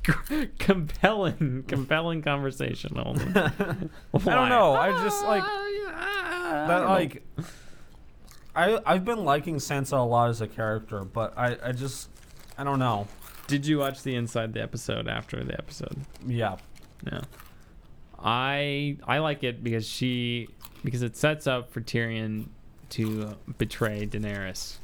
compelling, 0.58 1.64
compelling 1.68 2.22
conversation. 2.22 2.98
Only. 2.98 3.24
I 3.34 3.88
don't 4.14 4.48
know. 4.48 4.72
I 4.74 4.90
just 5.02 5.24
like 5.24 5.42
that. 6.42 6.84
Like, 6.88 7.22
I 8.56 8.80
I've 8.86 9.04
been 9.04 9.24
liking 9.24 9.56
Sansa 9.56 9.98
a 9.98 10.02
lot 10.02 10.30
as 10.30 10.40
a 10.40 10.46
character, 10.48 11.04
but 11.04 11.36
I 11.36 11.56
I 11.62 11.72
just 11.72 12.08
I 12.56 12.64
don't 12.64 12.78
know. 12.78 13.08
Did 13.46 13.66
you 13.66 13.78
watch 13.78 14.02
the 14.02 14.14
inside 14.14 14.52
the 14.54 14.62
episode 14.62 15.06
after 15.08 15.42
the 15.44 15.54
episode? 15.54 15.96
Yeah. 16.26 16.56
No. 17.10 17.20
I 18.18 18.96
I 19.06 19.18
like 19.18 19.44
it 19.44 19.62
because 19.62 19.86
she 19.86 20.48
because 20.84 21.02
it 21.02 21.16
sets 21.16 21.46
up 21.46 21.70
for 21.70 21.80
Tyrion 21.80 22.46
to 22.90 23.34
betray 23.58 24.06
Daenerys. 24.06 24.76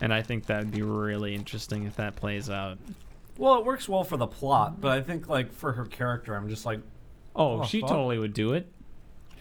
And 0.00 0.12
I 0.12 0.22
think 0.22 0.46
that 0.46 0.58
would 0.64 0.72
be 0.72 0.82
really 0.82 1.34
interesting 1.34 1.84
if 1.84 1.96
that 1.96 2.16
plays 2.16 2.48
out. 2.50 2.78
Well, 3.38 3.58
it 3.58 3.64
works 3.64 3.88
well 3.88 4.04
for 4.04 4.16
the 4.16 4.26
plot, 4.26 4.80
but 4.80 4.92
I 4.92 5.00
think 5.02 5.28
like 5.28 5.52
for 5.52 5.72
her 5.72 5.84
character, 5.84 6.34
I'm 6.34 6.48
just 6.48 6.64
like, 6.66 6.80
Oh, 7.36 7.60
Oh, 7.60 7.64
she 7.64 7.80
fuck. 7.80 7.90
totally 7.90 8.18
would 8.18 8.34
do 8.34 8.52
it. 8.54 8.66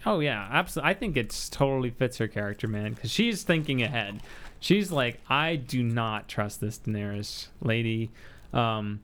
Oh 0.06 0.20
yeah, 0.20 0.48
absolutely. 0.52 0.90
I 0.90 0.94
think 0.96 1.18
it's 1.18 1.50
totally 1.50 1.90
fits 1.92 2.18
her 2.18 2.28
character, 2.28 2.68
man, 2.68 2.94
because 2.94 3.12
she's 3.12 3.44
thinking 3.44 3.82
ahead. 3.84 4.22
She's 4.60 4.92
like, 4.92 5.20
I 5.30 5.56
do 5.56 5.84
not 5.84 6.28
trust 6.28 6.60
this 6.62 6.80
Daenerys 6.80 7.48
lady. 7.62 8.10
Um, 8.54 9.02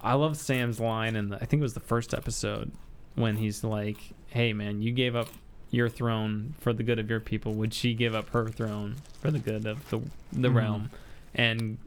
I 0.00 0.14
love 0.14 0.36
Sam's 0.36 0.80
line, 0.80 1.16
and 1.16 1.34
I 1.34 1.38
think 1.38 1.60
it 1.60 1.62
was 1.62 1.74
the 1.74 1.80
first 1.80 2.14
episode 2.14 2.72
when 3.14 3.36
he's 3.36 3.62
like, 3.62 3.98
"Hey, 4.28 4.52
man, 4.52 4.80
you 4.82 4.90
gave 4.92 5.14
up 5.14 5.28
your 5.70 5.88
throne 5.88 6.54
for 6.60 6.72
the 6.72 6.82
good 6.82 6.98
of 6.98 7.08
your 7.08 7.20
people. 7.20 7.54
Would 7.54 7.72
she 7.74 7.94
give 7.94 8.14
up 8.14 8.30
her 8.30 8.48
throne 8.48 8.96
for 9.20 9.30
the 9.30 9.38
good 9.38 9.66
of 9.66 9.88
the 9.90 10.00
the 10.32 10.48
Mhm. 10.48 10.54
realm?" 10.54 10.90
And 11.34 11.78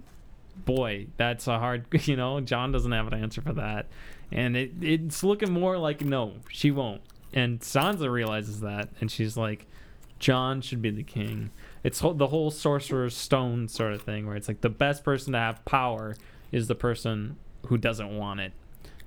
boy, 0.66 1.08
that's 1.18 1.48
a 1.48 1.60
hard. 1.60 1.86
You 2.08 2.16
know, 2.16 2.40
Jon 2.42 2.72
doesn't 2.72 2.92
have 2.92 3.08
an 3.08 3.14
answer 3.22 3.42
for 3.42 3.54
that, 3.54 3.88
and 4.32 4.56
it 4.56 4.72
it's 4.82 5.24
looking 5.24 5.52
more 5.52 5.78
like 5.78 6.02
no, 6.02 6.34
she 6.50 6.72
won't. 6.72 7.02
And 7.36 7.60
Sansa 7.60 8.10
realizes 8.10 8.62
that, 8.62 8.90
and 9.02 9.12
she's 9.12 9.36
like, 9.38 9.68
Jon 10.18 10.62
should 10.62 10.82
be 10.82 10.90
the 10.90 11.04
king. 11.04 11.52
It's 11.84 12.00
whole, 12.00 12.14
the 12.14 12.28
whole 12.28 12.50
sorcerer's 12.50 13.16
stone 13.16 13.68
sort 13.68 13.94
of 13.94 14.02
thing, 14.02 14.26
where 14.26 14.36
it's 14.38 14.48
like 14.48 14.62
the 14.62 14.70
best 14.70 15.04
person 15.04 15.34
to 15.34 15.40
have 15.40 15.64
power 15.66 16.16
is 16.52 16.68
the 16.68 16.76
person 16.76 17.36
who 17.68 17.78
doesn't 17.78 18.16
want 18.18 18.40
it. 18.40 18.54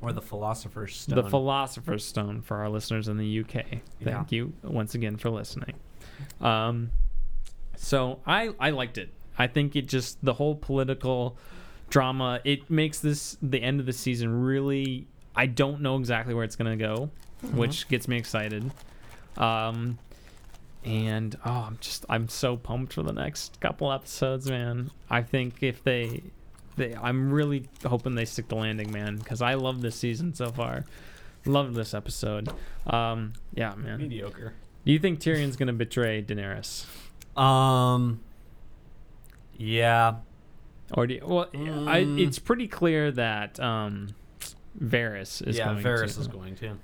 or 0.02 0.12
the 0.12 0.20
philosopher's 0.22 0.94
stone. 0.94 1.16
The 1.16 1.28
philosopher's 1.30 2.04
stone 2.04 2.42
for 2.42 2.58
our 2.58 2.68
listeners 2.68 3.08
in 3.08 3.16
the 3.16 3.40
UK. 3.40 3.54
Yeah. 3.54 3.80
Thank 4.04 4.30
you 4.32 4.52
once 4.62 4.94
again 4.94 5.16
for 5.16 5.30
listening. 5.30 5.74
Um, 6.40 6.90
so 7.76 8.20
I 8.26 8.50
I 8.60 8.70
liked 8.70 8.98
it. 8.98 9.10
I 9.38 9.46
think 9.46 9.74
it 9.76 9.86
just 9.86 10.22
the 10.24 10.34
whole 10.34 10.54
political 10.54 11.36
drama. 11.90 12.40
It 12.44 12.68
makes 12.70 12.98
this 13.00 13.36
the 13.40 13.62
end 13.62 13.80
of 13.80 13.86
the 13.86 13.92
season 13.92 14.42
really. 14.42 15.06
I 15.34 15.46
don't 15.46 15.80
know 15.80 15.96
exactly 15.96 16.34
where 16.34 16.44
it's 16.44 16.56
gonna 16.56 16.76
go, 16.76 17.10
which 17.52 17.88
gets 17.88 18.08
me 18.08 18.16
excited. 18.18 18.70
Um, 19.36 19.98
and 20.84 21.36
oh, 21.44 21.50
I'm 21.68 21.78
just 21.80 22.04
I'm 22.08 22.28
so 22.28 22.56
pumped 22.56 22.92
for 22.94 23.02
the 23.02 23.12
next 23.12 23.60
couple 23.60 23.92
episodes, 23.92 24.48
man. 24.48 24.90
I 25.10 25.22
think 25.22 25.62
if 25.62 25.82
they, 25.84 26.22
they 26.76 26.94
I'm 26.94 27.30
really 27.32 27.68
hoping 27.86 28.14
they 28.14 28.24
stick 28.24 28.48
the 28.48 28.54
landing, 28.56 28.90
man, 28.92 29.16
because 29.16 29.42
I 29.42 29.54
love 29.54 29.80
this 29.82 29.96
season 29.96 30.34
so 30.34 30.50
far. 30.50 30.84
Love 31.46 31.74
this 31.74 31.94
episode. 31.94 32.48
Um, 32.86 33.32
yeah, 33.54 33.74
man. 33.74 33.98
mediocre. 34.00 34.54
Do 34.84 34.92
you 34.92 34.98
think 34.98 35.20
Tyrion's 35.20 35.56
gonna 35.56 35.72
betray 35.72 36.22
Daenerys, 36.22 36.86
Um. 37.40 38.20
Yeah. 39.56 40.16
or 40.94 41.06
do 41.06 41.14
you, 41.14 41.20
well, 41.26 41.48
I, 41.52 42.04
Mm. 42.04 42.20
it's 42.26 42.38
pretty 42.38 42.68
clear 42.68 43.10
that 43.12 43.58
um, 43.60 44.14
Varys 44.80 45.46
is 45.46 45.58
yeah, 45.58 45.72
going 45.72 45.84
Varys 45.84 46.14
to. 46.14 46.20
is 46.20 46.28
going 46.28 46.54
to. 46.56 46.76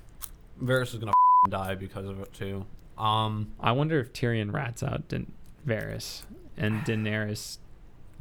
Varys 0.61 0.93
is 0.93 0.95
gonna 0.95 1.13
die 1.49 1.75
because 1.75 2.07
of 2.07 2.19
it 2.21 2.33
too. 2.33 2.65
Um. 2.97 3.53
I 3.59 3.71
wonder 3.73 3.99
if 3.99 4.13
Tyrion 4.13 4.53
rats 4.53 4.81
out 4.83 5.07
da- 5.09 5.25
Varys 5.67 6.23
and 6.57 6.81
Daenerys 6.85 7.57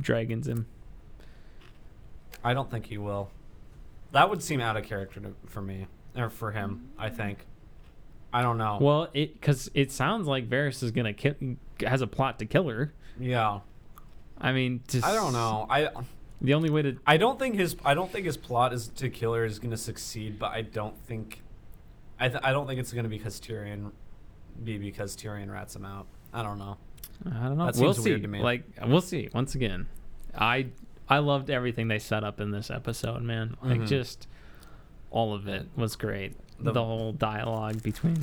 dragons 0.01 0.49
him. 0.49 0.67
I 2.43 2.53
don't 2.55 2.71
think 2.71 2.87
he 2.87 2.99
will. 2.99 3.31
That 4.13 4.29
would 4.31 4.43
seem 4.43 4.61
out 4.61 4.77
of 4.77 4.85
character 4.85 5.21
to, 5.21 5.35
for 5.47 5.63
me 5.63 5.87
or 6.17 6.29
for 6.31 6.51
him. 6.53 6.91
I 6.99 7.09
think. 7.11 7.47
I 8.33 8.43
don't 8.43 8.59
know. 8.59 8.79
Well, 8.81 9.09
it 9.15 9.35
because 9.35 9.71
it 9.75 9.93
sounds 9.93 10.27
like 10.27 10.49
Varys 10.51 10.83
is 10.83 10.91
gonna 10.91 11.13
kill, 11.13 11.35
has 11.87 12.01
a 12.03 12.07
plot 12.07 12.39
to 12.41 12.47
kill 12.47 12.69
her. 12.69 12.93
yeah. 13.19 13.61
I 14.37 14.51
mean, 14.51 14.81
to 14.89 15.01
I 15.05 15.15
don't 15.15 15.33
know. 15.33 15.65
I 15.71 15.89
The 16.43 16.55
only 16.55 16.69
way 16.69 16.83
to 16.83 16.97
I 17.07 17.17
don't 17.17 17.39
think 17.39 17.55
his 17.55 17.77
I 17.85 17.95
don't 17.95 18.11
think 18.11 18.27
his 18.27 18.37
plot 18.37 18.73
is 18.73 18.89
to 18.97 19.09
kill 19.09 19.33
her 19.35 19.45
is 19.45 19.61
gonna 19.61 19.77
succeed. 19.77 20.41
But 20.41 20.51
I 20.51 20.63
don't 20.63 20.99
think 21.07 21.41
I 22.19 22.29
th- 22.29 22.41
I 22.45 22.53
don't 22.53 22.67
think 22.67 22.81
it's 22.81 22.93
gonna 22.93 23.09
be 23.09 23.19
because 23.19 23.41
Tyrion, 23.41 23.91
be 24.63 24.79
because 24.79 25.17
Tyrion 25.17 25.51
rats 25.53 25.75
him 25.77 25.85
out. 25.85 26.07
I 26.33 26.43
don't 26.43 26.59
know. 26.59 26.77
I 27.27 27.45
don't 27.49 27.59
know. 27.59 27.67
That 27.71 27.77
we'll 27.77 27.95
see. 27.95 28.11
weird 28.11 28.23
to 28.23 28.29
me. 28.29 28.41
Like 28.41 28.65
we'll 28.87 29.01
see. 29.01 29.29
Once 29.35 29.55
again, 29.55 29.89
I 30.37 30.67
I 31.09 31.19
loved 31.19 31.51
everything 31.51 31.89
they 31.89 31.99
set 31.99 32.25
up 32.25 32.41
in 32.41 32.51
this 32.51 32.71
episode, 32.71 33.23
man. 33.23 33.57
Like 33.63 33.81
Mhm. 33.83 33.87
just 33.89 34.27
all 35.11 35.35
of 35.35 35.47
it 35.49 35.67
was 35.77 35.97
great. 35.97 36.35
The, 36.59 36.73
The- 36.73 36.85
whole 36.85 37.13
dialogue 37.13 37.83
between 37.83 38.19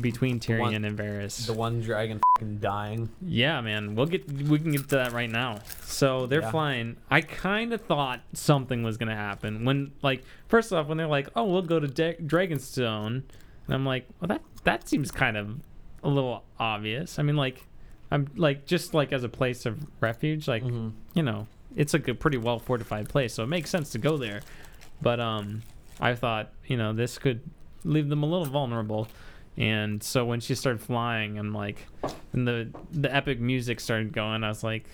between 0.00 0.38
Tyrion 0.40 0.60
one- 0.60 0.84
and 0.84 0.98
Varys. 0.98 1.46
The 1.46 1.52
one 1.52 1.80
dragon 1.80 2.20
fing 2.38 2.58
dying. 2.58 3.08
Yeah, 3.22 3.60
man. 3.60 3.94
We'll 3.94 4.06
get 4.06 4.30
we 4.30 4.58
can 4.58 4.72
get 4.72 4.82
to 4.90 4.96
that 4.96 5.12
right 5.12 5.30
now. 5.30 5.58
So 5.82 6.26
they're 6.26 6.42
Yeah. 6.42 6.50
flying. 6.50 6.96
I 7.10 7.20
kind 7.22 7.72
of 7.72 7.80
thought 7.80 8.20
something 8.32 8.82
was 8.82 8.96
gonna 8.96 9.16
happen 9.16 9.64
when, 9.64 9.92
like, 10.02 10.22
first 10.48 10.72
off, 10.72 10.86
when 10.88 10.98
they're 10.98 11.06
like, 11.06 11.28
"Oh, 11.34 11.44
we'll 11.44 11.62
go 11.62 11.80
to 11.80 11.88
Da- 11.88 12.16
Dragonstone," 12.16 13.22
and 13.66 13.74
I'm 13.74 13.84
like, 13.86 14.06
"Well, 14.20 14.28
that 14.28 14.42
that 14.64 14.88
seems 14.88 15.10
kind 15.10 15.36
of 15.36 15.60
a 16.04 16.08
little 16.08 16.44
obvious." 16.58 17.18
I 17.18 17.22
mean, 17.22 17.36
like, 17.36 17.64
I'm 18.10 18.28
like 18.36 18.66
just 18.66 18.94
like 18.94 19.12
as 19.12 19.24
a 19.24 19.28
place 19.28 19.66
of 19.66 19.78
refuge, 20.00 20.48
like 20.48 20.62
Mhm. 20.64 20.92
you 21.14 21.22
know, 21.22 21.46
it's 21.76 21.92
like 21.92 22.08
a 22.08 22.14
pretty 22.14 22.38
well 22.38 22.58
fortified 22.58 23.08
place, 23.08 23.34
so 23.34 23.42
it 23.44 23.48
makes 23.48 23.70
sense 23.70 23.90
to 23.90 23.98
go 23.98 24.16
there. 24.16 24.40
But 25.02 25.20
um, 25.20 25.62
I 26.00 26.14
thought 26.14 26.52
you 26.66 26.76
know 26.76 26.92
this 26.92 27.18
could 27.18 27.40
leave 27.84 28.08
them 28.08 28.22
a 28.22 28.26
little 28.26 28.46
vulnerable, 28.46 29.08
and 29.58 30.02
so 30.02 30.24
when 30.24 30.40
she 30.40 30.54
started 30.54 30.80
flying, 30.80 31.38
I'm 31.38 31.52
like, 31.52 31.86
and 32.32 32.48
the 32.48 32.70
the 32.92 33.14
epic 33.14 33.40
music 33.40 33.80
started 33.80 34.12
going, 34.12 34.42
I 34.44 34.48
was 34.48 34.64
like. 34.64 34.86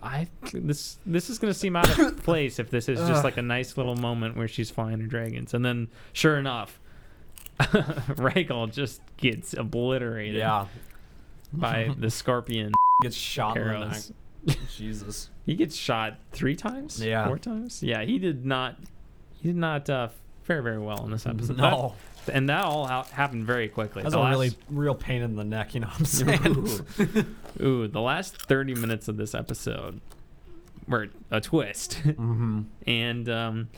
I 0.00 0.28
this 0.52 0.96
this 1.04 1.28
is 1.28 1.40
gonna 1.40 1.52
seem 1.52 1.74
out 1.74 1.98
of 1.98 2.16
place 2.22 2.60
if 2.60 2.70
this 2.70 2.88
is 2.88 3.00
just 3.08 3.24
like 3.24 3.36
a 3.36 3.42
nice 3.42 3.76
little 3.76 3.96
moment 3.96 4.36
where 4.36 4.46
she's 4.46 4.70
flying 4.70 5.00
her 5.00 5.08
dragons, 5.08 5.54
and 5.54 5.64
then 5.64 5.88
sure 6.12 6.38
enough, 6.38 6.78
Rhaegal 7.58 8.72
just 8.72 9.00
gets 9.16 9.54
obliterated 9.54 10.36
Yeah. 10.36 10.66
by 11.52 11.92
the 11.98 12.10
scorpion 12.10 12.72
Gets 13.02 13.16
shot 13.16 13.56
in 13.56 13.62
the 13.64 13.70
arrows. 13.70 14.12
Jesus. 14.76 15.30
He 15.44 15.56
gets 15.56 15.74
shot 15.74 16.18
three 16.30 16.54
times. 16.54 17.04
Yeah. 17.04 17.26
four 17.26 17.38
times. 17.38 17.82
Yeah, 17.82 18.02
he 18.02 18.18
did 18.20 18.46
not. 18.46 18.76
He 19.40 19.48
did 19.48 19.56
not 19.56 19.90
uh, 19.90 20.08
fare 20.44 20.62
very 20.62 20.78
well 20.78 21.04
in 21.04 21.10
this 21.10 21.26
episode. 21.26 21.56
No. 21.56 21.94
That- 21.96 22.17
and 22.28 22.48
that 22.48 22.64
all 22.64 22.86
ha- 22.86 23.04
happened 23.12 23.44
very 23.46 23.68
quickly. 23.68 24.02
That's 24.02 24.14
The 24.14 24.20
a 24.20 24.22
last- 24.22 24.30
really 24.30 24.50
real 24.70 24.94
pain 24.94 25.22
in 25.22 25.36
the 25.36 25.44
neck. 25.44 25.74
You 25.74 25.80
know 25.80 25.88
what 25.88 25.98
I'm 26.00 26.04
saying? 27.06 27.36
Ooh, 27.60 27.88
the 27.88 28.00
last 28.00 28.40
thirty 28.42 28.74
minutes 28.74 29.08
of 29.08 29.16
this 29.16 29.34
episode 29.34 30.00
were 30.86 31.08
a 31.30 31.40
twist, 31.40 32.00
mm-hmm. 32.04 32.62
and 32.86 33.28
um, 33.28 33.68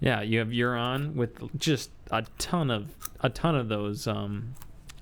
yeah, 0.00 0.20
you 0.22 0.38
have 0.38 0.48
Euron 0.48 1.14
with 1.14 1.58
just 1.58 1.90
a 2.10 2.24
ton 2.38 2.70
of 2.70 2.94
a 3.20 3.30
ton 3.30 3.54
of 3.56 3.68
those 3.68 4.06
um, 4.06 4.54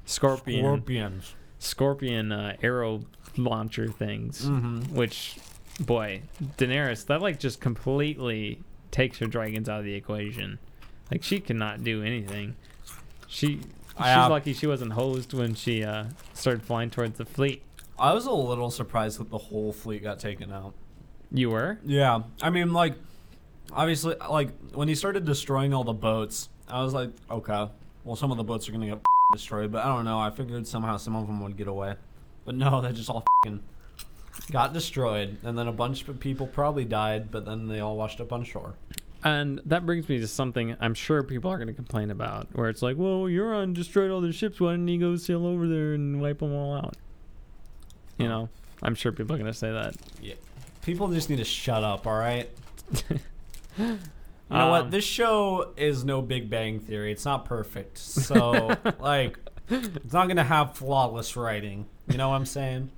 scorpion 0.05 0.63
Scorpions. 0.65 1.35
scorpion 1.59 2.33
uh, 2.33 2.57
arrow 2.63 3.03
launcher 3.37 3.89
things. 3.89 4.47
Mm-hmm. 4.47 4.95
which 4.95 5.39
boy 5.81 6.21
daenerys 6.59 7.07
that 7.07 7.23
like 7.23 7.39
just 7.41 7.61
completely 7.61 8.61
takes 8.91 9.17
her 9.19 9.27
dragons 9.27 9.71
out 9.71 9.79
of 9.79 9.87
the 9.87 9.95
equation 9.95 10.59
like 11.11 11.23
she 11.23 11.41
cannot 11.41 11.83
do 11.83 12.03
anything 12.03 12.55
she 13.33 13.47
she's 13.57 13.63
I, 13.97 14.13
uh, 14.15 14.29
lucky 14.29 14.53
she 14.53 14.67
wasn't 14.67 14.93
hosed 14.93 15.33
when 15.33 15.55
she 15.55 15.83
uh 15.83 16.07
started 16.35 16.63
flying 16.63 16.91
towards 16.91 17.19
the 17.19 17.25
fleet 17.25 17.63
I 17.99 18.13
was 18.15 18.27
a 18.27 18.33
little 18.33 18.71
surprised 18.71 19.21
that 19.21 19.31
the 19.31 19.39
whole 19.39 19.73
fleet 19.73 20.03
got 20.03 20.19
taken 20.19 20.51
out. 20.53 20.75
you 21.31 21.51
were 21.51 21.79
Yeah, 21.85 22.23
I 22.43 22.51
mean, 22.51 22.73
like, 22.73 22.95
obviously, 23.71 24.17
like 24.29 24.51
when 24.75 24.89
he 24.89 24.97
started 24.97 25.25
destroying 25.25 25.73
all 25.73 25.85
the 25.85 25.93
boats, 25.93 26.49
I 26.69 26.83
was 26.83 26.95
like, 26.95 27.11
okay, 27.31 27.69
well, 28.03 28.17
some 28.17 28.31
of 28.33 28.39
the 28.39 28.45
boats 28.45 28.69
are 28.69 28.73
gonna 28.73 28.87
get 28.89 29.01
destroyed, 29.33 29.71
but 29.71 29.85
I 29.85 29.95
don't 29.95 30.05
know. 30.05 30.19
I 30.19 30.31
figured 30.31 30.67
somehow 30.67 30.97
some 30.97 31.15
of 31.15 31.29
them 31.29 31.43
would 31.43 31.57
get 31.57 31.69
away, 31.69 31.95
but 32.45 32.57
no, 32.57 32.81
they 32.81 32.93
just 32.93 33.09
all 33.09 33.25
got 34.51 34.73
destroyed, 34.73 35.37
and 35.45 35.57
then 35.57 35.69
a 35.69 35.73
bunch 35.73 36.09
of 36.09 36.19
people 36.19 36.49
probably 36.49 36.85
died, 36.85 37.31
but 37.31 37.45
then 37.45 37.69
they 37.69 37.79
all 37.79 37.97
washed 37.97 38.21
up 38.21 38.33
on 38.33 38.43
shore. 38.43 38.75
And 39.25 39.61
that 39.65 39.87
brings 39.87 40.09
me 40.09 40.19
to 40.19 40.27
something 40.27 40.77
i'm 40.81 40.95
sure 40.95 41.23
people 41.23 41.51
are 41.51 41.57
going 41.57 41.69
to 41.69 41.73
complain 41.75 42.11
about 42.11 42.49
where 42.53 42.69
it's 42.69 42.83
like 42.83 42.97
well 42.97 43.21
Euron 43.23 43.73
destroyed 43.75 44.11
all 44.11 44.21
their 44.21 44.33
ships 44.33 44.61
why 44.61 44.73
didn't 44.73 44.89
he 44.89 44.99
go 44.99 45.17
sail 45.17 45.47
over 45.47 45.67
there 45.69 45.95
and 45.95 46.21
wipe 46.21 46.41
them 46.41 46.53
all 46.53 46.75
out 46.75 46.97
you 48.19 48.29
know 48.29 48.49
i'm 48.83 48.95
sure 48.95 49.13
people 49.13 49.35
are 49.35 49.39
going 49.39 49.51
to 49.51 49.57
say 49.57 49.71
that 49.71 49.95
Yeah, 50.21 50.35
people 50.83 51.09
just 51.09 51.31
need 51.31 51.37
to 51.37 51.45
shut 51.45 51.85
up. 51.85 52.07
All 52.07 52.19
right. 52.19 52.49
You 53.79 53.87
know 54.51 54.65
Um, 54.65 54.71
what? 54.71 54.91
This 54.91 55.05
show 55.05 55.73
is 55.79 56.05
no 56.05 56.21
Big 56.21 56.51
Bang 56.51 56.79
Theory. 56.81 57.11
It's 57.11 57.25
not 57.25 57.47
perfect. 57.47 57.97
So, 57.97 58.77
like, 59.01 59.39
it's 59.71 60.13
not 60.13 60.27
going 60.27 60.37
to 60.37 60.45
have 60.45 60.77
flawless 60.77 61.37
writing. 61.37 61.87
You 62.11 62.19
know 62.19 62.29
what 62.29 62.35
I'm 62.37 62.45
saying? 62.45 62.91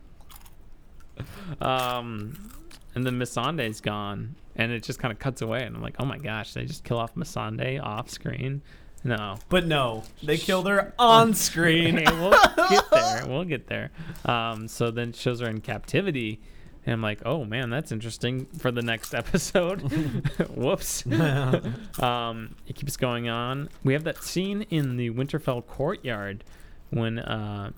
Um, 1.61 2.51
and 2.95 3.07
then 3.07 3.19
Missandei's 3.19 3.81
gone, 3.81 4.35
and 4.57 4.73
it 4.73 4.83
just 4.83 4.99
kind 4.99 5.13
of 5.13 5.19
cuts 5.19 5.43
away, 5.43 5.63
and 5.65 5.75
I'm 5.77 5.83
like, 5.83 5.97
oh 5.99 6.05
my 6.05 6.19
gosh, 6.19 6.53
they 6.55 6.65
just 6.65 6.85
kill 6.85 6.99
off 6.99 7.15
Missandei 7.15 7.83
off 7.83 8.09
screen. 8.11 8.63
No, 9.07 9.37
But 9.51 9.67
no, 9.67 10.03
they 10.23 10.39
killed 10.39 10.67
her 10.67 10.95
on 10.99 11.35
screen. 11.35 11.99
Hey, 11.99 12.07
we'll 12.07 12.31
get 12.71 12.91
there. 12.91 13.25
We'll 13.29 13.45
get 13.45 13.67
there. 13.67 13.91
Um, 14.25 14.67
so 14.67 14.91
then 14.91 15.11
it 15.11 15.17
shows 15.17 15.41
her 15.41 15.47
in 15.47 15.61
captivity, 15.61 16.41
and 16.87 16.95
I'm 16.95 17.03
like, 17.03 17.21
oh 17.27 17.45
man, 17.45 17.69
that's 17.69 17.93
interesting 17.93 18.47
for 18.59 18.71
the 18.71 18.81
next 18.81 19.13
episode. 19.15 19.81
Whoops. 20.55 21.05
um, 22.01 22.57
it 22.67 22.77
keeps 22.77 22.97
going 22.97 23.29
on. 23.29 23.69
We 23.83 23.93
have 23.93 24.05
that 24.05 24.23
scene 24.23 24.63
in 24.71 24.97
the 24.97 25.11
Winterfell 25.11 25.67
courtyard 25.67 26.45
when 26.91 27.19
uh, 27.19 27.73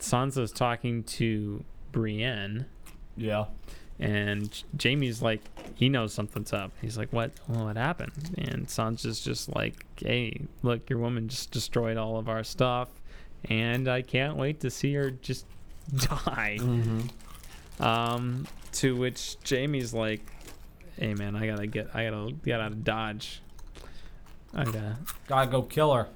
Sansa's 0.00 0.50
talking 0.52 1.04
to 1.04 1.64
Brienne. 1.92 2.66
yeah. 3.16 3.44
And 4.00 4.62
Jaime's 4.82 5.22
like, 5.22 5.40
he 5.74 5.88
knows 5.88 6.12
something's 6.12 6.52
up. 6.52 6.72
He's 6.80 6.98
like, 6.98 7.12
what? 7.12 7.30
What 7.46 7.76
happened? 7.76 8.34
And 8.38 8.66
Sansa's 8.66 9.20
just 9.20 9.54
like, 9.54 9.86
hey, 9.96 10.40
look, 10.62 10.90
your 10.90 10.98
woman 10.98 11.28
just 11.28 11.52
destroyed 11.52 11.96
all 11.96 12.16
of 12.18 12.28
our 12.28 12.42
stuff, 12.42 12.88
and 13.44 13.86
I 13.88 14.02
can't 14.02 14.36
wait 14.36 14.60
to 14.60 14.70
see 14.70 14.92
her 14.94 15.10
just 15.10 15.46
die. 15.96 16.58
Mm-hmm. 16.60 17.82
Um, 17.82 18.46
to 18.72 18.96
which 18.96 19.36
Jaime's 19.48 19.94
like, 19.94 20.20
hey 20.98 21.14
man, 21.14 21.36
I 21.36 21.46
gotta 21.46 21.66
get, 21.66 21.90
I 21.94 22.04
gotta 22.10 22.32
get 22.44 22.60
out 22.60 22.72
of 22.72 22.82
Dodge. 22.84 23.42
I 24.52 24.64
gotta. 24.64 24.98
Gotta 25.28 25.50
go 25.50 25.62
kill 25.62 25.92
her. 25.94 26.08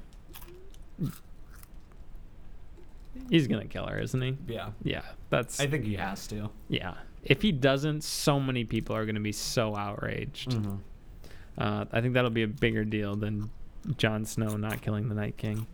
He's 3.30 3.46
gonna 3.46 3.66
kill 3.66 3.86
her, 3.86 3.98
isn't 3.98 4.20
he? 4.20 4.36
Yeah. 4.46 4.70
Yeah, 4.82 5.02
that's 5.30 5.60
I 5.60 5.66
think 5.66 5.84
he 5.84 5.94
has 5.94 6.26
to. 6.28 6.50
yeah. 6.68 6.94
If 7.28 7.42
he 7.42 7.52
doesn't, 7.52 8.02
so 8.02 8.40
many 8.40 8.64
people 8.64 8.96
are 8.96 9.06
gonna 9.06 9.20
be 9.20 9.32
so 9.32 9.76
outraged. 9.76 10.50
Mm-hmm. 10.50 10.76
Uh, 11.56 11.84
I 11.92 12.00
think 12.00 12.14
that'll 12.14 12.30
be 12.30 12.42
a 12.42 12.48
bigger 12.48 12.84
deal 12.84 13.14
than 13.16 13.50
Jon 13.96 14.24
Snow 14.24 14.56
not 14.56 14.80
killing 14.82 15.08
the 15.08 15.14
Night 15.14 15.36
King. 15.36 15.66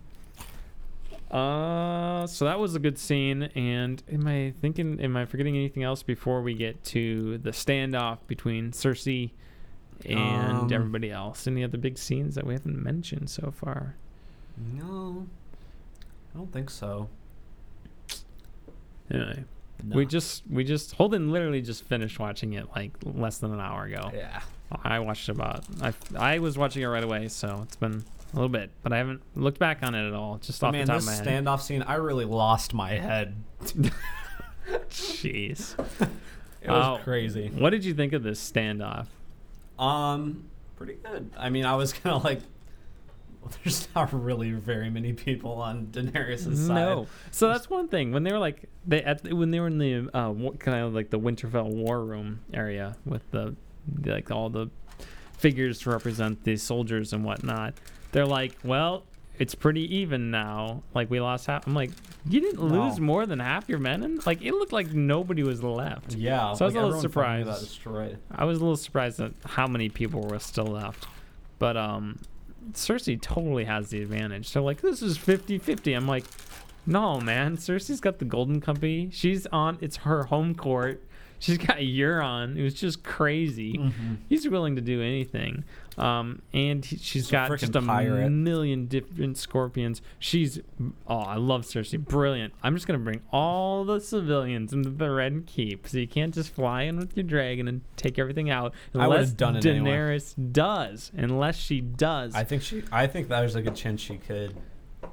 Uh, 1.31 2.27
so 2.27 2.45
that 2.45 2.59
was 2.59 2.75
a 2.75 2.79
good 2.79 2.99
scene. 2.99 3.45
And 3.55 4.03
am 4.13 4.27
I 4.27 4.53
thinking? 4.61 5.01
Am 5.01 5.17
I 5.17 5.25
forgetting 5.25 5.57
anything 5.57 5.83
else 5.83 6.03
before 6.03 6.43
we 6.43 6.55
get 6.55 6.83
to 6.85 7.39
the 7.39 7.51
standoff 7.51 8.19
between 8.27 8.71
Cersei 8.73 9.31
and 10.07 10.59
Um, 10.63 10.73
everybody 10.73 11.11
else? 11.11 11.47
Any 11.47 11.65
other 11.65 11.79
big 11.79 11.99
scenes 11.99 12.35
that 12.35 12.47
we 12.47 12.55
haven't 12.55 12.83
mentioned 12.83 13.31
so 13.31 13.51
far? 13.51 13.97
No. 14.57 15.27
I 16.35 16.39
don't 16.39 16.53
think 16.53 16.71
so. 16.71 17.09
Anyway, 19.11 19.45
No. 19.83 19.97
we 19.97 20.07
just 20.07 20.43
we 20.49 20.64
just 20.64 20.93
Holden 20.95 21.31
literally 21.33 21.61
just 21.62 21.85
finished 21.85 22.18
watching 22.18 22.53
it 22.55 22.68
like 22.75 22.93
less 23.05 23.39
than 23.39 23.53
an 23.53 23.61
hour 23.61 23.85
ago. 23.85 24.11
Yeah. 24.14 24.41
I 24.83 24.99
watched 25.01 25.29
about 25.29 25.64
I 25.83 25.93
I 26.16 26.39
was 26.39 26.57
watching 26.57 26.83
it 26.83 26.87
right 26.87 27.05
away, 27.05 27.29
so 27.29 27.61
it's 27.64 27.77
been 27.77 28.05
a 28.33 28.37
little 28.37 28.49
bit, 28.49 28.70
but 28.83 28.93
I 28.93 28.99
haven't 28.99 29.22
looked 29.37 29.59
back 29.59 29.79
on 29.83 29.95
it 29.95 30.07
at 30.09 30.14
all. 30.14 30.39
Just 30.39 30.62
off 30.64 30.72
Man, 30.72 30.87
the 30.87 30.93
top 30.93 31.01
of 31.01 31.07
my 31.07 31.12
head. 31.14 31.27
standoff 31.45 31.61
scene, 31.61 31.83
I 31.83 31.95
really 31.97 32.25
lost 32.25 32.72
my 32.75 32.93
head. 32.95 33.35
Jeez. 34.91 35.75
It 36.62 36.70
was 36.70 36.99
Oh. 36.99 37.03
crazy. 37.05 37.49
What 37.51 37.70
did 37.70 37.85
you 37.85 37.93
think 37.93 38.14
of 38.14 38.22
this 38.22 38.41
standoff? 38.51 39.05
Um, 39.79 40.45
pretty 40.77 40.95
good. 40.95 41.29
I 41.37 41.51
mean, 41.51 41.66
I 41.66 41.75
was 41.77 41.93
kind 41.93 42.16
of 42.16 42.25
like, 42.25 42.41
well, 43.45 43.53
there's 43.64 43.88
not 43.95 44.12
really 44.12 44.53
very 44.53 44.90
many 44.90 45.12
people 45.12 45.53
on 45.53 45.86
Daenerys' 45.86 46.45
side. 46.57 46.74
No. 46.74 47.07
So 47.30 47.49
that's 47.49 47.68
one 47.68 47.88
thing. 47.88 48.12
When 48.12 48.22
they 48.22 48.32
were 48.32 48.38
like 48.38 48.68
they 48.86 49.03
at 49.03 49.30
when 49.32 49.51
they 49.51 49.61
were 49.61 49.66
in 49.68 49.78
the 49.78 50.09
uh 50.14 50.32
kind 50.59 50.78
of 50.84 50.95
like 50.95 51.11
the 51.11 51.18
Winterfell 51.20 51.70
war 51.72 52.05
room 52.05 52.40
area 52.53 52.97
with 53.05 53.30
the 53.30 53.55
like 54.05 54.30
all 54.30 54.49
the 54.51 54.68
figures 55.36 55.80
to 55.80 55.90
represent 55.90 56.45
the 56.45 56.57
soldiers 56.57 57.12
and 57.12 57.24
whatnot. 57.24 57.74
They're 58.12 58.24
like, 58.26 58.57
well, 58.64 59.05
it's 59.38 59.55
pretty 59.55 59.97
even 59.97 60.30
now. 60.30 60.82
Like 60.95 61.11
we 61.11 61.20
lost 61.20 61.47
half. 61.47 61.66
I'm 61.66 61.74
like, 61.74 61.90
you 62.28 62.40
didn't 62.40 62.66
No. 62.66 62.84
lose 62.84 63.01
more 63.01 63.26
than 63.26 63.40
half 63.40 63.68
your 63.68 63.80
men, 63.80 64.03
and 64.05 64.24
like 64.26 64.40
it 64.42 64.53
looked 64.55 64.72
like 64.72 64.92
nobody 64.92 65.42
was 65.42 65.62
left. 65.62 66.14
Yeah. 66.14 66.55
So 66.55 66.64
I 66.64 66.66
was 66.68 66.74
a 66.76 66.80
little 66.80 67.01
surprised. 67.01 67.49
Destroyed. 67.61 68.18
I 68.30 68.45
was 68.45 68.59
a 68.59 68.61
little 68.61 68.76
surprised 68.76 69.20
at 69.20 69.32
how 69.45 69.66
many 69.66 69.88
people 69.88 70.22
were 70.22 70.38
still 70.38 70.66
left. 70.66 71.07
But 71.59 71.76
um 71.76 72.20
Cersei 72.73 73.21
totally 73.21 73.65
has 73.65 73.91
the 73.91 74.03
advantage. 74.03 74.49
So 74.49 74.62
like 74.62 74.81
this 74.81 75.03
is 75.03 75.19
50-50. 75.19 75.97
I'm 75.97 76.07
like, 76.07 76.25
no 76.87 77.21
man, 77.21 77.57
Cersei's 77.57 78.01
got 78.01 78.19
the 78.19 78.25
Golden 78.25 78.61
Company. 78.61 79.09
She's 79.12 79.47
on. 79.47 79.79
It's 79.81 79.99
her 79.99 80.25
home 80.25 80.55
court. 80.55 81.03
She's 81.39 81.59
got 81.59 81.76
Euron, 81.78 82.62
was 82.62 82.74
just 82.74 83.03
crazy. 83.03 83.74
Mm-hmm. 83.76 84.14
He's 84.28 84.49
willing 84.49 84.76
to 84.76 84.82
do 84.82 85.03
anything. 85.03 85.64
Um, 85.99 86.43
and 86.53 86.85
he, 86.85 86.97
she's 86.97 87.05
She's 87.07 87.28
a 87.28 87.32
got 87.32 87.51
frickin' 87.51 87.61
just 87.61 87.76
a 87.76 87.82
pirate. 87.82 88.30
million 88.30 88.87
different 88.87 89.37
scorpions. 89.39 90.01
She's 90.18 90.59
oh, 91.07 91.18
I 91.18 91.37
love 91.37 91.62
Cersei. 91.62 91.99
Brilliant. 92.05 92.53
I'm 92.62 92.74
just 92.74 92.87
gonna 92.87 92.99
bring 92.99 93.20
all 93.30 93.85
the 93.85 94.01
civilians 94.01 94.72
into 94.72 94.91
the 94.91 95.11
Red 95.11 95.45
Keep, 95.47 95.87
so 95.87 95.99
you 95.99 96.09
can't 96.09 96.35
just 96.35 96.51
fly 96.53 96.82
in 96.82 96.99
with 96.99 97.16
your 97.16 97.24
dragon 97.24 97.68
and 97.68 97.82
take 97.97 98.18
everything 98.18 98.51
out. 98.51 98.74
I 98.95 99.05
Unless 99.05 99.32
done 99.32 99.57
it 99.57 99.66
anyway. 99.66 99.91
Daenerys 99.91 100.35
does. 100.53 101.12
Unless 101.16 101.59
she 101.59 101.80
does. 101.80 102.35
I 102.35 102.43
think 102.45 102.62
she. 102.62 102.82
I 102.91 103.07
think 103.07 103.28
there's 103.28 103.55
a 103.55 103.62
good 103.62 103.76
chance 103.76 104.01
she 104.01 104.16
could, 104.16 104.57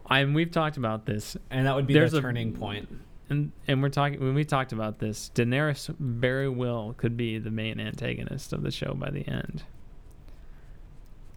I 0.07 0.19
and 0.21 0.33
we've 0.33 0.51
talked 0.51 0.77
about 0.77 1.05
this, 1.05 1.35
and 1.51 1.67
that 1.67 1.75
would 1.75 1.85
be 1.87 1.93
There's 1.93 2.13
the 2.13 2.19
a- 2.19 2.21
turning 2.21 2.53
point. 2.53 2.89
And 3.31 3.51
and 3.67 3.81
we're 3.81 3.89
talking 3.89 4.19
when 4.19 4.35
we 4.35 4.43
talked 4.43 4.73
about 4.73 4.99
this. 4.99 5.31
Daenerys 5.33 5.93
very 5.97 6.49
well 6.49 6.93
could 6.97 7.15
be 7.15 7.39
the 7.39 7.49
main 7.49 7.79
antagonist 7.79 8.51
of 8.53 8.61
the 8.61 8.71
show 8.71 8.93
by 8.93 9.09
the 9.09 9.27
end. 9.27 9.63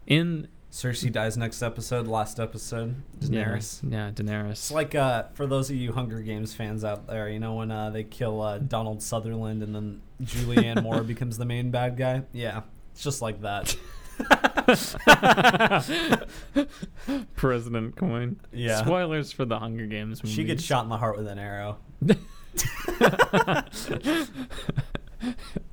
In 0.05 0.49
Cersei 0.71 1.09
dies 1.09 1.37
next 1.37 1.63
episode. 1.63 2.05
Last 2.05 2.37
episode, 2.37 2.95
Daenerys. 3.19 3.81
yeah, 3.89 4.07
yeah 4.07 4.11
Daenerys. 4.11 4.51
It's 4.51 4.71
like 4.71 4.93
uh, 4.93 5.23
for 5.33 5.47
those 5.47 5.69
of 5.69 5.77
you 5.77 5.93
Hunger 5.93 6.19
Games 6.19 6.53
fans 6.53 6.83
out 6.83 7.07
there, 7.07 7.29
you 7.29 7.39
know 7.39 7.53
when 7.55 7.71
uh, 7.71 7.89
they 7.91 8.03
kill 8.03 8.41
uh, 8.41 8.57
Donald 8.57 9.01
Sutherland 9.01 9.63
and 9.63 9.73
then 9.73 10.01
Julianne 10.21 10.83
Moore 10.83 11.01
becomes 11.03 11.37
the 11.37 11.45
main 11.45 11.71
bad 11.71 11.95
guy. 11.95 12.23
Yeah, 12.33 12.63
it's 12.91 13.03
just 13.03 13.21
like 13.21 13.41
that. 13.41 13.75
President 17.35 17.95
Coin. 17.95 18.39
Yeah. 18.51 18.83
Spoilers 18.83 19.31
for 19.31 19.45
the 19.45 19.59
Hunger 19.59 19.85
Games. 19.85 20.21
She 20.25 20.43
gets 20.43 20.63
shot 20.63 20.83
in 20.83 20.89
the 20.89 20.97
heart 20.97 21.17
with 21.17 21.27
an 21.27 21.39
arrow. 21.39 21.77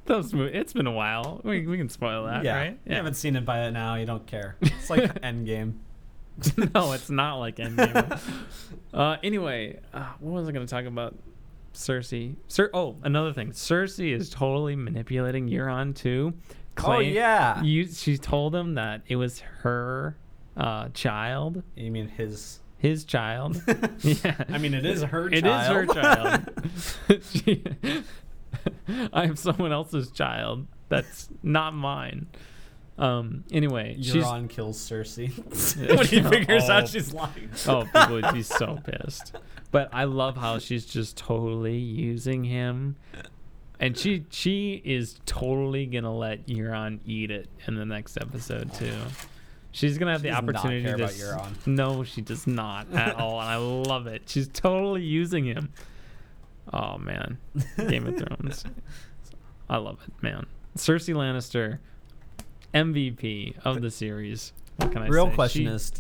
Those 0.07 0.32
it's 0.34 0.72
been 0.72 0.86
a 0.86 0.93
while. 0.93 1.40
We, 1.45 1.66
we 1.66 1.78
can 1.78 1.88
spoil 1.88 2.26
that, 2.26 2.45
yeah, 2.45 2.57
right? 2.57 2.78
you 2.84 2.95
haven't 2.95 3.14
seen 3.14 3.36
it 3.36 3.45
by 3.45 3.70
now. 3.70 3.95
You 3.95 4.07
don't 4.07 4.26
care. 4.26 4.57
It's 4.62 4.90
like 4.90 5.20
Endgame. 5.22 5.74
no, 6.74 6.93
it's 6.93 7.11
not 7.11 7.36
like 7.36 7.57
Endgame. 7.57 8.18
uh, 8.93 9.16
anyway, 9.22 9.78
uh, 9.95 10.12
what 10.20 10.40
was 10.40 10.49
I 10.49 10.53
going 10.53 10.66
to 10.66 10.70
talk 10.70 10.86
about? 10.86 11.14
Cersei. 11.74 12.36
Cer- 12.49 12.70
oh, 12.74 12.97
another 13.03 13.32
thing. 13.32 13.53
Cersei 13.53 14.14
is 14.14 14.28
totally 14.28 14.76
manipulating 14.76 15.49
Euron 15.49 15.95
too. 15.95 16.34
Oh 16.84 16.98
yeah. 17.00 17.62
You, 17.62 17.86
she 17.86 18.18
told 18.18 18.54
him 18.54 18.74
that 18.74 19.02
it 19.06 19.16
was 19.16 19.40
her 19.62 20.16
uh, 20.56 20.88
child, 20.94 21.62
You 21.76 21.90
mean 21.90 22.08
his? 22.08 22.60
his 22.78 23.04
child. 23.04 23.62
yeah. 24.00 24.44
I 24.48 24.58
mean, 24.58 24.74
it 24.74 24.84
is 24.84 25.02
her 25.02 25.28
child. 25.30 25.32
It 25.32 25.46
is 25.46 25.66
her 25.68 25.86
child. 25.86 27.22
She- 27.30 27.64
I 29.12 29.24
am 29.24 29.36
someone 29.36 29.72
else's 29.72 30.10
child. 30.10 30.66
That's 30.88 31.28
not 31.42 31.74
mine. 31.74 32.26
Um. 32.98 33.44
Anyway, 33.50 33.96
Euron 33.98 34.48
kills 34.50 34.78
Cersei 34.78 35.30
when 35.96 36.06
he 36.06 36.20
figures 36.22 36.64
Oh. 36.68 36.72
out 36.72 36.88
she's 36.88 37.12
lying. 37.14 37.48
oh, 37.66 37.84
people 37.84 38.14
would 38.20 38.32
be 38.34 38.42
so 38.42 38.78
pissed. 38.84 39.34
But 39.70 39.88
I 39.92 40.04
love 40.04 40.36
how 40.36 40.58
she's 40.58 40.84
just 40.84 41.16
totally 41.16 41.78
using 41.78 42.44
him, 42.44 42.96
and 43.83 43.99
she 43.99 44.24
she 44.30 44.80
is 44.85 45.20
totally 45.26 45.85
gonna 45.87 46.14
let 46.16 46.47
Euron 46.47 47.01
eat 47.05 47.30
it 47.30 47.49
in 47.66 47.74
the 47.74 47.85
next 47.85 48.16
episode 48.16 48.72
too. 48.72 48.95
She's 49.72 49.99
gonna 49.99 50.12
have 50.12 50.20
She 50.22 50.28
the 50.28 50.35
opportunity 50.35 50.83
care 50.83 50.97
to. 50.97 51.05
about 51.05 51.11
s- 51.14 51.20
Euron. 51.22 51.66
No, 51.66 52.05
she 52.05 52.20
does 52.22 52.47
not 52.47 52.91
at 52.95 53.16
all, 53.16 53.41
and 53.41 53.49
I 53.51 53.57
love 53.57 54.07
it. 54.07 54.22
She's 54.26 54.49
totally 54.49 55.03
using 55.03 55.45
him. 55.45 55.70
Oh 56.72 56.97
man, 56.99 57.39
Game 57.76 58.07
of 58.07 58.16
Thrones. 58.16 58.64
I 59.68 59.76
love 59.78 59.99
it, 60.07 60.12
man. 60.22 60.47
Cersei 60.76 61.14
Lannister, 61.14 61.78
MVP 62.74 63.55
of 63.64 63.80
the 63.83 63.91
series. 63.91 64.53
What 64.76 64.93
can 64.93 65.03
I 65.03 65.09
Real 65.09 65.28
say? 65.28 65.35
question 65.35 65.64
She- 65.66 65.70
is, 65.72 65.93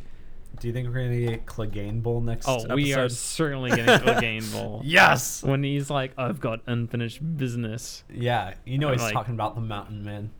do 0.62 0.68
you 0.68 0.72
think 0.74 0.86
we're 0.86 0.94
gonna 0.94 1.18
get 1.18 1.44
Clegane 1.44 2.04
Bowl 2.04 2.20
next 2.20 2.46
Oh, 2.46 2.54
episode? 2.54 2.74
we 2.76 2.94
are 2.94 3.08
certainly 3.08 3.70
getting 3.70 3.86
to 3.98 4.16
a 4.16 4.20
game 4.20 4.48
bowl. 4.52 4.80
Yes. 4.84 5.42
When 5.42 5.64
he's 5.64 5.90
like, 5.90 6.12
I've 6.16 6.38
got 6.38 6.60
unfinished 6.68 7.18
business. 7.36 8.04
Yeah, 8.08 8.54
you 8.64 8.78
know 8.78 8.86
I'm 8.86 8.94
he's 8.94 9.02
like- 9.02 9.12
talking 9.12 9.34
about 9.34 9.56
the 9.56 9.60
Mountain 9.60 10.04
Man. 10.04 10.30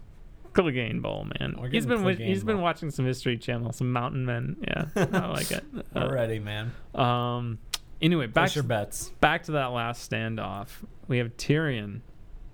Clegane 0.52 1.02
Bowl, 1.02 1.26
man. 1.40 1.56
He's 1.72 1.86
been 1.86 1.98
Clegane 2.02 2.24
he's 2.24 2.44
been 2.44 2.60
watching 2.60 2.90
some 2.92 3.04
History 3.04 3.36
Channel, 3.36 3.72
some 3.72 3.90
Mountain 3.90 4.24
Men. 4.24 4.58
Yeah, 4.62 4.84
I 4.94 5.26
like 5.26 5.50
it. 5.50 5.64
Uh, 5.96 5.98
Already, 5.98 6.38
man. 6.38 6.72
Um. 6.94 7.58
Anyway, 8.00 8.26
back 8.28 8.54
your 8.54 8.62
to, 8.62 8.68
bets. 8.68 9.08
back 9.20 9.42
to 9.44 9.52
that 9.52 9.66
last 9.72 10.08
standoff. 10.08 10.68
We 11.08 11.18
have 11.18 11.36
Tyrion 11.36 12.00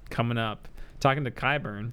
coming 0.08 0.38
up, 0.38 0.68
talking 1.00 1.24
to 1.24 1.30
Qyburn. 1.30 1.92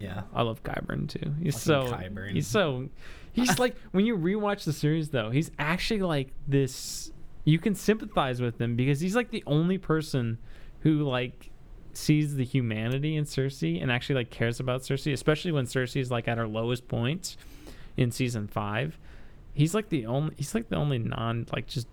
Yeah. 0.00 0.22
I 0.34 0.42
love 0.42 0.62
Qyburn 0.62 1.08
too. 1.08 1.34
He's 1.42 1.62
Fucking 1.64 1.88
so 1.90 2.26
he's 2.32 2.46
so 2.46 2.88
he's 3.34 3.58
like 3.58 3.76
when 3.90 4.06
you 4.06 4.16
rewatch 4.16 4.64
the 4.64 4.72
series 4.72 5.10
though, 5.10 5.30
he's 5.30 5.50
actually 5.58 6.00
like 6.00 6.32
this 6.48 7.10
you 7.44 7.58
can 7.58 7.74
sympathize 7.74 8.40
with 8.40 8.60
him 8.60 8.74
because 8.74 9.00
he's 9.00 9.14
like 9.14 9.30
the 9.30 9.44
only 9.46 9.76
person 9.76 10.38
who 10.80 11.02
like 11.02 11.50
sees 11.92 12.34
the 12.36 12.44
humanity 12.44 13.16
in 13.16 13.24
Cersei 13.24 13.80
and 13.80 13.90
actually 13.90 14.16
like 14.16 14.30
cares 14.30 14.60
about 14.60 14.80
Cersei, 14.82 15.12
especially 15.12 15.52
when 15.52 15.66
Cersei 15.66 16.00
is 16.00 16.10
like 16.10 16.26
at 16.26 16.38
her 16.38 16.48
lowest 16.48 16.88
point 16.88 17.36
in 17.96 18.10
season 18.10 18.48
5. 18.48 18.98
He's 19.52 19.74
like 19.74 19.88
the 19.90 20.06
only 20.06 20.34
he's 20.36 20.54
like 20.54 20.68
the 20.68 20.76
only 20.76 20.98
non 20.98 21.46
like 21.52 21.66
just 21.66 21.86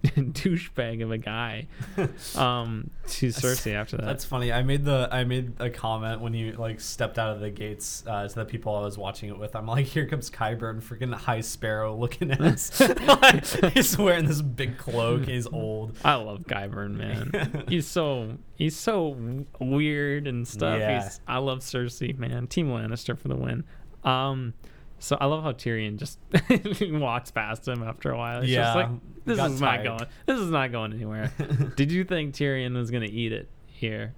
douchebag 0.04 1.02
of 1.02 1.10
a 1.10 1.18
guy 1.18 1.66
um 2.34 2.90
to 3.06 3.28
Cersei 3.28 3.74
after 3.74 3.98
that. 3.98 4.06
That's 4.06 4.24
funny. 4.24 4.50
I 4.52 4.62
made 4.62 4.84
the 4.84 5.08
I 5.12 5.24
made 5.24 5.60
a 5.60 5.68
comment 5.68 6.20
when 6.20 6.32
you 6.32 6.52
like 6.52 6.80
stepped 6.80 7.18
out 7.18 7.34
of 7.34 7.40
the 7.40 7.50
gates 7.50 8.02
uh, 8.06 8.26
to 8.26 8.34
the 8.34 8.44
people 8.44 8.74
I 8.74 8.80
was 8.80 8.96
watching 8.96 9.28
it 9.28 9.38
with. 9.38 9.54
I'm 9.54 9.66
like, 9.66 9.86
here 9.86 10.06
comes 10.06 10.30
Qyburn, 10.30 10.82
freaking 10.82 11.12
High 11.12 11.42
Sparrow 11.42 11.94
looking 11.94 12.30
ass. 12.30 12.80
Like, 12.80 13.44
he's 13.74 13.98
wearing 13.98 14.26
this 14.26 14.40
big 14.40 14.78
cloak. 14.78 15.26
He's 15.26 15.46
old. 15.46 15.96
I 16.04 16.14
love 16.14 16.40
Qyburn, 16.40 16.94
man. 16.94 17.64
he's 17.68 17.86
so 17.86 18.38
he's 18.54 18.76
so 18.76 19.44
weird 19.58 20.26
and 20.26 20.48
stuff. 20.48 20.78
Yeah. 20.78 21.02
He's 21.02 21.20
I 21.28 21.38
love 21.38 21.58
Cersei, 21.58 22.16
man. 22.16 22.46
Team 22.46 22.70
Lannister 22.70 23.18
for 23.18 23.28
the 23.28 23.36
win. 23.36 23.64
Um, 24.04 24.54
so 25.00 25.16
I 25.20 25.26
love 25.26 25.42
how 25.42 25.50
Tyrion 25.52 25.96
just 25.96 26.18
walks 26.92 27.30
past 27.32 27.66
him 27.66 27.82
after 27.82 28.12
a 28.12 28.16
while. 28.16 28.42
It's 28.42 28.48
Yeah, 28.50 28.62
just 28.62 28.76
like 28.76 28.88
this 29.24 29.38
is 29.40 29.60
tired. 29.60 29.84
not 29.84 29.98
going. 29.98 30.10
This 30.26 30.38
is 30.38 30.50
not 30.50 30.70
going 30.72 30.92
anywhere. 30.92 31.32
Did 31.76 31.90
you 31.90 32.04
think 32.04 32.34
Tyrion 32.34 32.74
was 32.76 32.90
gonna 32.92 33.06
eat 33.10 33.32
it 33.32 33.48
here? 33.66 34.14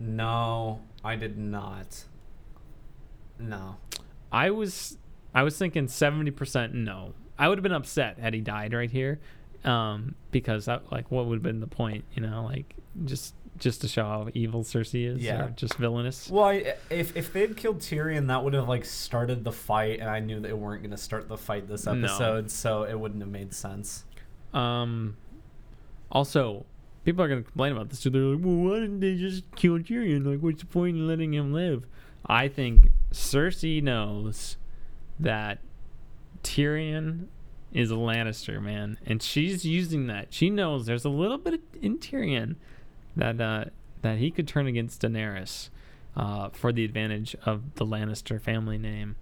No, 0.00 0.80
I 1.04 1.16
did 1.16 1.38
not. 1.38 2.04
No. 3.38 3.76
I 4.32 4.50
was 4.50 4.98
I 5.34 5.42
was 5.42 5.56
thinking 5.56 5.88
seventy 5.88 6.30
percent 6.30 6.74
no. 6.74 7.14
I 7.38 7.48
would 7.48 7.58
have 7.58 7.62
been 7.62 7.72
upset 7.72 8.18
had 8.18 8.32
he 8.34 8.40
died 8.40 8.72
right 8.72 8.90
here, 8.90 9.20
um, 9.64 10.14
because 10.30 10.64
that 10.66 10.90
like 10.90 11.10
what 11.10 11.26
would 11.26 11.36
have 11.36 11.42
been 11.42 11.60
the 11.60 11.66
point? 11.66 12.04
You 12.14 12.22
know, 12.22 12.44
like 12.44 12.74
just 13.04 13.34
just 13.58 13.80
to 13.82 13.88
show 13.88 14.04
how 14.04 14.28
evil 14.34 14.62
Cersei 14.64 15.06
is, 15.06 15.22
Yeah. 15.22 15.46
or 15.46 15.50
just 15.50 15.74
villainous. 15.76 16.30
Well, 16.30 16.44
I, 16.44 16.74
if 16.90 17.16
if 17.16 17.32
they'd 17.32 17.56
killed 17.56 17.78
Tyrion, 17.80 18.26
that 18.28 18.42
would 18.44 18.54
have 18.54 18.68
like 18.68 18.84
started 18.84 19.44
the 19.44 19.52
fight, 19.52 20.00
and 20.00 20.08
I 20.10 20.20
knew 20.20 20.40
they 20.40 20.52
weren't 20.52 20.82
going 20.82 20.90
to 20.90 20.96
start 20.96 21.28
the 21.28 21.36
fight 21.38 21.68
this 21.68 21.86
No. 21.86 21.92
episode, 21.92 22.50
so 22.50 22.82
it 22.84 22.98
wouldn't 22.98 23.20
have 23.22 23.30
made 23.30 23.54
sense. 23.54 24.04
Um, 24.54 25.16
also, 26.10 26.66
people 27.04 27.22
are 27.24 27.28
gonna 27.28 27.42
complain 27.42 27.72
about 27.72 27.90
this 27.90 28.00
too. 28.02 28.10
They're 28.10 28.22
like, 28.22 28.44
"Well, 28.44 28.54
why 28.56 28.80
didn't 28.80 29.00
they 29.00 29.16
just 29.16 29.44
kill 29.56 29.78
Tyrion? 29.78 30.24
Like, 30.24 30.40
what's 30.40 30.60
the 30.60 30.66
point 30.66 30.96
in 30.96 31.06
letting 31.06 31.34
him 31.34 31.52
live?" 31.52 31.84
I 32.26 32.48
think 32.48 32.90
Cersei 33.12 33.82
knows 33.82 34.56
that 35.20 35.58
Tyrion 36.42 37.26
is 37.72 37.90
a 37.90 37.94
Lannister, 37.94 38.60
man, 38.62 38.98
and 39.04 39.22
she's 39.22 39.64
using 39.64 40.06
that. 40.06 40.32
She 40.32 40.48
knows 40.50 40.86
there's 40.86 41.04
a 41.04 41.08
little 41.10 41.38
bit 41.38 41.60
in 41.82 41.98
Tyrion 41.98 42.56
that 43.16 43.40
uh, 43.40 43.64
that 44.02 44.18
he 44.18 44.30
could 44.30 44.46
turn 44.46 44.66
against 44.66 45.02
Daenerys 45.02 45.70
uh, 46.16 46.50
for 46.50 46.72
the 46.72 46.84
advantage 46.84 47.34
of 47.44 47.74
the 47.74 47.86
Lannister 47.86 48.40
family 48.40 48.78
name. 48.78 49.16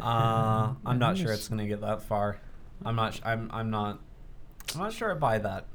Uh, 0.00 0.74
I'm 0.86 0.98
not 0.98 1.18
sure 1.18 1.32
it's 1.32 1.48
going 1.48 1.58
to 1.58 1.66
get 1.66 1.80
that 1.82 2.02
far. 2.02 2.38
I'm 2.84 2.96
not. 2.96 3.14
Sh- 3.14 3.20
I'm. 3.24 3.50
I'm 3.52 3.70
not. 3.70 4.00
I'm 4.74 4.80
not 4.80 4.92
sure 4.92 5.10
I 5.10 5.14
buy 5.14 5.38
that. 5.38 5.66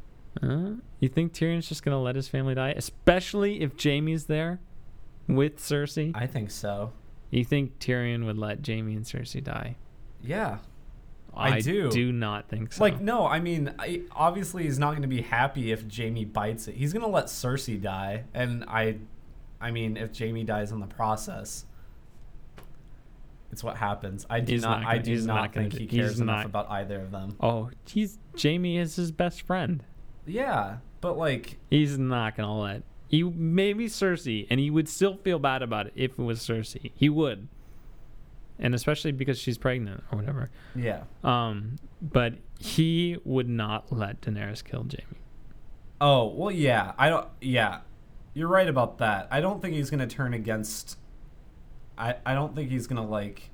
Uh, 0.41 0.71
you 0.99 1.07
think 1.09 1.33
Tyrion's 1.33 1.67
just 1.69 1.83
gonna 1.83 2.01
let 2.01 2.15
his 2.15 2.27
family 2.27 2.55
die, 2.55 2.73
especially 2.75 3.61
if 3.61 3.81
Jaime's 3.81 4.25
there 4.25 4.59
with 5.27 5.57
Cersei? 5.57 6.11
I 6.15 6.27
think 6.27 6.51
so. 6.51 6.91
you 7.29 7.45
think 7.45 7.79
Tyrion 7.79 8.25
would 8.25 8.37
let 8.37 8.65
Jaime 8.65 8.95
and 8.95 9.05
Cersei 9.05 9.43
die? 9.43 9.75
Yeah. 10.21 10.57
I 11.37 11.59
do. 11.61 11.89
Do 11.91 12.11
not 12.11 12.47
think 12.49 12.73
so. 12.73 12.83
Like 12.83 13.01
no, 13.01 13.25
I 13.27 13.39
mean, 13.39 13.73
I, 13.79 14.01
obviously 14.11 14.63
he's 14.63 14.79
not 14.79 14.91
going 14.91 15.01
to 15.03 15.07
be 15.07 15.21
happy 15.21 15.71
if 15.71 15.83
Jaime 15.95 16.25
bites 16.25 16.67
it. 16.67 16.75
He's 16.75 16.93
going 16.93 17.03
to 17.03 17.09
let 17.09 17.25
Cersei 17.25 17.81
die, 17.81 18.23
and 18.33 18.63
I, 18.67 18.97
I 19.59 19.71
mean, 19.71 19.97
if 19.97 20.17
Jaime 20.17 20.43
dies 20.43 20.71
in 20.71 20.79
the 20.79 20.87
process, 20.87 21.65
It's 23.51 23.63
what 23.63 23.77
happens. 23.77 24.25
I 24.29 24.39
do 24.41 24.53
He's 24.53 24.63
not. 24.63 24.81
not 24.81 24.87
I 24.89 24.93
gonna- 24.95 25.03
do 25.03 25.11
he's 25.11 25.25
not 25.25 25.35
not 25.35 25.53
think 25.53 25.71
do- 25.73 25.77
he 25.79 25.87
cares 25.87 26.19
enough 26.19 26.37
not- 26.37 26.45
about 26.47 26.69
either 26.71 26.99
of 27.01 27.11
them. 27.11 27.35
Oh, 27.39 27.69
he's 27.87 28.17
Jaime 28.41 28.77
is 28.77 28.95
his 28.95 29.11
best 29.11 29.41
friend. 29.43 29.83
Yeah, 30.25 30.77
but 31.01 31.17
like, 31.17 31.57
He's 31.69 31.97
not 31.97 32.35
gonna 32.35 32.57
let 32.59 32.83
you. 33.09 33.31
Maybe 33.31 33.85
Cersei, 33.85 34.47
and 34.49 34.59
he 34.59 34.69
would 34.69 34.89
still 34.89 35.15
feel 35.17 35.39
bad 35.39 35.61
about 35.61 35.87
it 35.87 35.93
if 35.95 36.11
it 36.17 36.21
was 36.21 36.39
Cersei. 36.39 36.91
He 36.95 37.07
would, 37.07 37.47
and 38.59 38.73
especially 38.73 39.11
because 39.11 39.37
she's 39.37 39.57
pregnant 39.57 40.03
or 40.11 40.17
whatever. 40.17 40.49
yeah. 40.75 41.03
Um, 41.23 41.77
but 42.01 42.35
he 42.59 43.17
would 43.23 43.49
not 43.49 43.91
let 43.91 44.21
Daenerys 44.21 44.63
kill 44.63 44.83
Jaime. 44.83 45.19
Oh 45.99 46.27
well, 46.27 46.51
yeah. 46.51 46.93
I 46.97 47.09
don't. 47.09 47.27
Yeah, 47.41 47.79
you're 48.33 48.47
right 48.47 48.67
about 48.67 48.97
that. 48.99 49.27
I 49.31 49.41
don't 49.41 49.61
think 49.61 49.75
he's 49.75 49.89
gonna 49.89 50.07
turn 50.07 50.33
against. 50.33 50.97
I 51.97 52.15
I 52.25 52.33
don't 52.33 52.55
think 52.55 52.69
he's 52.69 52.87
gonna 52.87 53.07
like 53.07 53.49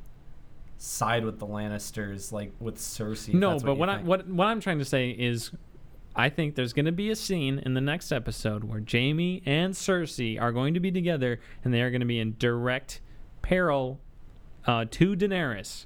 side 0.81 1.23
with 1.23 1.37
the 1.37 1.45
Lannisters 1.45 2.31
like 2.31 2.51
with 2.59 2.77
Cersei. 2.77 3.35
No, 3.35 3.59
but 3.59 3.73
you 3.73 3.75
what 3.75 3.89
I 3.89 3.97
think. 3.97 4.07
what 4.07 4.27
what 4.27 4.47
I'm 4.47 4.59
trying 4.59 4.79
to 4.79 4.85
say 4.85 5.11
is, 5.11 5.51
I 6.15 6.29
think 6.29 6.55
there's 6.55 6.73
going 6.73 6.85
to 6.85 6.91
be 6.91 7.11
a 7.11 7.15
scene 7.15 7.59
in 7.59 7.75
the 7.75 7.81
next 7.81 8.11
episode 8.11 8.63
where 8.63 8.81
Jaime 8.91 9.43
and 9.45 9.73
Cersei 9.75 10.41
are 10.41 10.51
going 10.51 10.73
to 10.73 10.79
be 10.79 10.91
together, 10.91 11.39
and 11.63 11.73
they 11.73 11.81
are 11.81 11.91
going 11.91 12.01
to 12.01 12.07
be 12.07 12.19
in 12.19 12.35
direct 12.39 12.99
peril 13.43 13.99
uh, 14.65 14.85
to 14.91 15.15
Daenerys. 15.15 15.85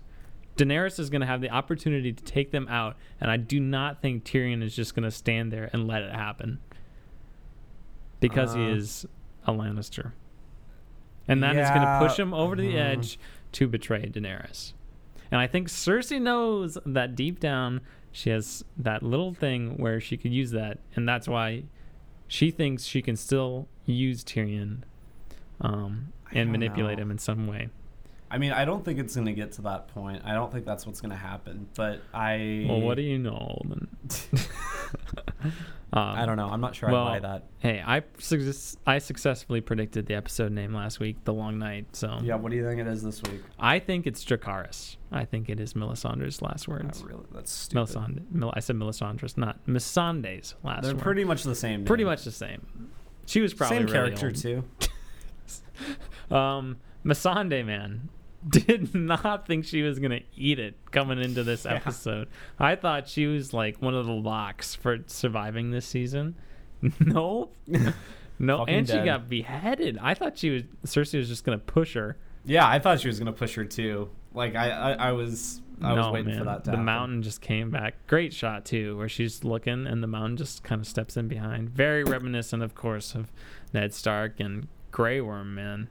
Daenerys 0.57 0.99
is 0.99 1.09
going 1.09 1.21
to 1.21 1.27
have 1.27 1.41
the 1.41 1.49
opportunity 1.49 2.13
to 2.13 2.23
take 2.23 2.51
them 2.51 2.67
out, 2.69 2.95
and 3.19 3.29
I 3.29 3.37
do 3.37 3.59
not 3.59 4.01
think 4.01 4.23
Tyrion 4.23 4.63
is 4.63 4.75
just 4.75 4.95
going 4.95 5.03
to 5.03 5.11
stand 5.11 5.51
there 5.51 5.69
and 5.73 5.87
let 5.87 6.01
it 6.01 6.13
happen 6.13 6.59
because 8.19 8.53
he 8.53 8.61
Uh, 8.61 8.75
is 8.75 9.05
a 9.45 9.51
Lannister, 9.51 10.13
and 11.27 11.43
that 11.43 11.55
is 11.55 11.69
going 11.69 11.81
to 11.81 11.99
push 11.99 12.17
him 12.17 12.33
over 12.33 12.55
the 12.55 12.73
mhm. 12.73 12.79
edge 12.79 13.19
to 13.51 13.67
betray 13.67 14.07
Daenerys. 14.07 14.73
And 15.31 15.41
I 15.41 15.47
think 15.47 15.67
Cersei 15.67 16.21
knows 16.21 16.77
that 16.85 17.15
deep 17.15 17.39
down 17.39 17.81
she 18.15 18.29
has 18.29 18.63
that 18.77 19.03
little 19.03 19.33
thing 19.33 19.75
where 19.75 19.99
she 19.99 20.15
could 20.15 20.31
use 20.31 20.51
that, 20.51 20.79
and 20.95 21.07
that's 21.07 21.27
why 21.27 21.63
she 22.29 22.49
thinks 22.49 22.85
she 22.85 23.01
can 23.01 23.17
still 23.17 23.67
use 23.85 24.23
Tyrion 24.23 24.83
um, 25.59 26.13
and 26.31 26.49
manipulate 26.49 26.97
know. 26.97 27.03
him 27.03 27.11
in 27.11 27.17
some 27.17 27.45
way. 27.45 27.67
I 28.29 28.37
mean, 28.39 28.51
I 28.51 28.65
don't 28.65 28.83
think 28.83 28.99
it's 28.99 29.15
gonna 29.15 29.33
get 29.33 29.51
to 29.53 29.61
that 29.63 29.87
point. 29.89 30.23
I 30.25 30.33
don't 30.33 30.51
think 30.51 30.65
that's 30.65 30.85
what's 30.85 30.99
gonna 30.99 31.15
happen. 31.15 31.67
But 31.75 32.01
I. 32.13 32.65
Well, 32.67 32.81
what 32.81 32.95
do 32.95 33.03
you 33.03 33.17
know, 33.19 33.61
um, 33.65 33.87
I 35.93 36.25
don't 36.25 36.35
know. 36.35 36.49
I'm 36.49 36.59
not 36.59 36.75
sure 36.75 36.89
well, 36.89 37.03
I 37.07 37.19
buy 37.19 37.27
that. 37.27 37.43
Hey, 37.59 37.83
I 37.85 38.01
success- 38.17 38.77
I 38.85 38.97
successfully 38.97 39.61
predicted 39.61 40.07
the 40.07 40.15
episode 40.15 40.51
name 40.51 40.73
last 40.73 40.99
week, 40.99 41.23
The 41.23 41.33
Long 41.33 41.59
Night. 41.59 41.95
So 41.95 42.19
Yeah. 42.23 42.35
What 42.35 42.49
do 42.51 42.57
you 42.57 42.65
think 42.67 42.81
it 42.81 42.87
is 42.87 43.03
this 43.03 43.21
week? 43.23 43.41
I 43.59 43.79
think 43.79 44.07
it's 44.07 44.23
Dracarys. 44.25 44.97
I 45.11 45.25
think 45.25 45.49
it 45.49 45.59
is 45.59 45.73
Melisandre's 45.73 46.41
last 46.41 46.67
words. 46.67 47.01
Oh, 47.03 47.07
really? 47.07 47.25
That's 47.31 47.51
stupid. 47.51 47.75
Melisande. 47.75 48.21
Mel- 48.31 48.53
I 48.55 48.59
said 48.59 48.75
Melisandre's, 48.75 49.37
not 49.37 49.63
Missandei's 49.67 50.55
last 50.63 50.83
They're 50.83 50.93
word. 50.95 51.01
pretty 51.03 51.23
much 51.23 51.43
the 51.43 51.55
same. 51.55 51.85
pretty 51.85 52.03
name. 52.03 52.11
much 52.11 52.23
the 52.23 52.31
same. 52.31 52.89
She 53.27 53.39
was 53.41 53.53
probably 53.53 53.77
same 53.77 53.85
really 53.85 54.15
character 54.15 54.27
old. 54.27 54.35
too. 54.35 54.63
Um, 56.31 56.77
Missandei 57.05 57.65
man 57.65 58.09
did 58.49 58.93
not 58.95 59.47
think 59.47 59.65
she 59.65 59.81
was 59.81 59.99
gonna 59.99 60.21
eat 60.35 60.59
it 60.59 60.75
coming 60.91 61.19
into 61.19 61.43
this 61.43 61.65
Yeah. 61.65 61.73
episode. 61.75 62.27
I 62.59 62.75
thought 62.75 63.07
she 63.07 63.27
was 63.27 63.53
like 63.53 63.81
one 63.81 63.93
of 63.95 64.05
the 64.05 64.11
locks 64.13 64.75
for 64.75 64.97
surviving 65.07 65.71
this 65.71 65.85
season. 65.85 66.35
no, 66.99 67.49
no, 68.39 68.57
Fucking 68.59 68.73
and 68.75 68.87
she 68.87 68.99
got 68.99 69.29
beheaded. 69.29 69.97
I 70.01 70.13
thought 70.13 70.37
she 70.37 70.49
was 70.49 70.63
Cersei 70.85 71.17
was 71.19 71.27
just 71.27 71.43
gonna 71.43 71.57
push 71.57 71.93
her. 71.93 72.17
Yeah, 72.43 72.67
I 72.67 72.79
thought 72.79 72.99
she 72.99 73.07
was 73.07 73.17
gonna 73.19 73.31
push 73.33 73.55
her 73.55 73.65
too. 73.65 74.09
Like 74.33 74.55
I, 74.55 74.69
I, 74.69 74.91
I 74.91 75.11
was, 75.13 75.61
I 75.81 75.93
was 75.93 76.11
waiting 76.11 76.31
man. 76.31 76.39
for 76.39 76.43
that 76.45 76.63
to 76.65 76.71
the 76.71 76.71
happen. 76.71 76.85
mountain 76.85 77.23
just 77.23 77.41
came 77.41 77.71
back. 77.71 77.95
Great 78.07 78.33
shot 78.33 78.65
too, 78.65 78.97
where 78.97 79.07
she's 79.09 79.43
looking 79.43 79.87
and 79.87 80.03
the 80.03 80.07
mountain 80.07 80.37
just 80.37 80.61
kind 80.63 80.81
of 80.81 80.87
steps 80.87 81.15
in 81.17 81.27
behind. 81.29 81.69
Very 81.69 82.03
reminiscent, 82.03 82.61
of 82.61 82.75
course, 82.75 83.15
of 83.15 83.31
Ned 83.73 83.93
Stark 83.93 84.39
and 84.39 84.67
Grey 84.91 85.21
Worm. 85.21 85.55
Man, 85.55 85.87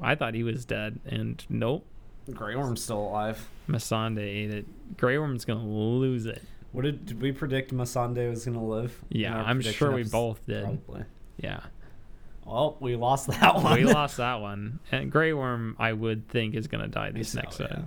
I 0.00 0.14
thought 0.14 0.34
he 0.34 0.42
was 0.42 0.64
dead, 0.64 1.00
and 1.06 1.44
nope. 1.48 1.84
Grey 2.32 2.54
Worm's 2.54 2.82
still 2.82 2.98
alive. 3.00 3.48
Missandei 3.68 4.20
ate 4.44 4.50
it. 4.54 4.96
Grey 4.96 5.18
Worm's 5.18 5.44
gonna 5.44 5.66
lose 5.66 6.26
it. 6.26 6.42
What 6.72 6.82
did, 6.82 7.04
did 7.06 7.20
we 7.20 7.32
predict 7.32 7.74
Missandei 7.74 8.30
was 8.30 8.44
gonna 8.44 8.64
live? 8.64 8.96
Yeah, 9.08 9.36
I'm 9.36 9.60
sure 9.60 9.90
we 9.92 10.04
both 10.04 10.44
did. 10.46 10.62
Probably. 10.64 11.04
Yeah, 11.38 11.60
Well, 12.44 12.76
we 12.80 12.94
lost 12.96 13.28
that 13.28 13.56
one. 13.56 13.74
we 13.78 13.84
lost 13.84 14.18
that 14.18 14.40
one. 14.40 14.78
And 14.92 15.10
Grey 15.10 15.32
Worm, 15.32 15.74
I 15.78 15.92
would 15.92 16.28
think, 16.28 16.54
is 16.54 16.68
gonna 16.68 16.86
die 16.88 17.10
this 17.10 17.30
So, 17.30 17.40
next 17.40 17.58
yeah. 17.58 17.66
episode. 17.66 17.86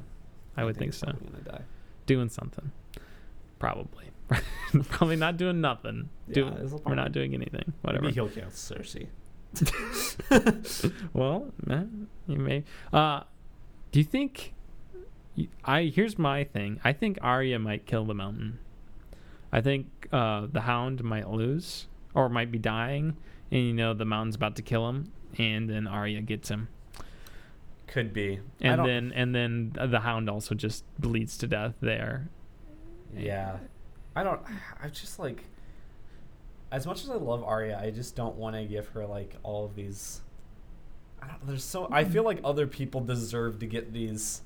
I 0.58 0.64
would 0.66 0.76
think 0.78 0.91
he's 0.93 0.99
so. 0.99 1.08
Gonna 1.08 1.43
die. 1.43 1.62
Doing 2.06 2.30
something, 2.30 2.72
probably. 3.60 4.06
probably 4.89 5.16
not 5.16 5.38
doing 5.38 5.62
nothing. 5.62 6.10
Yeah, 6.28 6.43
a 6.49 6.66
we're 6.86 6.95
not 6.95 7.12
doing 7.12 7.34
anything. 7.34 7.74
Whatever. 7.82 8.04
Maybe 8.06 8.14
he'll 8.16 8.30
kill 8.30 8.45
Cersei. 8.45 9.08
well, 11.14 11.51
man, 11.66 12.08
you 12.28 12.38
may. 12.38 12.64
Uh, 12.91 13.22
do 13.91 13.99
you 13.99 14.06
think? 14.06 14.54
I 15.66 15.84
here's 15.84 16.18
my 16.18 16.43
thing. 16.43 16.80
I 16.84 16.93
think 16.93 17.18
Arya 17.22 17.60
might 17.60 17.86
kill 17.86 18.06
the 18.06 18.14
Mountain. 18.14 18.60
I 19.51 19.62
think 19.62 20.08
uh, 20.12 20.47
the 20.51 20.62
Hound 20.62 21.04
might 21.04 21.30
lose 21.30 21.88
or 22.14 22.30
might 22.30 22.51
be 22.51 22.60
dying, 22.60 23.18
and 23.51 23.62
you 23.62 23.74
know 23.74 23.93
the 23.93 24.06
Mountain's 24.06 24.36
about 24.36 24.56
to 24.58 24.62
kill 24.62 24.89
him, 24.89 25.12
and 25.38 25.70
then 25.70 25.88
Arya 25.88 26.22
gets 26.22 26.49
him, 26.49 26.70
Could 27.88 28.14
be. 28.14 28.39
And 28.62 28.86
then 28.86 29.12
and 29.16 29.34
then 29.36 29.74
the 29.76 30.01
Hound 30.01 30.30
also 30.30 30.56
just 30.56 30.84
bleeds 30.99 31.38
to 31.39 31.47
death 31.47 31.76
there. 31.82 32.30
Yeah. 33.16 33.58
I 34.16 34.24
don't. 34.24 34.41
I 34.82 34.89
just 34.89 35.20
like. 35.20 35.45
As 36.74 36.86
much 36.88 37.03
as 37.03 37.09
I 37.11 37.15
love 37.15 37.43
Arya, 37.43 37.80
I 37.80 37.91
just 37.91 38.15
don't 38.15 38.36
want 38.36 38.55
to 38.55 38.65
give 38.65 38.88
her 38.89 39.05
like 39.05 39.36
all 39.43 39.63
of 39.65 39.76
these. 39.76 40.21
I 41.21 41.28
don't. 41.28 41.45
There's 41.47 41.63
so. 41.63 41.88
I 41.91 42.03
feel 42.03 42.24
like 42.24 42.39
other 42.43 42.65
people 42.67 42.99
deserve 42.99 43.59
to 43.59 43.67
get 43.67 43.93
these 43.93 44.41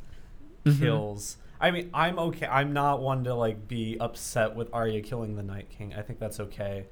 Mhm. 0.66 0.78
kills. 0.80 1.38
I 1.62 1.72
mean, 1.72 1.90
I'm 1.94 2.20
okay. 2.20 2.46
I'm 2.46 2.74
not 2.74 3.02
one 3.02 3.24
to 3.24 3.34
like 3.34 3.68
be 3.70 3.98
upset 4.00 4.56
with 4.56 4.70
Arya 4.74 5.02
killing 5.02 5.36
the 5.38 5.42
Night 5.44 5.70
King. 5.70 5.94
I 5.96 6.02
think 6.02 6.20
that's 6.20 6.40
okay, 6.42 6.86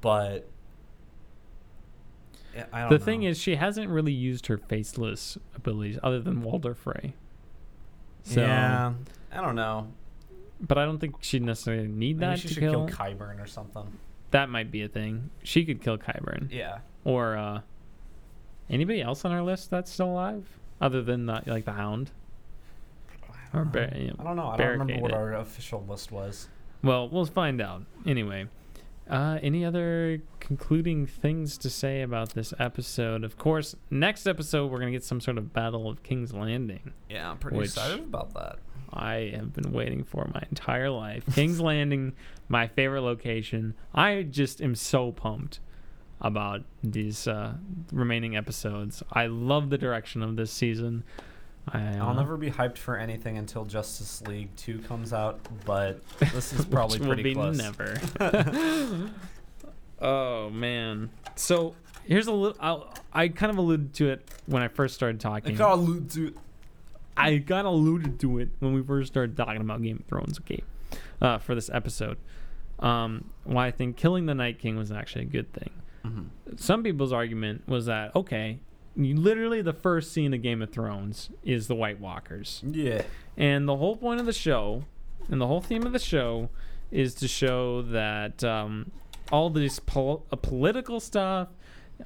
but 0.00 0.48
I 2.72 2.80
don't 2.80 2.90
The 2.90 2.98
know. 2.98 3.04
thing 3.04 3.22
is, 3.24 3.38
she 3.38 3.56
hasn't 3.56 3.90
really 3.90 4.12
used 4.12 4.46
her 4.48 4.56
faceless 4.58 5.36
abilities 5.54 5.98
other 6.02 6.20
than 6.20 6.42
Walder 6.42 6.74
Frey. 6.74 7.14
So, 8.22 8.40
yeah, 8.40 8.94
I 9.30 9.40
don't 9.40 9.54
know. 9.54 9.88
but 10.60 10.76
I 10.78 10.84
don't 10.84 10.98
think 10.98 11.16
she 11.20 11.38
necessarily 11.38 11.86
need 11.86 12.18
Maybe 12.18 12.30
that 12.30 12.38
she 12.40 12.48
to 12.48 12.54
should 12.54 12.60
kill. 12.60 12.86
kill 12.86 12.96
Qyburn 12.96 13.40
or 13.42 13.46
something. 13.46 13.92
That 14.30 14.48
might 14.48 14.70
be 14.70 14.82
a 14.82 14.88
thing. 14.88 15.30
She 15.42 15.64
could 15.64 15.82
kill 15.82 15.98
Qyburn 15.98 16.48
Yeah. 16.52 16.78
or 17.04 17.36
uh, 17.36 17.60
anybody 18.68 19.02
else 19.02 19.24
on 19.24 19.32
our 19.32 19.42
list 19.42 19.70
that's 19.70 19.90
still 19.90 20.10
alive, 20.10 20.46
other 20.80 21.02
than 21.02 21.26
the, 21.26 21.42
like 21.46 21.64
the 21.64 21.72
Hound. 21.72 22.10
Or 23.52 23.64
Bar- 23.64 23.90
you 23.96 24.08
know, 24.08 24.16
I 24.20 24.22
don't 24.24 24.36
know. 24.36 24.46
I 24.48 24.56
don't 24.56 24.68
remember 24.78 25.00
what 25.00 25.10
it. 25.10 25.16
our 25.16 25.34
official 25.34 25.84
list 25.88 26.12
was. 26.12 26.48
Well, 26.84 27.08
we'll 27.08 27.26
find 27.26 27.60
out. 27.60 27.82
Anyway, 28.06 28.46
uh, 29.10 29.40
any 29.42 29.64
other 29.64 30.22
concluding 30.38 31.04
things 31.06 31.58
to 31.58 31.68
say 31.68 32.02
about 32.02 32.34
this 32.34 32.54
episode? 32.60 33.24
Of 33.24 33.36
course, 33.36 33.74
next 33.90 34.28
episode 34.28 34.70
we're 34.70 34.78
gonna 34.78 34.92
get 34.92 35.02
some 35.02 35.20
sort 35.20 35.36
of 35.36 35.52
Battle 35.52 35.90
of 35.90 36.04
King's 36.04 36.32
Landing. 36.32 36.92
Yeah, 37.08 37.28
I'm 37.32 37.38
pretty 37.38 37.56
Which- 37.56 37.66
excited 37.70 37.98
about 37.98 38.32
that. 38.34 38.60
I 38.92 39.32
have 39.34 39.52
been 39.52 39.72
waiting 39.72 40.04
for 40.04 40.28
my 40.34 40.42
entire 40.50 40.90
life. 40.90 41.24
King's 41.34 41.60
Landing, 41.62 42.12
my 42.48 42.66
favorite 42.66 43.02
location. 43.02 43.74
I 43.94 44.22
just 44.22 44.60
am 44.60 44.74
so 44.74 45.12
pumped 45.12 45.60
about 46.20 46.62
these 46.82 47.26
uh, 47.26 47.54
remaining 47.92 48.36
episodes. 48.36 49.02
I 49.12 49.26
love 49.26 49.70
the 49.70 49.78
direction 49.78 50.22
of 50.22 50.36
this 50.36 50.50
season. 50.52 51.04
I, 51.68 51.98
uh, 51.98 52.06
I'll 52.06 52.14
never 52.14 52.36
be 52.36 52.50
hyped 52.50 52.78
for 52.78 52.96
anything 52.96 53.38
until 53.38 53.64
Justice 53.64 54.22
League 54.22 54.54
2 54.56 54.80
comes 54.80 55.12
out, 55.12 55.40
but 55.64 56.00
this 56.18 56.52
is 56.52 56.64
probably 56.66 56.98
will 56.98 57.06
pretty 57.06 57.22
be 57.22 57.34
close. 57.34 57.56
never. 57.56 58.00
oh 60.00 60.50
man. 60.50 61.10
So 61.36 61.74
here's 62.04 62.26
a 62.26 62.32
little. 62.32 62.56
I'll, 62.60 62.92
I 63.12 63.28
kind 63.28 63.50
of 63.50 63.58
alluded 63.58 63.94
to 63.94 64.10
it 64.10 64.28
when 64.46 64.62
I 64.62 64.68
first 64.68 64.94
started 64.94 65.24
I 65.24 65.40
talking. 65.40 65.56
gotta 65.56 65.74
allude 65.74 66.10
to 66.12 66.34
I 67.20 67.36
got 67.38 67.64
alluded 67.64 68.18
to 68.20 68.38
it 68.38 68.50
when 68.60 68.72
we 68.72 68.82
first 68.82 69.12
started 69.12 69.36
talking 69.36 69.60
about 69.60 69.82
Game 69.82 69.98
of 70.00 70.06
Thrones. 70.06 70.38
Okay, 70.40 70.62
uh, 71.20 71.38
for 71.38 71.54
this 71.54 71.70
episode, 71.72 72.18
um, 72.78 73.30
why 73.44 73.66
I 73.66 73.70
think 73.70 73.96
killing 73.96 74.26
the 74.26 74.34
Night 74.34 74.58
King 74.58 74.76
was 74.76 74.90
actually 74.92 75.22
a 75.22 75.28
good 75.28 75.52
thing. 75.52 75.70
Some 76.56 76.82
people's 76.82 77.12
argument 77.12 77.68
was 77.68 77.86
that 77.86 78.14
okay, 78.16 78.58
you, 78.96 79.14
literally 79.16 79.62
the 79.62 79.72
first 79.74 80.12
scene 80.12 80.32
of 80.34 80.42
Game 80.42 80.62
of 80.62 80.70
Thrones 80.72 81.30
is 81.44 81.68
the 81.68 81.74
White 81.74 82.00
Walkers, 82.00 82.62
Yeah. 82.66 83.02
and 83.36 83.68
the 83.68 83.76
whole 83.76 83.96
point 83.96 84.18
of 84.18 84.26
the 84.26 84.32
show, 84.32 84.84
and 85.28 85.40
the 85.40 85.46
whole 85.46 85.60
theme 85.60 85.84
of 85.84 85.92
the 85.92 85.98
show, 85.98 86.48
is 86.90 87.14
to 87.16 87.28
show 87.28 87.82
that 87.82 88.42
um, 88.42 88.90
all 89.30 89.50
this 89.50 89.78
pol- 89.78 90.24
uh, 90.32 90.36
political 90.36 90.98
stuff, 91.00 91.48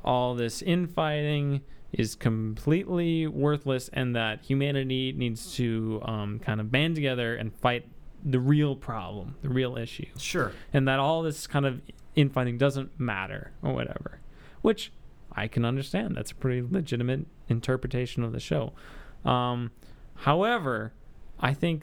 all 0.04 0.34
this 0.34 0.60
infighting, 0.60 1.62
is 1.94 2.14
completely 2.14 3.26
worthless 3.26 3.88
and 3.92 4.14
that 4.16 4.42
humanity 4.44 5.12
needs 5.12 5.54
to 5.54 6.00
um, 6.04 6.38
kind 6.40 6.60
of 6.60 6.70
band 6.70 6.94
together 6.94 7.34
and 7.36 7.54
fight 7.54 7.86
the 8.24 8.40
real 8.40 8.74
problem, 8.74 9.36
the 9.42 9.48
real 9.48 9.76
issue 9.76 10.06
Sure. 10.18 10.52
and 10.72 10.88
that 10.88 10.98
all 10.98 11.22
this 11.22 11.46
kind 11.46 11.64
of 11.66 11.80
infighting 12.16 12.58
doesn't 12.58 12.98
matter 12.98 13.52
or 13.62 13.72
whatever, 13.74 14.20
which 14.62 14.92
I 15.32 15.46
can 15.48 15.64
understand. 15.64 16.16
That's 16.16 16.30
a 16.30 16.34
pretty 16.34 16.66
legitimate 16.68 17.26
interpretation 17.48 18.22
of 18.24 18.32
the 18.32 18.40
show. 18.40 18.72
Um, 19.24 19.70
however, 20.16 20.92
I 21.38 21.54
think 21.54 21.82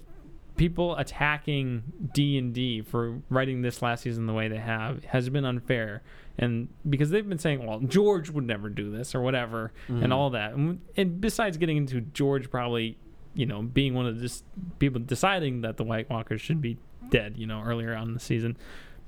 people 0.58 0.96
attacking 0.98 1.84
D 2.14 2.38
and 2.38 2.54
D 2.54 2.82
for 2.82 3.22
writing 3.30 3.62
this 3.62 3.82
last 3.82 4.02
season 4.04 4.26
the 4.26 4.34
way 4.34 4.48
they 4.48 4.58
have 4.58 5.04
has 5.06 5.30
been 5.30 5.46
unfair, 5.46 6.02
and 6.38 6.70
because 6.90 7.10
they've 7.10 7.28
been 7.28 7.38
saying, 7.38 7.66
"Well, 7.66 7.80
George 7.80 8.30
would 8.30 8.46
never 8.46 8.70
do 8.70 8.92
this" 8.92 9.14
or 9.14 9.22
whatever, 9.22 9.72
and 9.88 10.02
mm-hmm. 10.02 10.12
all 10.12 10.30
that, 10.32 10.54
and, 10.54 10.82
and 10.98 11.22
besides 11.22 11.58
getting 11.58 11.78
into 11.78 12.02
George 12.02 12.50
probably, 12.50 12.98
you 13.34 13.46
know, 13.46 13.62
being 13.62 13.94
one 13.94 14.06
of 14.06 14.16
the 14.16 14.22
dis- 14.22 14.44
people 14.80 15.00
deciding 15.02 15.62
that 15.62 15.78
the 15.78 15.84
White 15.84 16.10
Walkers 16.10 16.42
should 16.42 16.62
be 16.62 16.78
dead, 17.10 17.36
you 17.38 17.46
know, 17.46 17.62
earlier 17.62 17.94
on 17.96 18.10
in 18.10 18.14
the 18.14 18.20
season. 18.20 18.58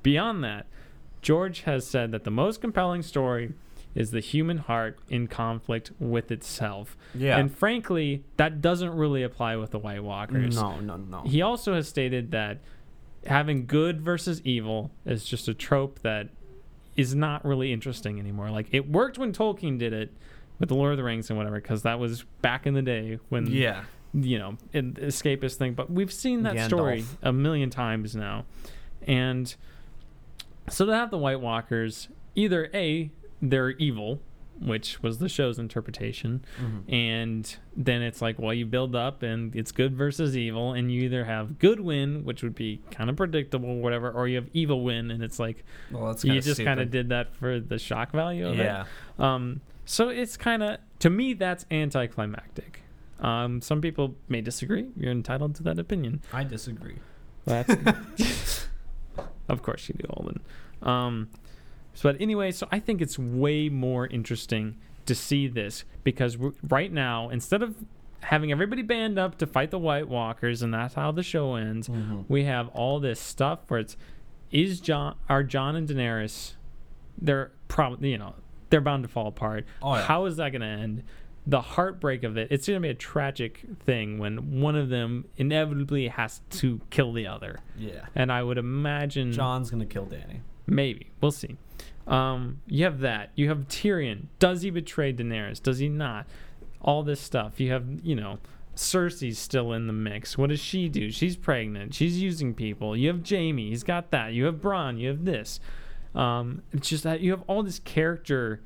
Beyond 0.04 0.44
that, 0.44 0.68
George 1.22 1.62
has 1.62 1.88
said 1.88 2.12
that 2.12 2.24
the 2.24 2.32
most 2.32 2.62
compelling 2.62 3.02
story 3.02 3.54
is 3.96 4.12
the 4.12 4.20
human 4.20 4.58
heart 4.58 5.00
in 5.10 5.28
conflict 5.28 5.92
with 6.00 6.32
itself. 6.32 6.98
Yeah. 7.14 7.38
And 7.38 7.56
frankly, 7.56 8.24
that 8.38 8.62
doesn't 8.62 8.92
really 8.92 9.24
apply 9.24 9.56
with 9.56 9.72
the 9.72 9.80
White 9.80 10.04
Walkers. 10.04 10.56
no, 10.56 10.80
no, 10.80 10.98
no. 10.98 11.22
He 11.22 11.42
also 11.42 11.74
has 11.76 11.88
stated 11.88 12.32
that 12.32 12.60
having 13.26 13.66
good 13.66 14.02
versus 14.02 14.42
evil 14.44 14.92
is 15.06 15.26
just 15.26 15.48
a 15.48 15.54
trope 15.54 16.00
that 16.00 16.30
is 16.96 17.16
not 17.16 17.44
really 17.46 17.74
interesting 17.74 18.20
anymore. 18.20 18.50
Like 18.50 18.68
it 18.72 18.90
worked 18.90 19.18
when 19.18 19.34
Tolkien 19.34 19.78
did 19.78 19.94
it 19.94 20.12
with 20.60 20.70
the 20.70 20.76
Lord 20.76 20.92
of 20.92 20.98
the 20.98 21.04
Rings 21.04 21.30
and 21.30 21.38
whatever, 21.38 21.60
because 21.60 21.84
that 21.84 22.00
was 22.00 22.24
back 22.42 22.66
in 22.66 22.74
the 22.74 22.82
day 22.82 23.20
when 23.30 23.48
yeah. 23.48 23.84
you 24.14 24.38
know, 24.38 24.58
an 24.74 24.94
escapist 24.94 25.56
thing. 25.56 25.74
But 25.74 25.92
we've 25.92 26.14
seen 26.14 26.44
that 26.44 26.68
story 26.68 27.06
a 27.22 27.34
million 27.34 27.70
times 27.70 28.16
now. 28.16 28.46
And 29.08 29.54
so 30.70 30.86
to 30.86 30.94
have 30.94 31.12
the 31.12 31.18
White 31.18 31.42
Walkers, 31.42 32.08
either 32.36 32.70
A, 32.74 33.12
they're 33.42 33.72
evil, 33.72 34.22
which 34.60 35.02
was 35.04 35.18
the 35.20 35.28
show's 35.30 35.58
interpretation, 35.60 36.44
Mm-hmm. 36.62 36.94
and 36.94 37.58
then 37.76 38.02
it's 38.02 38.22
like, 38.22 38.38
well, 38.40 38.54
you 38.54 38.66
build 38.66 38.96
up 38.96 39.24
and 39.24 39.56
it's 39.56 39.72
good 39.72 39.96
versus 39.96 40.38
evil, 40.38 40.74
and 40.74 40.92
you 40.92 41.02
either 41.04 41.26
have 41.26 41.60
good 41.60 41.80
win, 41.80 42.24
which 42.24 42.44
would 42.44 42.56
be 42.56 42.82
kind 42.92 43.10
of 43.10 43.16
predictable, 43.16 43.78
whatever, 43.78 44.12
or 44.12 44.28
you 44.28 44.36
have 44.36 44.50
evil 44.54 44.84
win, 44.84 45.12
and 45.12 45.24
it's 45.24 45.40
like 45.40 45.64
Well, 45.92 46.08
that's 46.08 46.24
you 46.24 46.40
just 46.42 46.64
kind 46.64 46.80
of 46.80 46.92
did 46.92 47.10
that 47.10 47.36
for 47.36 47.60
the 47.60 47.78
shock 47.80 48.12
value 48.12 48.48
of 48.48 48.60
it. 48.60 48.64
Yeah. 48.64 48.86
Um, 49.20 49.62
so 49.86 50.10
it's 50.10 50.38
kind 50.38 50.64
of 50.64 50.78
to 51.00 51.10
me 51.10 51.34
that's 51.34 51.66
anticlimactic. 51.72 52.82
Um, 53.20 53.62
some 53.62 53.80
people 53.82 54.16
may 54.28 54.42
disagree. 54.42 54.88
You're 54.98 55.12
entitled 55.12 55.56
to 55.56 55.64
that 55.64 55.80
opinion. 55.80 56.22
I 56.34 56.44
disagree. 56.44 56.98
That's 57.46 57.74
of 59.50 59.62
course 59.64 59.90
you 59.90 59.96
do, 59.96 60.08
Holden. 60.10 60.42
Um, 60.82 61.30
but 62.02 62.20
anyway, 62.20 62.52
so 62.52 62.68
I 62.72 62.80
think 62.80 63.02
it's 63.02 63.20
way 63.20 63.70
more 63.70 64.08
interesting 64.08 64.78
to 65.06 65.14
see 65.16 65.48
this 65.48 65.84
because 66.04 66.38
right 66.68 66.92
now, 66.92 67.30
instead 67.30 67.62
of 67.62 67.76
having 68.22 68.52
everybody 68.52 68.82
band 68.82 69.20
up 69.20 69.38
to 69.38 69.46
fight 69.46 69.70
the 69.70 69.78
White 69.80 70.08
Walkers, 70.08 70.62
and 70.62 70.74
that's 70.74 70.94
how 70.94 71.12
the 71.12 71.24
show 71.24 71.56
ends, 71.56 71.90
Mhm. 71.90 72.26
we 72.30 72.46
have 72.46 72.70
all 72.70 73.00
this 73.00 73.20
stuff 73.20 73.60
where 73.68 73.82
it's 73.82 73.98
is 74.52 74.80
Jon 74.80 75.16
are 75.28 75.44
Jon 75.44 75.76
and 75.76 75.88
Daenerys 75.88 76.54
they're 77.20 77.52
probably 77.68 78.12
you 78.12 78.18
know 78.18 78.34
they're 78.70 78.82
bound 78.82 79.04
to 79.04 79.10
fall 79.10 79.28
apart. 79.28 79.66
Oh, 79.84 79.94
yeah. 79.96 80.02
How 80.02 80.26
is 80.26 80.38
that 80.38 80.50
going 80.52 80.62
to 80.62 80.68
end? 80.68 81.04
The 81.46 81.62
heartbreak 81.62 82.24
of 82.24 82.38
it. 82.38 82.48
It's 82.50 82.68
going 82.68 82.78
to 82.82 82.82
be 82.82 82.90
a 82.90 82.96
tragic 82.96 83.66
thing 83.86 84.18
when 84.18 84.62
one 84.62 84.76
of 84.76 84.90
them 84.90 85.26
inevitably 85.38 86.08
has 86.08 86.42
to 86.52 86.82
kill 86.90 87.14
the 87.14 87.28
other. 87.28 87.60
Yeah. 87.78 88.06
And 88.16 88.32
I 88.32 88.42
would 88.42 88.58
imagine 88.58 89.32
Jon's 89.32 89.70
gonna 89.70 89.86
kill 89.86 90.06
Dany. 90.08 90.40
Maybe 90.68 91.12
we'll 91.22 91.32
see. 91.32 91.58
Um, 92.08 92.62
you 92.68 92.84
have 92.84 93.00
that. 93.00 93.32
You 93.36 93.50
have 93.50 93.68
Tyrion. 93.68 94.28
Does 94.40 94.62
he 94.62 94.70
betray 94.70 95.14
Daenerys? 95.14 95.62
Does 95.62 95.80
he 95.80 95.90
not? 95.90 96.28
All 96.82 97.04
this 97.04 97.22
stuff. 97.22 97.60
You 97.60 97.72
have 97.72 97.86
you 98.04 98.16
know 98.16 98.40
Cersei's 98.76 99.40
still 99.40 99.74
in 99.74 99.88
the 99.88 99.94
mix. 99.94 100.38
What 100.38 100.50
does 100.50 100.60
she 100.60 100.90
do? 100.90 101.12
She's 101.12 101.38
pregnant. 101.38 101.94
She's 101.94 102.22
using 102.22 102.54
people. 102.54 102.98
You 102.98 103.10
have 103.10 103.28
Jaime. 103.28 103.70
He's 103.70 103.84
got 103.84 104.12
that. 104.12 104.34
You 104.34 104.46
have 104.46 104.56
Bronn. 104.56 105.00
You 105.00 105.10
have 105.10 105.26
this. 105.26 105.60
Um, 106.16 106.62
it's 106.72 106.90
just 106.90 107.04
that 107.04 107.22
you 107.22 107.32
have 107.32 107.44
all 107.48 107.64
this 107.64 107.80
character. 107.80 108.62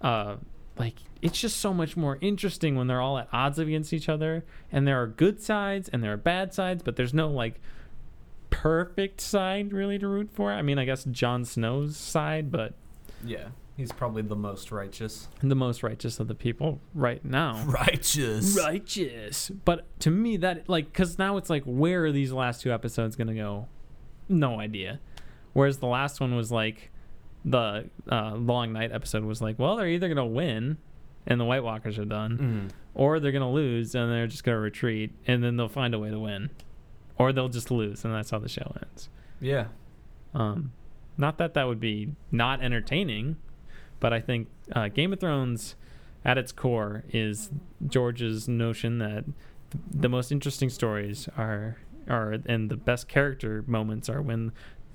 Uh, 0.00 0.36
like 0.78 0.96
it's 1.20 1.40
just 1.40 1.58
so 1.58 1.74
much 1.74 1.96
more 1.96 2.18
interesting 2.20 2.76
when 2.76 2.86
they're 2.86 3.00
all 3.00 3.18
at 3.18 3.28
odds 3.32 3.58
against 3.58 3.92
each 3.92 4.08
other, 4.08 4.44
and 4.70 4.86
there 4.86 5.00
are 5.00 5.06
good 5.06 5.40
sides 5.40 5.88
and 5.88 6.02
there 6.02 6.12
are 6.12 6.18
bad 6.18 6.54
sides, 6.54 6.82
but 6.82 6.96
there's 6.96 7.14
no 7.14 7.28
like 7.28 7.60
perfect 8.62 9.20
side 9.20 9.72
really 9.72 9.98
to 9.98 10.08
root 10.08 10.30
for. 10.32 10.52
I 10.52 10.62
mean, 10.62 10.78
I 10.78 10.84
guess 10.84 11.04
Jon 11.04 11.44
Snow's 11.44 11.96
side, 11.96 12.50
but 12.50 12.74
Yeah. 13.24 13.48
He's 13.76 13.92
probably 13.92 14.22
the 14.22 14.34
most 14.34 14.72
righteous. 14.72 15.28
the 15.40 15.54
most 15.54 15.84
righteous 15.84 16.18
of 16.18 16.26
the 16.26 16.34
people 16.34 16.80
right 16.96 17.24
now. 17.24 17.62
Righteous. 17.68 18.56
Righteous. 18.58 19.50
But 19.64 19.86
to 20.00 20.10
me, 20.10 20.36
that, 20.38 20.68
like, 20.68 20.86
because 20.92 21.16
now 21.16 21.36
it's 21.36 21.48
like, 21.48 21.62
where 21.64 22.04
are 22.06 22.10
these 22.10 22.32
last 22.32 22.60
two 22.62 22.72
episodes 22.72 23.14
going 23.14 23.28
to 23.28 23.34
go? 23.34 23.68
No 24.28 24.58
idea. 24.58 24.98
Whereas 25.52 25.78
the 25.78 25.86
last 25.86 26.20
one 26.20 26.34
was 26.34 26.50
like, 26.50 26.90
the 27.44 27.88
uh, 28.10 28.34
Long 28.34 28.72
Night 28.72 28.90
episode 28.90 29.22
was 29.22 29.40
like, 29.40 29.60
well, 29.60 29.76
they're 29.76 29.86
either 29.86 30.08
going 30.08 30.16
to 30.16 30.24
win 30.24 30.78
and 31.28 31.38
the 31.40 31.44
White 31.44 31.62
Walkers 31.62 32.00
are 32.00 32.04
done, 32.04 32.38
Mm. 32.38 32.70
or 32.94 33.20
they're 33.20 33.30
going 33.30 33.42
to 33.42 33.48
lose 33.48 33.94
and 33.94 34.10
they're 34.10 34.26
just 34.26 34.42
going 34.42 34.56
to 34.56 34.60
retreat 34.60 35.12
and 35.28 35.44
then 35.44 35.56
they'll 35.56 35.68
find 35.68 35.94
a 35.94 36.00
way 36.00 36.10
to 36.10 36.18
win. 36.18 36.50
Or 37.18 37.32
they'll 37.32 37.48
just 37.48 37.70
lose 37.70 38.04
and 38.04 38.14
that's 38.14 38.30
how 38.30 38.38
the 38.38 38.48
show 38.48 38.76
ends. 38.80 39.08
Yeah. 39.40 39.66
Um, 40.34 40.72
not 41.16 41.38
that 41.38 41.54
that 41.54 41.66
would 41.66 41.80
be 41.80 42.12
not 42.30 42.62
entertaining, 42.62 43.36
but 44.00 44.12
I 44.12 44.20
think 44.20 44.48
uh, 44.72 44.88
Game 44.88 45.12
of 45.12 45.20
Thrones, 45.20 45.74
at 46.24 46.38
its 46.38 46.52
core, 46.52 47.04
is 47.10 47.50
George's 47.86 48.48
notion 48.48 48.98
that 48.98 49.24
the 49.90 50.08
most 50.08 50.30
interesting 50.32 50.70
stories 50.70 51.28
are 51.36 51.78
are 52.08 52.38
and 52.46 52.70
the 52.70 52.76
best 52.76 53.06
character 53.06 53.62
moments 53.66 54.08
are 54.08 54.22
when 54.22 54.50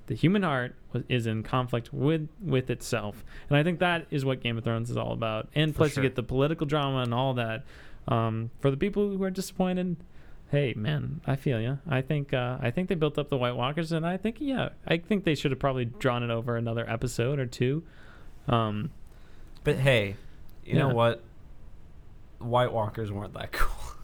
the 0.08 0.16
human 0.16 0.42
heart 0.42 0.76
was, 0.92 1.04
is 1.10 1.28
in 1.28 1.44
conflict 1.44 1.94
with 1.94 2.28
with 2.42 2.70
itself, 2.70 3.24
and 3.50 3.58
I 3.58 3.64
think 3.64 3.80
that 3.80 4.08
is 4.10 4.26
what 4.26 4.42
Game 4.42 4.58
of 4.58 4.64
Thrones 4.64 4.90
is 4.90 4.98
all 4.98 5.12
about. 5.12 5.50
And 5.56 5.74
For 5.74 5.80
plus, 5.80 5.94
sure. 5.94 6.04
you 6.04 6.10
get 6.10 6.16
the 6.16 6.24
political 6.24 6.66
drama 6.66 7.00
and 7.00 7.14
all 7.14 7.34
that. 7.36 7.64
Um, 8.08 8.52
for 8.60 8.70
the 8.70 8.76
people 8.78 9.10
who 9.10 9.24
are 9.24 9.32
disappointed, 9.32 9.96
hey 10.54 10.76
man, 10.78 11.20
I 11.26 11.36
feel 11.36 11.60
you. 11.60 11.80
I 11.90 12.02
think 12.02 12.32
uh, 12.32 12.60
I 12.62 12.70
think 12.70 12.88
they 12.88 12.94
built 12.96 13.18
up 13.18 13.30
the 13.32 13.38
White 13.38 13.56
Walkers, 13.56 13.92
and 13.92 14.06
I 14.06 14.18
think 14.18 14.38
yeah, 14.40 14.70
I 14.86 14.98
think 14.98 15.24
they 15.24 15.34
should 15.34 15.50
have 15.50 15.60
probably 15.60 15.86
drawn 15.86 16.22
it 16.22 16.30
over 16.30 16.56
another 16.56 16.88
episode 16.88 17.40
or 17.40 17.48
two. 17.48 17.82
Um, 18.48 18.92
But 19.64 19.78
hey, 19.78 20.16
you 20.64 20.76
know 20.76 20.90
what? 20.90 21.24
White 22.38 22.72
Walkers 22.72 23.12
weren't 23.12 23.34
that 23.34 23.52
cool. 23.52 23.96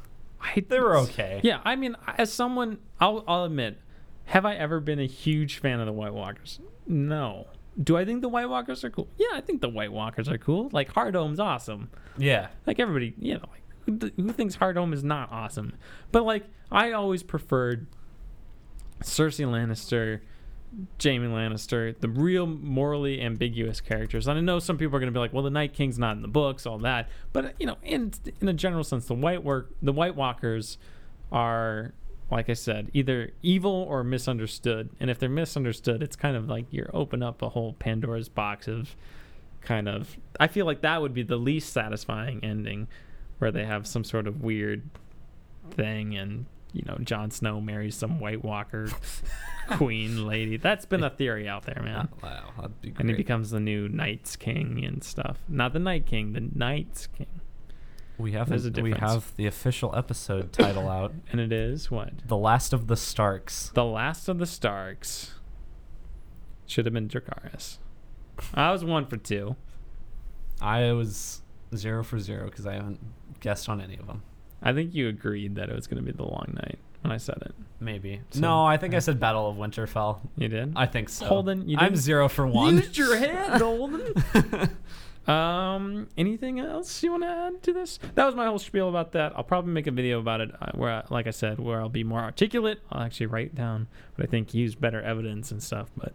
I, 0.42 0.66
they 0.68 0.80
were 0.80 0.98
okay. 0.98 1.40
Yeah, 1.44 1.60
I 1.64 1.76
mean, 1.76 1.96
as 2.18 2.34
someone, 2.34 2.80
I'll 3.00 3.24
I'll 3.28 3.44
admit, 3.44 3.78
have 4.26 4.44
I 4.46 4.56
ever 4.56 4.80
been 4.80 5.00
a 5.00 5.06
huge 5.06 5.60
fan 5.60 5.80
of 5.80 5.86
the 5.86 5.94
White 5.94 6.14
Walkers? 6.14 6.60
No. 6.88 7.46
Do 7.82 7.96
I 7.96 8.06
think 8.06 8.22
the 8.22 8.30
White 8.30 8.50
Walkers 8.50 8.84
are 8.84 8.90
cool? 8.90 9.08
Yeah, 9.18 9.28
I 9.34 9.42
think 9.42 9.62
the 9.62 9.70
White 9.70 9.92
Walkers 9.92 10.28
are 10.28 10.38
cool. 10.40 10.70
Like 10.74 10.92
Hardhome's 10.92 11.40
awesome. 11.40 11.90
Yeah. 12.18 12.48
Like 12.66 12.80
everybody, 12.80 13.14
you 13.20 13.36
know, 13.36 13.46
like 13.52 13.62
who, 13.90 13.98
th- 13.98 14.14
who 14.16 14.32
thinks 14.32 14.58
Hardhome 14.58 14.94
is 14.94 15.04
not 15.04 15.32
awesome? 15.32 15.74
But 16.12 16.24
like, 16.24 16.46
I 16.72 16.92
always 16.92 17.24
preferred 17.24 17.88
Cersei 19.02 19.46
Lannister, 19.46 20.22
Jaime 21.02 21.28
Lannister, 21.28 22.00
the 22.00 22.10
real 22.10 22.46
morally 22.46 23.22
ambiguous 23.22 23.82
characters. 23.82 24.28
And 24.28 24.38
I 24.38 24.42
know 24.42 24.60
some 24.60 24.78
people 24.78 24.96
are 24.96 25.00
going 25.00 25.12
to 25.12 25.18
be 25.18 25.20
like, 25.20 25.34
"Well, 25.34 25.44
the 25.44 25.50
Night 25.50 25.74
King's 25.74 25.98
not 25.98 26.16
in 26.16 26.22
the 26.22 26.28
books, 26.28 26.66
all 26.66 26.78
that." 26.80 27.10
But 27.34 27.56
you 27.60 27.66
know, 27.66 27.78
in 27.84 28.14
in 28.40 28.48
a 28.48 28.54
general 28.54 28.84
sense, 28.84 29.06
the 29.06 29.16
White 29.16 29.44
work, 29.44 29.72
the 29.82 29.94
White 29.94 30.16
Walkers 30.16 30.78
are, 31.32 31.94
like 32.30 32.50
I 32.50 32.54
said, 32.54 32.92
either 32.94 33.32
evil 33.42 33.86
or 33.90 34.04
misunderstood. 34.04 34.90
And 35.00 35.10
if 35.10 35.18
they're 35.18 35.30
misunderstood, 35.30 36.04
it's 36.04 36.16
kind 36.16 36.36
of 36.36 36.48
like 36.48 36.66
you're 36.70 36.92
open 36.94 37.24
up 37.24 37.42
a 37.42 37.50
whole 37.50 37.74
Pandora's 37.74 38.30
box 38.30 38.68
of 38.68 38.96
kind 39.62 39.90
of. 39.90 40.18
I 40.40 40.48
feel 40.48 40.66
like 40.66 40.82
that 40.82 41.02
would 41.02 41.14
be 41.14 41.24
the 41.24 41.38
least 41.38 41.74
satisfying 41.74 42.44
ending, 42.44 42.88
where 43.40 43.52
they 43.52 43.66
have 43.66 43.86
some 43.88 44.04
sort 44.04 44.28
of 44.28 44.42
weird 44.42 44.90
thing 45.72 46.16
and 46.16 46.46
you 46.74 46.84
know 46.86 46.98
Jon 47.02 47.32
Snow 47.32 47.60
marries 47.60 47.96
some 47.96 48.20
White 48.20 48.44
Walker 48.44 48.88
queen 49.72 50.26
lady. 50.28 50.58
That's 50.58 50.86
been 50.86 51.04
a 51.04 51.10
theory 51.10 51.48
out 51.48 51.64
there, 51.66 51.82
man. 51.84 52.10
wow, 52.22 52.52
that'd 52.58 52.82
be 52.82 52.90
great. 52.92 53.00
And 53.02 53.10
he 53.10 53.16
becomes 53.16 53.50
the 53.50 53.60
new 53.60 53.90
Knights 53.90 54.36
King 54.36 54.84
and 54.86 55.04
stuff. 55.04 55.40
Not 55.48 55.74
the 55.74 55.80
Night 55.80 56.06
King, 56.06 56.34
the 56.34 56.42
Knights 56.54 57.08
King. 57.08 57.42
we 58.18 58.34
have 58.34 58.50
There's 58.50 58.66
a 58.66 58.70
we 58.70 58.92
difference. 58.92 59.00
have 59.14 59.36
the 59.36 59.48
official 59.48 59.96
episode 59.96 60.52
title 60.54 60.88
out. 60.90 61.14
And 61.32 61.40
it 61.42 61.52
is 61.52 61.90
what? 61.90 62.12
The 62.28 62.38
Last 62.38 62.74
of 62.74 62.88
the 62.88 62.96
Starks. 62.98 63.72
The 63.74 63.86
Last 63.86 64.28
of 64.30 64.38
the 64.40 64.46
Starks. 64.46 65.34
Should 66.68 66.86
have 66.86 66.94
been 66.94 67.08
Dracarys. 67.08 67.78
I 68.54 68.72
was 68.72 68.86
one 68.86 69.06
for 69.08 69.18
two. 69.18 69.56
I 70.62 70.92
was 70.92 71.42
zero 71.76 72.04
for 72.04 72.20
zero 72.20 72.46
because 72.46 72.68
I 72.68 72.74
haven't 72.74 73.00
guessed 73.40 73.70
on 73.70 73.82
any 73.82 73.98
of 73.98 74.08
them. 74.08 74.24
I 74.62 74.74
think 74.74 74.94
you 74.94 75.08
agreed 75.08 75.56
that 75.56 75.70
it 75.70 75.76
was 75.76 75.88
going 75.88 76.04
to 76.04 76.12
be 76.12 76.16
the 76.16 76.24
long 76.26 76.52
night 76.56 76.80
when 77.02 77.12
I 77.14 77.18
said 77.18 77.38
it. 77.42 77.54
Maybe. 77.80 78.20
So- 78.32 78.42
no, 78.42 78.66
I 78.66 78.76
think 78.78 78.94
I 78.94 79.00
said 79.00 79.20
Battle 79.20 79.50
of 79.50 79.56
Winterfell. 79.56 80.20
You 80.36 80.50
did. 80.50 80.74
I 80.76 80.86
think 80.86 81.08
so. 81.10 81.26
Holden, 81.26 81.70
you 81.70 81.78
I'm 81.78 81.96
zero 81.96 82.28
for 82.28 82.46
one. 82.46 82.76
Use 82.78 82.98
your 82.98 83.16
head, 83.16 83.62
Holden. 83.62 84.14
um, 85.28 86.08
anything 86.18 86.60
else 86.60 87.02
you 87.04 87.12
want 87.12 87.24
to 87.24 87.30
add 87.30 87.64
to 87.64 87.74
this? 87.74 88.00
That 88.16 88.26
was 88.26 88.36
my 88.36 88.48
whole 88.48 88.60
spiel 88.60 88.90
about 88.90 89.14
that. 89.14 89.32
I'll 89.36 89.44
probably 89.44 89.72
make 89.72 89.88
a 89.88 89.92
video 89.92 90.20
about 90.20 90.42
it 90.42 90.52
uh, 90.62 90.72
where, 90.74 90.92
I, 90.92 91.04
like 91.10 91.28
I 91.28 91.32
said, 91.32 91.60
where 91.60 91.80
I'll 91.80 91.88
be 91.90 92.04
more 92.04 92.20
articulate. 92.22 92.82
I'll 92.92 93.04
actually 93.04 93.28
write 93.28 93.56
down 93.56 93.88
what 94.16 94.28
I 94.28 94.30
think, 94.30 94.54
use 94.54 94.76
better 94.76 95.02
evidence 95.02 95.52
and 95.52 95.62
stuff. 95.64 95.90
But 95.96 96.14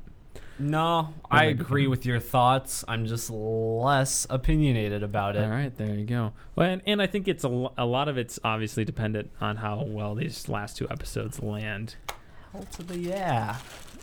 no, 0.58 1.14
I 1.30 1.44
agree 1.46 1.86
with 1.86 2.06
your 2.06 2.20
thoughts. 2.20 2.84
I'm 2.86 3.06
just 3.06 3.30
less 3.30 4.26
opinionated 4.30 5.02
about 5.02 5.36
it. 5.36 5.42
all 5.42 5.50
right, 5.50 5.76
there 5.76 5.94
you 5.94 6.04
go. 6.04 6.32
Well, 6.54 6.70
and, 6.70 6.82
and 6.86 7.02
I 7.02 7.06
think 7.06 7.28
it's 7.28 7.44
a, 7.44 7.68
a 7.76 7.86
lot 7.86 8.08
of 8.08 8.16
it's 8.16 8.38
obviously 8.44 8.84
dependent 8.84 9.30
on 9.40 9.56
how 9.56 9.82
well 9.84 10.14
these 10.14 10.48
last 10.48 10.76
two 10.76 10.88
episodes 10.90 11.42
land. 11.42 11.96
Ultimately, 12.54 13.08
yeah. 13.08 13.56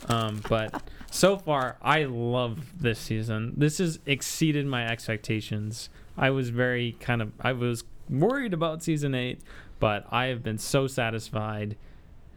Um, 0.10 0.42
but 0.50 0.84
so 1.10 1.38
far, 1.38 1.78
I 1.82 2.04
love 2.04 2.82
this 2.82 3.00
season. 3.00 3.54
This 3.56 3.78
has 3.78 4.00
exceeded 4.06 4.66
my 4.66 4.86
expectations. 4.86 5.90
I 6.18 6.32
was 6.32 6.50
very 6.50 6.94
kind 7.00 7.22
of 7.22 7.32
I 7.40 7.54
was 7.54 7.84
worried 8.10 8.54
about 8.54 8.84
season 8.84 9.16
eight, 9.16 9.42
but 9.80 10.06
I 10.12 10.26
have 10.26 10.44
been 10.44 10.58
so 10.58 10.88
satisfied 10.88 11.78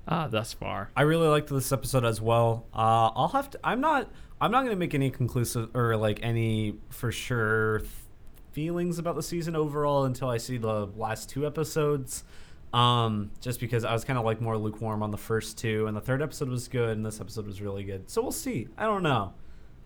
uh, 0.07 0.29
thus 0.29 0.53
far. 0.53 0.91
I 0.97 1.03
really 1.03 1.29
liked 1.29 1.49
this 1.49 1.73
episode 1.73 2.05
as 2.05 2.21
well. 2.21 2.67
Uh, 2.75 3.11
I'll 3.15 3.29
have 3.29 3.51
to. 3.51 3.61
I'm 3.65 3.81
not. 3.81 4.11
I'm 4.41 4.51
not 4.51 4.61
going 4.61 4.71
to 4.73 4.77
make 4.79 4.95
any 4.95 5.11
conclusive 5.11 5.75
or 5.75 5.97
like 5.97 6.21
any 6.23 6.75
for 6.91 7.11
sure 7.11 7.79
th- 7.79 7.91
feelings 8.53 8.99
about 8.99 9.17
the 9.17 9.23
season 9.23 9.57
overall 9.57 10.05
until 10.05 10.29
I 10.29 10.37
see 10.39 10.59
the 10.59 10.87
last 10.97 11.31
two 11.31 11.47
episodes. 11.47 12.25
Um, 12.73 13.31
just 13.41 13.61
because 13.61 13.85
I 13.85 13.93
was 13.93 14.05
kind 14.05 14.19
of 14.19 14.25
like 14.25 14.41
more 14.41 14.59
lukewarm 14.59 15.03
on 15.03 15.13
the 15.13 15.17
first 15.17 15.57
two, 15.57 15.87
and 15.87 15.97
the 15.97 16.01
third 16.01 16.21
episode 16.21 16.49
was 16.49 16.67
good, 16.67 16.97
and 16.97 17.07
this 17.07 17.21
episode 17.21 17.47
was 17.47 17.63
really 17.63 17.85
good. 17.85 18.11
So 18.11 18.21
we'll 18.21 18.33
see. 18.33 18.67
I 18.77 18.85
don't 18.85 19.05
know. 19.05 19.33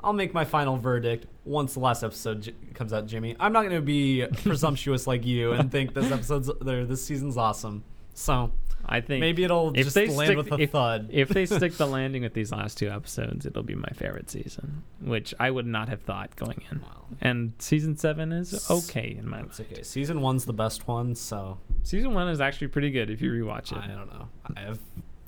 I'll 0.00 0.12
make 0.12 0.32
my 0.32 0.44
final 0.44 0.76
verdict 0.76 1.26
once 1.44 1.74
the 1.74 1.80
last 1.80 2.02
episode 2.02 2.42
j- 2.42 2.54
comes 2.72 2.92
out, 2.92 3.06
Jimmy. 3.06 3.36
I'm 3.38 3.52
not 3.52 3.62
going 3.62 3.74
to 3.74 3.82
be 3.82 4.24
presumptuous 4.42 5.06
like 5.06 5.26
you 5.26 5.52
and 5.52 5.70
think 5.70 5.92
this 5.92 6.10
episode's 6.10 6.48
or 6.48 6.84
this 6.86 7.04
season's 7.04 7.36
awesome. 7.36 7.84
So 8.14 8.52
I 8.90 9.00
think 9.02 9.20
maybe 9.20 9.44
it'll 9.44 9.68
if 9.74 9.84
just 9.84 9.94
they 9.94 10.06
land 10.08 10.28
stick, 10.28 10.36
with 10.38 10.52
a 10.52 10.62
if, 10.62 10.70
thud. 10.70 11.10
if 11.12 11.28
they 11.28 11.44
stick 11.44 11.74
the 11.74 11.86
landing 11.96 12.22
with 12.22 12.32
these 12.32 12.50
last 12.52 12.78
two 12.78 12.88
episodes, 12.88 13.44
it'll 13.44 13.62
be 13.62 13.74
my 13.74 13.90
favorite 13.90 14.30
season, 14.30 14.82
which 15.00 15.34
I 15.38 15.50
would 15.50 15.66
not 15.66 15.88
have 15.90 16.00
thought 16.02 16.34
going 16.36 16.62
in. 16.70 16.80
Well, 16.80 17.06
And 17.20 17.52
season 17.58 17.96
seven 17.98 18.32
is 18.32 18.70
okay 18.70 19.14
in 19.18 19.28
my 19.28 19.40
It's 19.40 19.58
mind. 19.58 19.70
okay. 19.72 19.82
Season 19.82 20.20
one's 20.22 20.46
the 20.46 20.52
best 20.54 20.88
one, 20.88 21.14
so 21.14 21.58
Season 21.82 22.14
one 22.14 22.28
is 22.28 22.40
actually 22.40 22.68
pretty 22.68 22.90
good 22.90 23.10
if 23.10 23.20
you 23.20 23.30
rewatch 23.30 23.72
it. 23.72 23.78
I 23.78 23.88
don't 23.88 24.12
know. 24.12 24.28
I've 24.56 24.78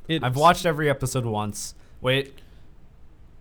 It's- 0.09 0.23
I've 0.27 0.37
watched 0.37 0.65
every 0.65 0.89
episode 0.89 1.27
once. 1.27 1.75
Wait, 2.01 2.33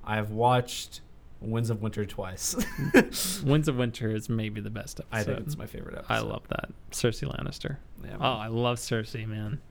I've 0.04 0.32
watched 0.32 1.02
Winds 1.42 1.70
of 1.70 1.82
Winter 1.82 2.06
twice. 2.06 2.56
Winds 3.44 3.68
of 3.70 3.78
Winter 3.78 4.12
is 4.14 4.28
maybe 4.28 4.60
the 4.60 4.70
best 4.70 5.00
episode. 5.00 5.18
I 5.18 5.24
think 5.36 5.48
it's 5.48 5.58
my 5.58 5.66
favorite 5.66 5.96
episode. 5.98 6.14
I 6.14 6.20
love 6.20 6.46
that. 6.50 6.70
Cersei 6.92 7.34
Lannister. 7.34 7.78
Yeah, 8.04 8.18
Oh, 8.20 8.34
I 8.34 8.48
love 8.48 8.78
Cersei, 8.80 9.26
man. 9.26 9.62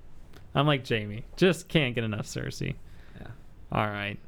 I'm 0.54 0.66
like 0.66 0.86
Jaime. 0.88 1.24
Just 1.36 1.68
can't 1.68 1.94
get 1.94 2.04
enough 2.04 2.26
Cersei. 2.26 2.74
yeah. 3.20 3.26
All 3.72 3.86
right. 3.86 4.18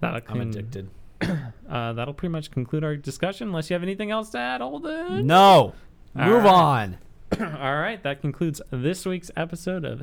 That'll 0.00 0.20
I'm 0.28 0.40
addicted. 0.40 0.90
Uh, 1.70 1.94
that'll 1.94 2.12
pretty 2.12 2.30
much 2.32 2.50
conclude 2.50 2.84
our 2.84 2.96
discussion. 2.96 3.48
Unless 3.48 3.70
you 3.70 3.74
have 3.74 3.82
anything 3.82 4.10
else 4.10 4.28
to 4.30 4.38
add, 4.38 4.60
Holden. 4.60 5.26
No, 5.26 5.72
All 6.18 6.26
move 6.26 6.44
right. 6.44 6.52
on. 6.52 6.98
All 7.40 7.76
right. 7.76 8.02
That 8.02 8.20
concludes 8.20 8.60
this 8.70 9.06
week's 9.06 9.30
episode 9.36 9.84
of. 9.86 10.02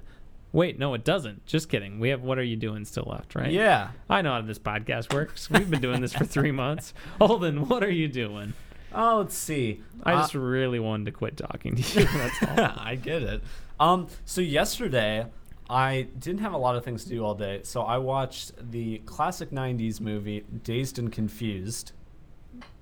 Wait, 0.51 0.79
no, 0.79 0.93
it 0.95 1.03
doesn't. 1.05 1.45
Just 1.45 1.69
kidding. 1.69 1.99
We 1.99 2.09
have 2.09 2.23
What 2.23 2.39
Are 2.39 2.43
You 2.43 2.55
Doing 2.57 2.83
still 2.85 3.05
left, 3.07 3.35
right? 3.35 3.51
Yeah. 3.51 3.91
I 4.09 4.21
know 4.23 4.31
how 4.33 4.41
this 4.41 4.57
podcast 4.57 5.13
works. 5.13 5.49
We've 5.51 5.69
been 5.69 5.79
doing 5.81 6.01
this 6.01 6.11
for 6.13 6.25
three 6.25 6.51
months. 6.51 6.93
Holden, 7.21 7.69
what 7.69 7.83
are 7.83 7.91
you 7.91 8.07
doing? 8.07 8.53
Oh, 8.93 9.19
let's 9.19 9.35
see. 9.37 9.81
I 10.03 10.13
Uh, 10.13 10.21
just 10.21 10.33
really 10.33 10.79
wanted 10.79 11.05
to 11.05 11.11
quit 11.11 11.37
talking 11.37 11.75
to 11.75 11.99
you. 11.99 12.05
That's 12.07 12.43
all. 12.43 12.73
I 12.79 12.95
get 12.95 13.21
it. 13.21 13.43
Um, 13.79 14.07
so 14.25 14.41
yesterday 14.41 15.27
I 15.71 16.03
didn't 16.19 16.41
have 16.41 16.51
a 16.51 16.57
lot 16.57 16.75
of 16.75 16.83
things 16.83 17.05
to 17.05 17.09
do 17.09 17.23
all 17.23 17.33
day, 17.33 17.61
so 17.63 17.81
I 17.81 17.97
watched 17.97 18.51
the 18.71 18.97
classic 19.05 19.51
'90s 19.51 20.01
movie 20.01 20.43
Dazed 20.63 20.99
and 20.99 21.11
Confused, 21.11 21.93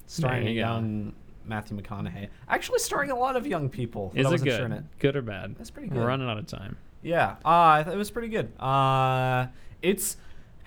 starring 0.08 0.48
a 0.48 0.50
you 0.50 0.58
young 0.58 1.14
Matthew 1.46 1.78
McConaughey. 1.78 2.30
Actually, 2.48 2.80
starring 2.80 3.12
a 3.12 3.16
lot 3.16 3.36
of 3.36 3.46
young 3.46 3.70
people. 3.70 4.12
Is 4.16 4.26
it 4.26 4.30
wasn't 4.30 4.50
good? 4.50 4.58
sure 4.58 4.78
it. 4.78 4.84
Good 4.98 5.16
or 5.16 5.22
bad? 5.22 5.56
That's 5.58 5.70
pretty 5.70 5.90
good. 5.90 6.00
We're 6.00 6.08
running 6.08 6.28
out 6.28 6.40
of 6.40 6.48
time. 6.48 6.78
Yeah, 7.04 7.36
uh, 7.46 7.84
it 7.86 7.96
was 7.96 8.10
pretty 8.10 8.30
good. 8.30 8.52
Uh, 8.60 9.48
it's. 9.84 10.18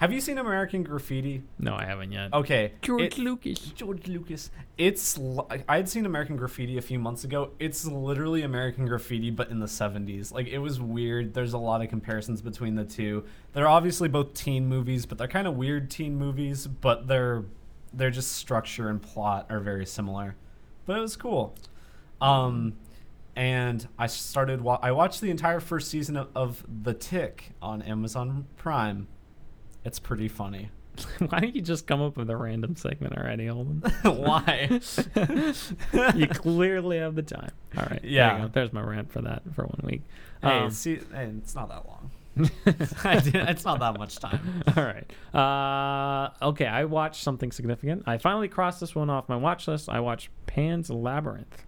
Have 0.02 0.12
you 0.12 0.20
seen 0.20 0.36
American 0.38 0.82
Graffiti? 0.82 1.44
No, 1.60 1.76
I 1.76 1.84
haven't 1.84 2.10
yet. 2.10 2.32
Okay, 2.34 2.72
it- 2.82 3.18
Lucas. 3.18 3.60
George 3.60 4.08
Lucas. 4.08 4.50
It's 4.76 5.16
li- 5.16 5.62
I 5.68 5.76
had 5.76 5.88
seen 5.88 6.06
American 6.06 6.34
Graffiti 6.36 6.76
a 6.76 6.82
few 6.82 6.98
months 6.98 7.22
ago. 7.22 7.50
It's 7.60 7.84
literally 7.86 8.42
American 8.42 8.84
Graffiti, 8.86 9.30
but 9.30 9.50
in 9.50 9.60
the 9.60 9.66
'70s. 9.66 10.32
Like 10.32 10.48
it 10.48 10.58
was 10.58 10.80
weird. 10.80 11.34
There's 11.34 11.52
a 11.52 11.58
lot 11.58 11.82
of 11.82 11.88
comparisons 11.88 12.42
between 12.42 12.74
the 12.74 12.84
two. 12.84 13.22
They're 13.52 13.68
obviously 13.68 14.08
both 14.08 14.34
teen 14.34 14.66
movies, 14.66 15.06
but 15.06 15.18
they're 15.18 15.28
kind 15.28 15.46
of 15.46 15.56
weird 15.56 15.88
teen 15.88 16.16
movies. 16.16 16.66
But 16.66 17.06
they're 17.06 17.44
they're 17.92 18.10
just 18.10 18.32
structure 18.32 18.88
and 18.88 19.00
plot 19.00 19.46
are 19.50 19.60
very 19.60 19.86
similar. 19.86 20.34
But 20.84 20.96
it 20.96 21.00
was 21.00 21.14
cool. 21.14 21.54
Um, 22.20 22.72
and 23.36 23.86
I 23.96 24.08
started. 24.08 24.62
Wa- 24.62 24.80
I 24.82 24.90
watched 24.90 25.20
the 25.20 25.30
entire 25.30 25.60
first 25.60 25.92
season 25.92 26.16
of, 26.16 26.28
of 26.34 26.64
The 26.82 26.92
Tick 26.92 27.52
on 27.62 27.82
Amazon 27.82 28.46
Prime. 28.56 29.06
It's 29.84 29.98
pretty 29.98 30.28
funny. 30.28 30.70
Why 31.18 31.40
don't 31.40 31.54
you 31.54 31.62
just 31.62 31.86
come 31.86 32.02
up 32.02 32.16
with 32.16 32.28
a 32.30 32.36
random 32.36 32.76
segment 32.76 33.16
already, 33.16 33.46
Holden? 33.46 33.80
Why? 34.04 34.80
you 36.14 36.26
clearly 36.28 36.98
have 36.98 37.14
the 37.14 37.22
time. 37.22 37.50
All 37.76 37.84
right. 37.84 38.02
There 38.02 38.10
Yeah. 38.10 38.38
go. 38.40 38.48
There's 38.48 38.72
my 38.72 38.82
rant 38.82 39.10
for 39.10 39.22
that 39.22 39.42
for 39.54 39.64
one 39.64 39.80
week. 39.84 40.02
Hey, 40.42 40.58
Um, 40.60 40.70
see, 40.70 40.96
hey, 41.14 41.30
it's 41.38 41.54
not 41.54 41.68
that 41.70 41.86
long. 41.86 42.10
It's 42.66 43.64
not 43.64 43.80
that 43.80 43.98
much 43.98 44.16
time. 44.18 44.62
All 44.76 44.84
right. 44.84 45.10
Uh, 45.34 46.30
okay, 46.50 46.66
I 46.66 46.84
watched 46.84 47.22
something 47.22 47.52
significant. 47.52 48.04
I 48.06 48.18
finally 48.18 48.48
crossed 48.48 48.80
this 48.80 48.94
one 48.94 49.10
off 49.10 49.28
my 49.28 49.36
watch 49.36 49.68
list. 49.68 49.88
I 49.88 50.00
watched 50.00 50.28
Pan's 50.46 50.90
Labyrinth 50.90 51.64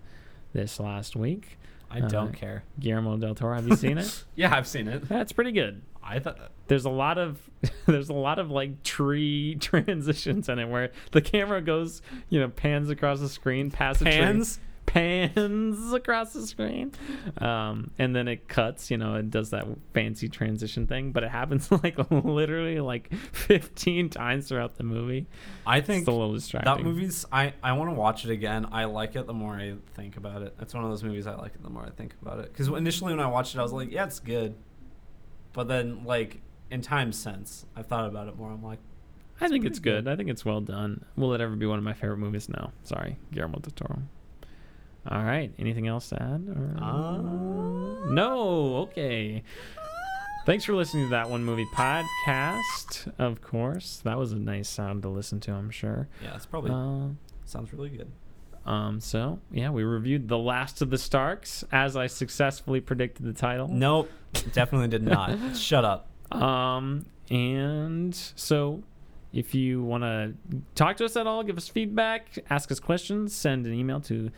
this 0.52 0.78
last 0.80 1.16
week. 1.16 1.58
I 1.90 2.00
don't 2.00 2.28
Uh, 2.30 2.32
care. 2.32 2.64
Guillermo 2.80 3.16
del 3.18 3.34
Toro. 3.34 3.54
Have 3.54 3.68
you 3.68 3.76
seen 3.76 3.98
it? 3.98 4.24
Yeah, 4.36 4.54
I've 4.56 4.66
seen 4.66 4.88
it. 4.88 5.08
That's 5.08 5.32
pretty 5.32 5.52
good. 5.52 5.82
I 6.06 6.18
thought 6.18 6.38
There's 6.68 6.84
a 6.84 6.90
lot 6.90 7.18
of 7.18 7.38
there's 7.86 8.10
a 8.10 8.14
lot 8.14 8.38
of 8.38 8.50
like 8.50 8.82
tree 8.82 9.56
transitions 9.60 10.48
in 10.48 10.58
it 10.58 10.68
where 10.68 10.90
the 11.12 11.20
camera 11.22 11.62
goes, 11.62 12.02
you 12.28 12.40
know, 12.40 12.48
pans 12.48 12.90
across 12.90 13.20
the 13.20 13.28
screen, 13.28 13.70
past 13.70 14.02
Pans? 14.04 14.60
pans 14.86 15.92
across 15.94 16.34
the 16.34 16.46
screen, 16.46 16.92
um, 17.38 17.90
and 17.98 18.14
then 18.14 18.28
it 18.28 18.48
cuts. 18.48 18.90
You 18.90 18.98
know, 18.98 19.14
it 19.14 19.30
does 19.30 19.50
that 19.50 19.66
fancy 19.94 20.28
transition 20.28 20.86
thing, 20.86 21.10
but 21.10 21.22
it 21.24 21.30
happens 21.30 21.72
like 21.72 21.96
literally 22.10 22.80
like 22.80 23.12
15 23.32 24.10
times 24.10 24.48
throughout 24.48 24.76
the 24.76 24.84
movie. 24.84 25.26
I 25.66 25.78
It's 25.78 25.86
think 25.86 26.06
a 26.06 26.10
little 26.10 26.34
distracting. 26.34 26.74
that 26.76 26.82
movie's. 26.82 27.24
I 27.32 27.54
I 27.62 27.72
want 27.72 27.90
to 27.90 27.94
watch 27.94 28.24
it 28.26 28.30
again. 28.30 28.66
I 28.72 28.84
like 28.84 29.16
it 29.16 29.26
the 29.26 29.32
more 29.34 29.54
I 29.54 29.74
think 29.94 30.16
about 30.18 30.42
it. 30.42 30.54
It's 30.60 30.74
one 30.74 30.84
of 30.84 30.90
those 30.90 31.02
movies 31.02 31.26
I 31.26 31.34
like 31.34 31.54
it 31.54 31.62
the 31.62 31.70
more 31.70 31.84
I 31.86 31.90
think 31.90 32.14
about 32.20 32.40
it. 32.40 32.52
Because 32.52 32.68
initially 32.68 33.12
when 33.14 33.20
I 33.24 33.28
watched 33.28 33.54
it, 33.54 33.58
I 33.58 33.62
was 33.62 33.72
like, 33.72 33.90
yeah, 33.90 34.04
it's 34.04 34.20
good. 34.20 34.54
But 35.54 35.68
then 35.68 36.04
like 36.04 36.42
in 36.70 36.82
time 36.82 37.12
since 37.12 37.64
I've 37.74 37.86
thought 37.86 38.06
about 38.06 38.28
it 38.28 38.36
more, 38.36 38.50
I'm 38.52 38.62
like, 38.62 38.80
I 39.40 39.48
think 39.48 39.64
it's 39.64 39.78
good. 39.78 40.04
good. 40.04 40.12
I 40.12 40.16
think 40.16 40.28
it's 40.28 40.44
well 40.44 40.60
done. 40.60 41.04
Will 41.16 41.32
it 41.34 41.40
ever 41.40 41.56
be 41.56 41.64
one 41.66 41.78
of 41.78 41.84
my 41.84 41.92
favorite 41.94 42.18
movies? 42.18 42.48
No. 42.48 42.70
Sorry, 42.82 43.16
Guillermo 43.32 43.58
del 43.60 43.72
Toro. 43.74 44.02
All 45.10 45.22
right. 45.24 45.52
Anything 45.58 45.86
else 45.88 46.08
to 46.10 46.22
add? 46.22 46.46
Or... 46.48 46.76
Uh, 46.82 48.10
No. 48.10 48.76
Okay. 48.88 49.42
Thanks 50.46 50.64
for 50.64 50.74
listening 50.74 51.06
to 51.06 51.10
that 51.10 51.28
one 51.30 51.42
movie 51.44 51.66
podcast. 51.74 53.12
Of 53.18 53.40
course, 53.42 54.00
that 54.04 54.18
was 54.18 54.32
a 54.32 54.36
nice 54.38 54.68
sound 54.68 55.02
to 55.02 55.08
listen 55.08 55.40
to. 55.40 55.52
I'm 55.52 55.70
sure. 55.70 56.08
yeah, 56.22 56.34
it's 56.36 56.46
probably 56.46 56.70
Uh, 56.70 57.14
sounds 57.46 57.72
really 57.72 57.88
good. 57.90 58.10
Um. 58.66 59.00
So 59.00 59.38
yeah, 59.50 59.70
we 59.70 59.82
reviewed 59.84 60.28
the 60.28 60.38
Last 60.38 60.82
of 60.82 60.90
the 60.90 60.98
Starks 60.98 61.64
as 61.72 61.96
I 61.96 62.06
successfully 62.06 62.80
predicted 62.80 63.24
the 63.26 63.32
title. 63.32 63.68
Nope, 63.68 64.10
definitely 64.52 64.88
did 64.88 65.02
not. 65.02 65.56
Shut 65.56 65.84
up. 65.84 66.08
Um, 66.32 67.06
and 67.30 68.14
so 68.14 68.82
if 69.32 69.54
you 69.54 69.82
want 69.82 70.04
to 70.04 70.34
talk 70.74 70.96
to 70.98 71.04
us 71.04 71.16
at 71.16 71.26
all, 71.26 71.42
give 71.42 71.56
us 71.56 71.68
feedback, 71.68 72.38
ask 72.50 72.70
us 72.70 72.80
questions, 72.80 73.34
send 73.34 73.66
an 73.66 73.74
email 73.74 74.00
to 74.02 74.30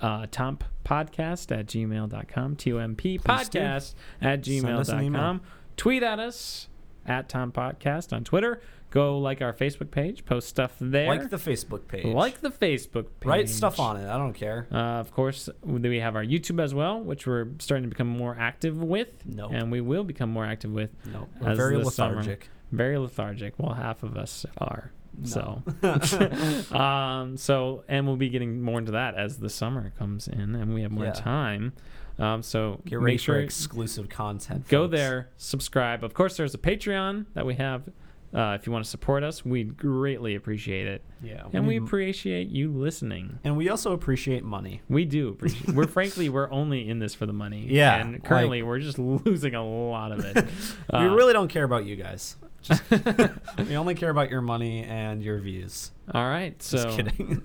uh, 0.00 0.26
tompodcast 0.26 1.56
at 1.56 1.66
gmail.com, 1.66 2.56
T-O-M-P 2.56 3.18
podcast 3.20 3.94
at 4.20 4.44
Send 4.44 4.66
us 4.66 4.88
an 4.88 5.00
email. 5.02 5.20
gmail.com. 5.20 5.40
Tweet 5.76 6.02
at 6.02 6.18
us 6.18 6.68
at 7.06 7.28
Tom 7.28 7.50
Podcast 7.52 8.12
on 8.12 8.24
Twitter. 8.24 8.60
Go 8.90 9.18
like 9.18 9.40
our 9.40 9.52
Facebook 9.52 9.90
page, 9.92 10.24
post 10.24 10.48
stuff 10.48 10.74
there. 10.80 11.06
Like 11.06 11.30
the 11.30 11.36
Facebook 11.36 11.86
page. 11.86 12.04
Like 12.06 12.40
the 12.40 12.50
Facebook 12.50 13.06
page. 13.20 13.26
Write 13.28 13.48
stuff 13.48 13.78
on 13.78 13.96
it. 13.96 14.08
I 14.08 14.18
don't 14.18 14.32
care. 14.32 14.66
Uh, 14.72 14.98
of 14.98 15.12
course, 15.12 15.48
we 15.62 15.98
have 16.00 16.16
our 16.16 16.24
YouTube 16.24 16.60
as 16.60 16.74
well, 16.74 17.00
which 17.00 17.26
we're 17.26 17.46
starting 17.60 17.84
to 17.84 17.88
become 17.88 18.08
more 18.08 18.36
active 18.38 18.82
with. 18.82 19.08
Nope. 19.24 19.52
And 19.54 19.70
we 19.70 19.80
will 19.80 20.02
become 20.02 20.30
more 20.30 20.44
active 20.44 20.72
with. 20.72 20.90
No, 21.06 21.28
as 21.44 21.56
very 21.56 21.76
the 21.82 21.90
summer- 21.90 22.16
lethargic. 22.16 22.48
Very 22.72 22.98
lethargic. 22.98 23.54
Well, 23.58 23.74
half 23.74 24.02
of 24.02 24.16
us 24.16 24.44
are. 24.58 24.90
No. 25.18 25.62
So, 26.02 26.70
um, 26.76 27.36
so 27.36 27.84
and 27.88 28.06
we'll 28.06 28.16
be 28.16 28.28
getting 28.28 28.62
more 28.62 28.78
into 28.78 28.92
that 28.92 29.14
as 29.16 29.38
the 29.38 29.50
summer 29.50 29.92
comes 29.98 30.28
in 30.28 30.54
and 30.54 30.72
we 30.74 30.82
have 30.82 30.90
more 30.92 31.04
Yeah. 31.06 31.12
time. 31.12 31.72
Um, 32.18 32.42
so 32.42 32.80
Get 32.84 33.00
ready 33.00 33.14
make 33.14 33.20
for 33.20 33.24
sure 33.24 33.40
exclusive 33.40 34.08
content. 34.08 34.68
go 34.68 34.84
folks. 34.84 34.92
there, 34.96 35.28
subscribe. 35.36 36.04
Of 36.04 36.12
course, 36.14 36.36
there's 36.36 36.54
a 36.54 36.58
Patreon 36.58 37.26
that 37.34 37.46
we 37.46 37.54
have. 37.54 37.88
Uh, 38.32 38.56
if 38.60 38.64
you 38.66 38.72
want 38.72 38.84
to 38.84 38.90
support 38.90 39.24
us, 39.24 39.44
we'd 39.44 39.76
greatly 39.76 40.36
appreciate 40.36 40.86
it, 40.86 41.02
Yeah, 41.20 41.44
and 41.52 41.66
we 41.66 41.78
need- 41.78 41.82
appreciate 41.82 42.48
you 42.48 42.70
listening. 42.70 43.40
and 43.42 43.56
we 43.56 43.68
also 43.68 43.92
appreciate 43.92 44.44
money. 44.44 44.82
We 44.88 45.04
do 45.04 45.30
appreciate. 45.30 45.74
we're 45.74 45.88
frankly, 45.88 46.28
we're 46.28 46.48
only 46.52 46.88
in 46.88 47.00
this 47.00 47.12
for 47.14 47.26
the 47.26 47.32
money. 47.32 47.66
Yeah, 47.68 47.96
and 47.96 48.22
currently 48.22 48.62
we're 48.62 48.78
just 48.78 48.98
losing 49.00 49.54
a 49.56 49.64
lot 49.64 50.12
of 50.12 50.24
it. 50.24 50.36
we 50.92 50.98
Uh, 50.98 51.08
really 51.14 51.32
don't 51.32 51.48
care 51.48 51.64
about 51.64 51.86
you 51.86 51.96
guys. 51.96 52.36
Just, 52.62 52.82
we 53.68 53.74
only 53.76 53.94
care 53.96 54.10
about 54.10 54.30
your 54.30 54.42
money 54.42 54.84
and 54.84 55.22
your 55.24 55.38
views. 55.40 55.90
All 56.12 56.28
right. 56.28 56.56
Just 56.58 56.70
So 56.70 56.94
kidding. 56.96 57.42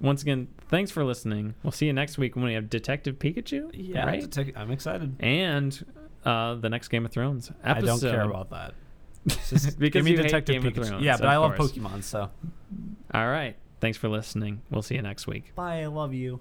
once 0.00 0.22
again, 0.22 0.46
thanks 0.68 0.90
for 0.90 1.04
listening. 1.04 1.54
We'll 1.64 1.70
see 1.72 1.86
you 1.86 1.92
next 1.94 2.16
week 2.18 2.36
when 2.36 2.44
we 2.44 2.52
have 2.54 2.68
Detective 2.70 3.18
Pikachu. 3.18 3.70
yeah, 3.72 4.04
Right. 4.04 4.20
to 4.20 4.28
take- 4.28 4.56
I'm 4.56 4.70
excited. 4.70 5.16
and 5.20 5.84
uh, 6.24 6.54
the 6.56 6.68
next 6.68 6.88
Game 6.88 7.04
of 7.06 7.10
Thrones 7.12 7.50
episode. 7.64 7.82
I 7.84 7.86
don't 7.86 8.00
care 8.00 8.22
about 8.22 8.50
that. 8.50 8.74
Just 9.26 9.78
Because 9.78 9.98
give 10.00 10.04
me 10.04 10.12
you 10.12 10.16
hate 10.18 10.24
Detective 10.24 10.62
Game 10.62 10.66
of 10.66 10.72
Pikachu. 10.74 10.88
Thrones, 10.88 11.04
yeah, 11.04 11.16
but 11.16 11.28
I 11.28 11.36
love 11.36 11.56
course. 11.56 11.72
Pokemon, 11.72 12.02
so 12.02 12.30
All 13.14 13.28
right. 13.28 13.56
Thanks 13.80 13.98
for 13.98 14.08
listening. 14.08 14.62
We'll 14.70 14.82
see 14.82 14.94
you 14.94 15.02
next 15.02 15.26
week. 15.26 15.54
bye. 15.54 15.82
I 15.82 15.86
love 15.86 16.14
you. 16.14 16.40